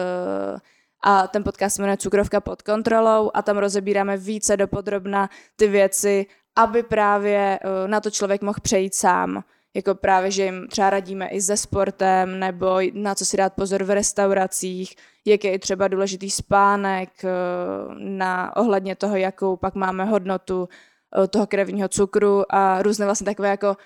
a 1.04 1.26
ten 1.26 1.44
podcast 1.44 1.76
se 1.76 1.82
jmenuje 1.82 1.96
Cukrovka 1.96 2.40
pod 2.40 2.62
kontrolou 2.62 3.30
a 3.34 3.42
tam 3.42 3.58
rozebíráme 3.58 4.16
více 4.16 4.56
dopodrobna 4.56 5.30
ty 5.56 5.68
věci, 5.68 6.26
aby 6.56 6.82
právě 6.82 7.58
na 7.86 8.00
to 8.00 8.10
člověk 8.10 8.42
mohl 8.42 8.60
přejít 8.62 8.94
sám. 8.94 9.42
Jako 9.78 9.94
právě, 9.94 10.30
že 10.30 10.44
jim 10.44 10.68
třeba 10.68 10.90
radíme 10.90 11.28
i 11.28 11.40
se 11.40 11.56
sportem, 11.56 12.38
nebo 12.38 12.78
na 12.92 13.14
co 13.14 13.24
si 13.24 13.36
dát 13.36 13.52
pozor 13.52 13.84
v 13.84 13.90
restauracích, 13.90 14.96
jak 15.24 15.44
je 15.44 15.52
i 15.52 15.58
třeba 15.58 15.88
důležitý 15.88 16.30
spánek, 16.30 17.10
na 17.98 18.56
ohledně 18.56 18.96
toho, 18.96 19.16
jakou 19.16 19.56
pak 19.56 19.74
máme 19.74 20.04
hodnotu 20.04 20.68
Eh, 21.16 21.28
toho 21.28 21.46
krevního 21.46 21.88
cukru 21.88 22.54
a 22.54 22.82
různé 22.82 23.04
vlastně 23.04 23.24
takové 23.24 23.48
jako 23.48 23.76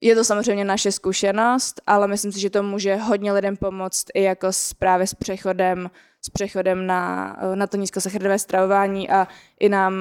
je 0.00 0.14
to 0.14 0.24
samozřejmě 0.24 0.64
naše 0.64 0.92
zkušenost, 0.92 1.80
ale 1.86 2.08
myslím 2.08 2.32
si, 2.32 2.40
že 2.40 2.50
to 2.50 2.62
může 2.62 2.96
hodně 2.96 3.32
lidem 3.32 3.56
pomoct 3.56 4.04
i 4.14 4.22
jako 4.22 4.46
s, 4.52 4.74
právě 4.74 5.06
s 5.06 5.14
přechodem, 5.14 5.90
s 6.22 6.30
přechodem 6.30 6.86
na, 6.86 7.36
eh, 7.40 7.56
na 7.56 7.66
to 7.66 7.76
nízkosacharidové 7.76 8.38
stravování 8.38 9.10
a 9.10 9.28
i 9.60 9.68
nám 9.68 9.94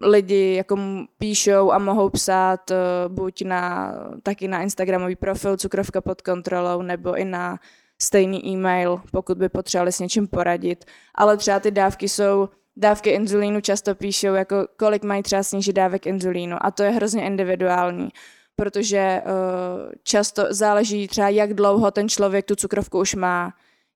lidi 0.00 0.54
jako 0.54 0.78
píšou 1.18 1.72
a 1.72 1.78
mohou 1.78 2.10
psát 2.10 2.70
uh, 2.70 2.76
buď 3.12 3.42
na, 3.42 3.94
taky 4.22 4.48
na 4.48 4.62
Instagramový 4.62 5.16
profil 5.16 5.56
Cukrovka 5.56 6.00
pod 6.00 6.22
kontrolou 6.22 6.82
nebo 6.82 7.16
i 7.16 7.24
na 7.24 7.58
stejný 8.02 8.46
e-mail, 8.46 9.00
pokud 9.12 9.38
by 9.38 9.48
potřebovali 9.48 9.92
s 9.92 9.98
něčím 9.98 10.28
poradit. 10.28 10.84
Ale 11.14 11.36
třeba 11.36 11.60
ty 11.60 11.70
dávky 11.70 12.08
jsou 12.08 12.48
dávky 12.76 13.10
inzulínu 13.10 13.60
často 13.60 13.94
píšou, 13.94 14.34
jako 14.34 14.66
kolik 14.76 15.04
mají 15.04 15.22
třeba 15.22 15.42
snížit 15.42 15.72
dávek 15.72 16.06
inzulínu 16.06 16.56
a 16.60 16.70
to 16.70 16.82
je 16.82 16.90
hrozně 16.90 17.24
individuální, 17.24 18.08
protože 18.56 19.22
uh, 19.24 19.92
často 20.02 20.46
záleží 20.50 21.08
třeba, 21.08 21.28
jak 21.28 21.54
dlouho 21.54 21.90
ten 21.90 22.08
člověk 22.08 22.44
tu 22.46 22.56
cukrovku 22.56 23.00
už 23.00 23.14
má. 23.14 23.52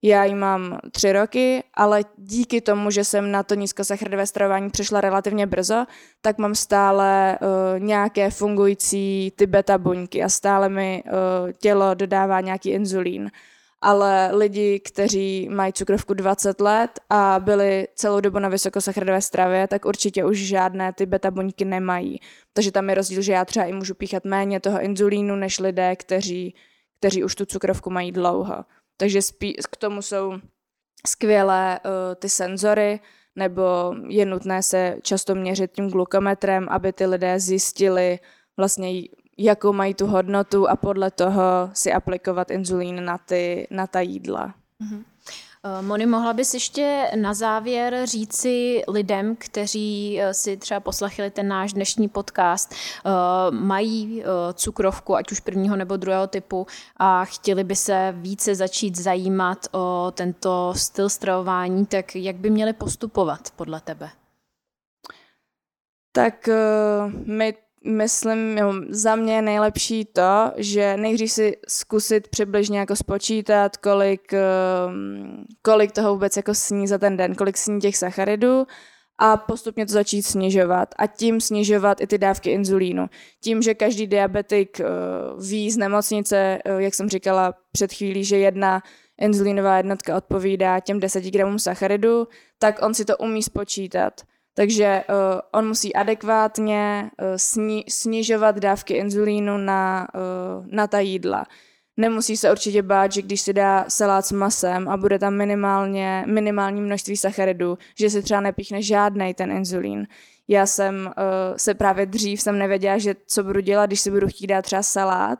Já 0.07 0.25
ji 0.25 0.35
mám 0.35 0.79
tři 0.91 1.13
roky, 1.13 1.65
ale 1.75 2.05
díky 2.17 2.61
tomu, 2.61 2.91
že 2.91 3.05
jsem 3.05 3.31
na 3.31 3.43
to 3.43 3.55
nízkosacharidové 3.55 4.27
stravování 4.27 4.71
přišla 4.71 5.01
relativně 5.01 5.47
brzo, 5.47 5.85
tak 6.21 6.39
mám 6.39 6.55
stále 6.55 7.39
uh, 7.41 7.81
nějaké 7.81 8.31
fungující 8.31 9.33
ty 9.37 9.47
beta 9.47 9.79
buňky 9.79 10.23
a 10.23 10.29
stále 10.29 10.69
mi 10.69 11.03
uh, 11.07 11.53
tělo 11.53 11.95
dodává 11.95 12.41
nějaký 12.41 12.71
inzulín 12.71 13.31
ale 13.87 14.31
lidi, 14.33 14.81
kteří 14.81 15.49
mají 15.49 15.73
cukrovku 15.73 16.15
20 16.15 16.61
let 16.61 16.91
a 17.11 17.41
byli 17.45 17.89
celou 17.95 18.21
dobu 18.21 18.39
na 18.39 18.49
vysokosacharidové 18.49 19.23
stravě, 19.23 19.69
tak 19.69 19.85
určitě 19.85 20.25
už 20.25 20.39
žádné 20.39 20.93
ty 20.93 21.07
beta 21.07 21.31
buňky 21.31 21.65
nemají. 21.65 22.21
Takže 22.53 22.73
tam 22.73 22.89
je 22.89 22.95
rozdíl, 22.95 23.23
že 23.23 23.33
já 23.33 23.45
třeba 23.45 23.67
i 23.67 23.73
můžu 23.73 23.95
píchat 23.95 24.25
méně 24.25 24.61
toho 24.61 24.81
inzulínu, 24.81 25.37
než 25.37 25.59
lidé, 25.59 25.97
kteří, 25.97 26.55
kteří 26.99 27.25
už 27.25 27.35
tu 27.35 27.47
cukrovku 27.47 27.91
mají 27.91 28.13
dlouho. 28.13 28.65
Takže 28.97 29.19
spí- 29.19 29.55
k 29.71 29.77
tomu 29.77 30.03
jsou 30.03 30.33
skvělé 31.07 31.81
uh, 31.85 31.91
ty 32.15 32.29
senzory, 32.29 33.01
nebo 33.37 33.95
je 34.09 34.27
nutné 34.27 34.63
se 34.63 34.97
často 35.03 35.35
měřit 35.35 35.73
tím 35.73 35.91
glukometrem, 35.91 36.69
aby 36.71 36.93
ty 36.93 37.07
lidé 37.07 37.41
zjistili 37.41 38.19
vlastně 38.57 39.03
jakou 39.39 39.73
mají 39.73 39.95
tu 39.95 40.07
hodnotu 40.07 40.69
a 40.69 40.77
podle 40.77 41.11
toho 41.11 41.71
si 41.73 41.93
aplikovat 41.93 42.51
inzulín 42.51 43.05
na, 43.05 43.19
ty, 43.19 43.67
na 43.71 43.87
ta 43.87 44.01
jídla. 44.01 44.55
Mm-hmm. 44.83 45.05
Moni, 45.81 46.07
mohla 46.07 46.33
bys 46.33 46.55
ještě 46.55 47.11
na 47.17 47.35
závěr 47.35 48.01
říci 48.05 48.83
lidem, 48.89 49.37
kteří 49.37 50.21
eh, 50.21 50.35
si 50.35 50.57
třeba 50.57 50.81
poslechli 50.81 51.31
ten 51.31 51.49
náš 51.49 51.73
dnešní 51.73 52.09
podcast, 52.09 52.73
eh, 52.73 53.11
mají 53.51 54.23
cukrovku, 54.55 55.17
ať 55.17 55.33
už 55.33 55.41
prvního 55.41 55.77
nebo 55.77 55.97
druhého 55.97 56.27
typu 56.27 56.67
a 56.97 57.25
chtěli 57.25 57.65
by 57.65 57.77
se 57.77 58.15
více 58.17 58.55
začít 58.55 58.97
zajímat 58.97 59.67
o 59.73 60.13
tento 60.15 60.73
styl 60.77 61.09
stravování, 61.09 61.87
tak 61.87 62.17
jak 62.17 62.37
by 62.37 62.51
měli 62.51 62.73
postupovat 62.73 63.51
podle 63.57 63.81
tebe? 63.81 64.11
Tak 66.13 66.49
my 67.27 67.55
myslím, 67.85 68.59
jo, 68.59 68.75
za 68.89 69.17
mě 69.17 69.35
je 69.35 69.43
nejlepší 69.43 70.05
to, 70.05 70.53
že 70.57 70.97
nejdřív 70.97 71.33
si 71.33 71.57
zkusit 71.69 72.29
přibližně 72.29 72.79
jako 72.79 72.97
spočítat, 72.97 73.77
kolik, 73.77 74.33
ehm, 74.33 75.45
kolik 75.63 75.93
toho 75.93 76.13
vůbec 76.13 76.37
jako 76.37 76.55
sní 76.55 76.87
za 76.87 76.99
ten 76.99 77.17
den, 77.17 77.35
kolik 77.35 77.57
sní 77.57 77.81
těch 77.81 77.97
sacharidů 77.97 78.67
a 79.19 79.37
postupně 79.37 79.87
to 79.87 79.93
začít 79.93 80.23
snižovat 80.23 80.95
a 80.99 81.07
tím 81.07 81.41
snižovat 81.41 82.01
i 82.01 82.07
ty 82.07 82.19
dávky 82.19 82.51
inzulínu. 82.51 83.07
Tím, 83.41 83.63
že 83.63 83.75
každý 83.75 84.07
diabetik 84.07 84.81
uh, 84.81 85.45
ví 85.49 85.71
z 85.71 85.77
nemocnice, 85.77 86.59
uh, 86.67 86.79
jak 86.79 86.95
jsem 86.95 87.09
říkala 87.09 87.55
před 87.73 87.93
chvílí, 87.93 88.25
že 88.25 88.39
jedna 88.39 88.83
inzulínová 89.21 89.77
jednotka 89.77 90.17
odpovídá 90.17 90.81
těm 90.81 91.01
10 91.01 91.25
gramům 91.25 91.59
sacharidu, 91.59 92.29
tak 92.59 92.83
on 92.83 92.95
si 92.95 93.05
to 93.05 93.17
umí 93.17 93.43
spočítat. 93.43 94.21
Takže 94.55 95.05
uh, 95.09 95.41
on 95.53 95.69
musí 95.69 95.95
adekvátně 95.95 97.11
uh, 97.23 97.27
sni- 97.35 97.85
snižovat 97.89 98.59
dávky 98.59 98.95
inzulínu 98.95 99.59
na, 99.59 100.09
uh, 100.15 100.67
na 100.71 100.87
ta 100.87 101.01
jídla. 101.01 101.45
nemusí 101.97 102.37
se 102.37 102.51
určitě 102.51 102.83
bát, 102.83 103.13
že 103.13 103.23
když 103.23 103.41
si 103.41 103.53
dá 103.53 103.85
salát 103.89 104.27
s 104.27 104.33
masem 104.33 104.89
a 104.89 104.97
bude 104.97 105.19
tam 105.19 105.35
minimálně, 105.35 106.25
minimální 106.27 106.81
množství 106.81 107.17
sacharidů, 107.17 107.79
že 107.99 108.11
si 108.11 108.23
třeba 108.23 108.41
nepíchne 108.41 108.83
žádný 108.83 109.35
ten 109.35 109.51
inzulín. 109.51 110.07
Já 110.49 110.67
jsem 110.67 111.07
uh, 111.07 111.13
se 111.57 111.75
právě 111.75 112.07
dřív 112.07 112.41
jsem 112.41 112.59
nevěděla, 112.59 112.99
že 112.99 113.15
co 113.27 113.45
budu 113.45 113.61
dělat, 113.61 113.87
když 113.87 114.01
si 114.01 114.11
budu 114.11 114.29
chtít 114.29 114.47
dát 114.47 114.63
třeba 114.63 114.83
salát 114.83 115.39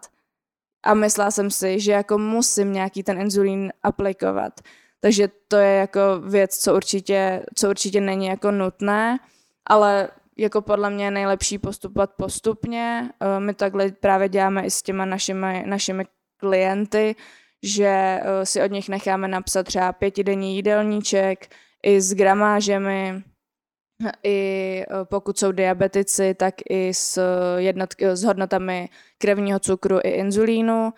a 0.85 0.95
myslela 0.95 1.31
jsem 1.31 1.51
si, 1.51 1.81
že 1.81 1.93
jako 1.93 2.19
musím 2.19 2.73
nějaký 2.73 3.03
ten 3.03 3.21
inzulín 3.21 3.73
aplikovat. 3.83 4.53
Takže 5.05 5.29
to 5.49 5.57
je 5.57 5.75
jako 5.75 6.01
věc, 6.21 6.57
co 6.57 6.75
určitě, 6.75 7.43
co 7.55 7.71
určitě 7.71 8.01
není 8.01 8.27
jako 8.27 8.51
nutné, 8.51 9.19
ale 9.67 10.09
jako 10.39 10.63
podle 10.63 10.91
mě 10.91 11.11
nejlepší 11.11 11.59
postupovat 11.59 12.11
postupně. 12.17 13.11
Eh, 13.21 13.41
my 13.41 13.55
takhle 13.55 13.93
právě 13.93 14.29
děláme 14.29 14.67
i 14.67 14.71
s 14.71 14.83
těma 14.83 15.05
našimi, 15.05 15.65
našimi 15.67 16.05
klienty, 16.37 17.17
že 17.63 17.87
eh, 17.87 18.47
si 18.47 18.63
od 18.63 18.71
nich 18.71 18.89
necháme 18.89 19.29
napsat 19.29 19.63
třeba 19.63 19.93
pětidenní 19.93 20.57
jídelníček 20.57 21.49
i 21.83 22.01
s 22.01 22.15
gramážemi, 22.15 23.23
i 24.23 24.83
eh, 24.83 25.05
pokud 25.05 25.39
jsou 25.39 25.53
diabetici, 25.53 26.35
tak 26.35 26.55
i 26.71 26.95
s, 26.95 27.21
jednot, 27.57 27.91
s 28.01 28.23
hodnotami 28.23 28.89
krevního 29.19 29.59
cukru 29.59 29.99
i 30.05 30.11
inzulínu 30.11 30.93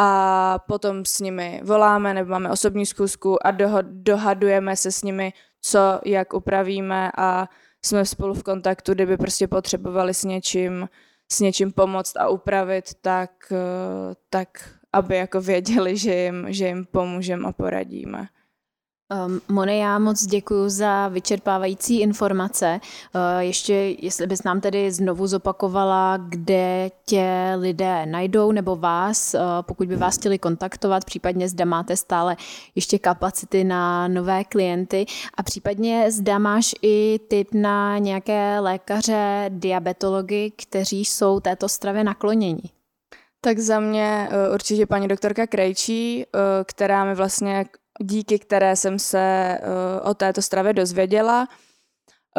a 0.00 0.58
potom 0.58 1.04
s 1.04 1.20
nimi 1.20 1.60
voláme 1.64 2.14
nebo 2.14 2.30
máme 2.30 2.50
osobní 2.50 2.86
zkusku 2.86 3.46
a 3.46 3.50
doho, 3.50 3.78
dohadujeme 3.82 4.76
se 4.76 4.92
s 4.92 5.02
nimi, 5.02 5.32
co, 5.60 6.00
jak 6.04 6.34
upravíme 6.34 7.10
a 7.18 7.48
jsme 7.84 8.04
spolu 8.06 8.34
v 8.34 8.42
kontaktu, 8.42 8.94
kdyby 8.94 9.16
prostě 9.16 9.48
potřebovali 9.48 10.14
s 10.14 10.24
něčím, 10.24 10.88
s 11.32 11.40
něčím 11.40 11.72
pomoct 11.72 12.16
a 12.16 12.28
upravit, 12.28 12.84
tak, 13.00 13.30
eh, 13.52 14.14
tak 14.30 14.48
aby 14.92 15.16
jako 15.16 15.40
věděli, 15.40 15.96
že 15.96 16.14
jim, 16.14 16.46
že 16.48 16.66
jim 16.66 16.86
pomůžeme 16.86 17.48
a 17.48 17.52
poradíme. 17.52 18.28
Um, 19.26 19.40
Mone, 19.48 19.76
já 19.76 19.98
moc 19.98 20.26
děkuji 20.26 20.68
za 20.68 21.08
vyčerpávající 21.08 22.00
informace. 22.00 22.80
Uh, 23.14 23.20
ještě, 23.38 23.74
jestli 23.74 24.26
bys 24.26 24.42
nám 24.42 24.60
tedy 24.60 24.92
znovu 24.92 25.26
zopakovala, 25.26 26.16
kde 26.16 26.90
tě 27.06 27.52
lidé 27.56 28.06
najdou, 28.06 28.52
nebo 28.52 28.76
vás, 28.76 29.34
uh, 29.34 29.40
pokud 29.62 29.88
by 29.88 29.96
vás 29.96 30.16
chtěli 30.16 30.38
kontaktovat, 30.38 31.04
případně 31.04 31.48
zda 31.48 31.64
máte 31.64 31.96
stále 31.96 32.36
ještě 32.74 32.98
kapacity 32.98 33.64
na 33.64 34.08
nové 34.08 34.44
klienty 34.44 35.06
a 35.34 35.42
případně 35.42 36.12
zda 36.12 36.38
máš 36.38 36.74
i 36.82 37.20
tip 37.28 37.54
na 37.54 37.98
nějaké 37.98 38.60
lékaře, 38.60 39.44
diabetology, 39.48 40.50
kteří 40.50 41.04
jsou 41.04 41.40
této 41.40 41.68
stravě 41.68 42.04
nakloněni. 42.04 42.62
Tak 43.40 43.58
za 43.58 43.80
mě 43.80 44.28
uh, 44.30 44.54
určitě 44.54 44.86
paní 44.86 45.08
doktorka 45.08 45.46
Krejčí, 45.46 46.24
uh, 46.34 46.40
která 46.64 47.04
mi 47.04 47.14
vlastně 47.14 47.64
díky 47.98 48.38
které 48.38 48.76
jsem 48.76 48.98
se 48.98 49.58
uh, 49.62 50.10
o 50.10 50.14
této 50.14 50.42
stravě 50.42 50.72
dozvěděla. 50.72 51.48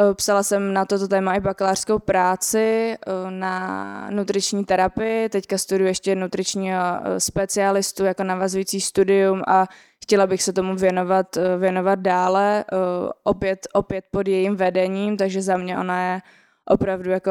Uh, 0.00 0.14
psala 0.14 0.42
jsem 0.42 0.72
na 0.72 0.84
toto 0.84 1.08
téma 1.08 1.34
i 1.34 1.40
bakalářskou 1.40 1.98
práci 1.98 2.96
uh, 3.06 3.30
na 3.30 4.10
nutriční 4.10 4.64
terapii, 4.64 5.28
teďka 5.28 5.58
studuji 5.58 5.90
ještě 5.90 6.14
nutričního 6.14 6.78
specialistu 7.18 8.04
jako 8.04 8.24
navazující 8.24 8.80
studium 8.80 9.42
a 9.46 9.66
chtěla 10.02 10.26
bych 10.26 10.42
se 10.42 10.52
tomu 10.52 10.76
věnovat, 10.76 11.38
věnovat 11.58 11.98
dále, 11.98 12.64
opět, 13.24 13.68
opět 13.72 14.04
pod 14.10 14.28
jejím 14.28 14.56
vedením, 14.56 15.16
takže 15.16 15.42
za 15.42 15.56
mě 15.56 15.78
ona 15.78 16.12
je 16.12 16.20
opravdu 16.70 17.10
jako 17.10 17.30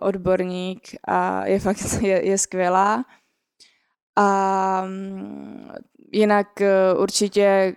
odborník 0.00 0.80
a 1.08 1.46
je 1.46 1.60
fakt 1.60 1.78
je, 2.02 2.28
je 2.28 2.38
skvělá. 2.38 3.04
A 4.16 4.82
mm, 4.86 5.70
jinak 6.12 6.46
uh, 6.60 7.02
určitě 7.02 7.74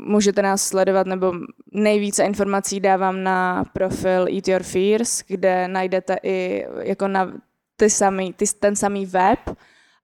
můžete 0.00 0.42
nás 0.42 0.62
sledovat, 0.62 1.06
nebo 1.06 1.32
nejvíce 1.72 2.24
informací 2.24 2.80
dávám 2.80 3.22
na 3.22 3.64
profil 3.72 4.26
Eat 4.34 4.48
Your 4.48 4.62
Fears, 4.62 5.22
kde 5.26 5.68
najdete 5.68 6.16
i 6.22 6.66
jako 6.82 7.08
na 7.08 7.32
ty 7.76 7.90
samý, 7.90 8.32
ty, 8.32 8.44
ten 8.60 8.76
samý 8.76 9.06
web 9.06 9.38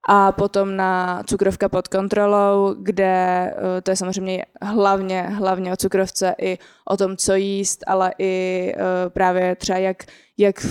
a 0.09 0.31
potom 0.31 0.75
na 0.75 1.23
cukrovka 1.23 1.69
pod 1.69 1.87
kontrolou, 1.87 2.75
kde 2.79 3.53
uh, 3.57 3.61
to 3.83 3.91
je 3.91 3.95
samozřejmě 3.95 4.45
hlavně, 4.61 5.21
hlavně 5.21 5.73
o 5.73 5.77
cukrovce 5.77 6.35
i 6.41 6.57
o 6.89 6.97
tom, 6.97 7.17
co 7.17 7.35
jíst, 7.35 7.83
ale 7.87 8.13
i 8.19 8.73
uh, 8.75 9.09
právě 9.09 9.55
třeba 9.55 9.79
jak, 9.79 10.03
jak 10.37 10.65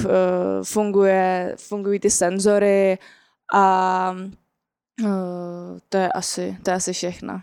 funguje, 0.62 1.54
fungují 1.58 2.00
ty 2.00 2.10
senzory 2.10 2.98
a 3.54 4.16
Uh, 5.02 5.08
to 5.88 5.96
je 5.96 6.12
asi, 6.12 6.56
to 6.62 6.70
je 6.70 6.74
asi 6.76 6.92
všechno. 6.92 7.40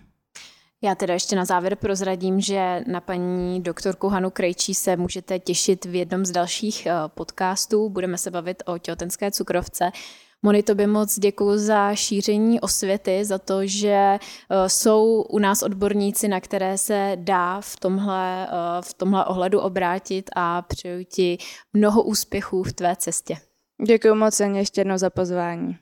Já 0.81 0.95
teda 0.95 1.13
ještě 1.13 1.35
na 1.35 1.45
závěr 1.45 1.75
prozradím, 1.75 2.41
že 2.41 2.83
na 2.87 3.01
paní 3.01 3.61
doktorku 3.61 4.07
Hanu 4.07 4.29
Krejčí 4.29 4.73
se 4.73 4.97
můžete 4.97 5.39
těšit 5.39 5.85
v 5.85 5.95
jednom 5.95 6.25
z 6.25 6.31
dalších 6.31 6.87
uh, 6.87 7.07
podcastů. 7.07 7.89
Budeme 7.89 8.17
se 8.17 8.31
bavit 8.31 8.63
o 8.65 8.77
těhotenské 8.77 9.31
cukrovce. 9.31 9.91
Moni, 10.43 10.63
tobě 10.63 10.87
moc 10.87 11.19
děkuji 11.19 11.57
za 11.57 11.95
šíření 11.95 12.61
osvěty, 12.61 13.25
za 13.25 13.37
to, 13.37 13.65
že 13.65 14.17
uh, 14.19 14.67
jsou 14.67 15.21
u 15.21 15.39
nás 15.39 15.63
odborníci, 15.63 16.27
na 16.27 16.39
které 16.39 16.77
se 16.77 17.11
dá 17.15 17.61
v 17.61 17.79
tomhle, 17.79 18.47
v 18.81 18.93
tomhle 18.93 19.25
ohledu 19.25 19.59
obrátit 19.59 20.29
a 20.35 20.61
přeju 20.61 21.03
ti 21.03 21.37
mnoho 21.73 22.03
úspěchů 22.03 22.63
v 22.63 22.73
tvé 22.73 22.95
cestě. 22.95 23.37
Děkuji 23.87 24.15
moc 24.15 24.39
ještě 24.39 24.81
jednou 24.81 24.97
za 24.97 25.09
pozvání. 25.09 25.77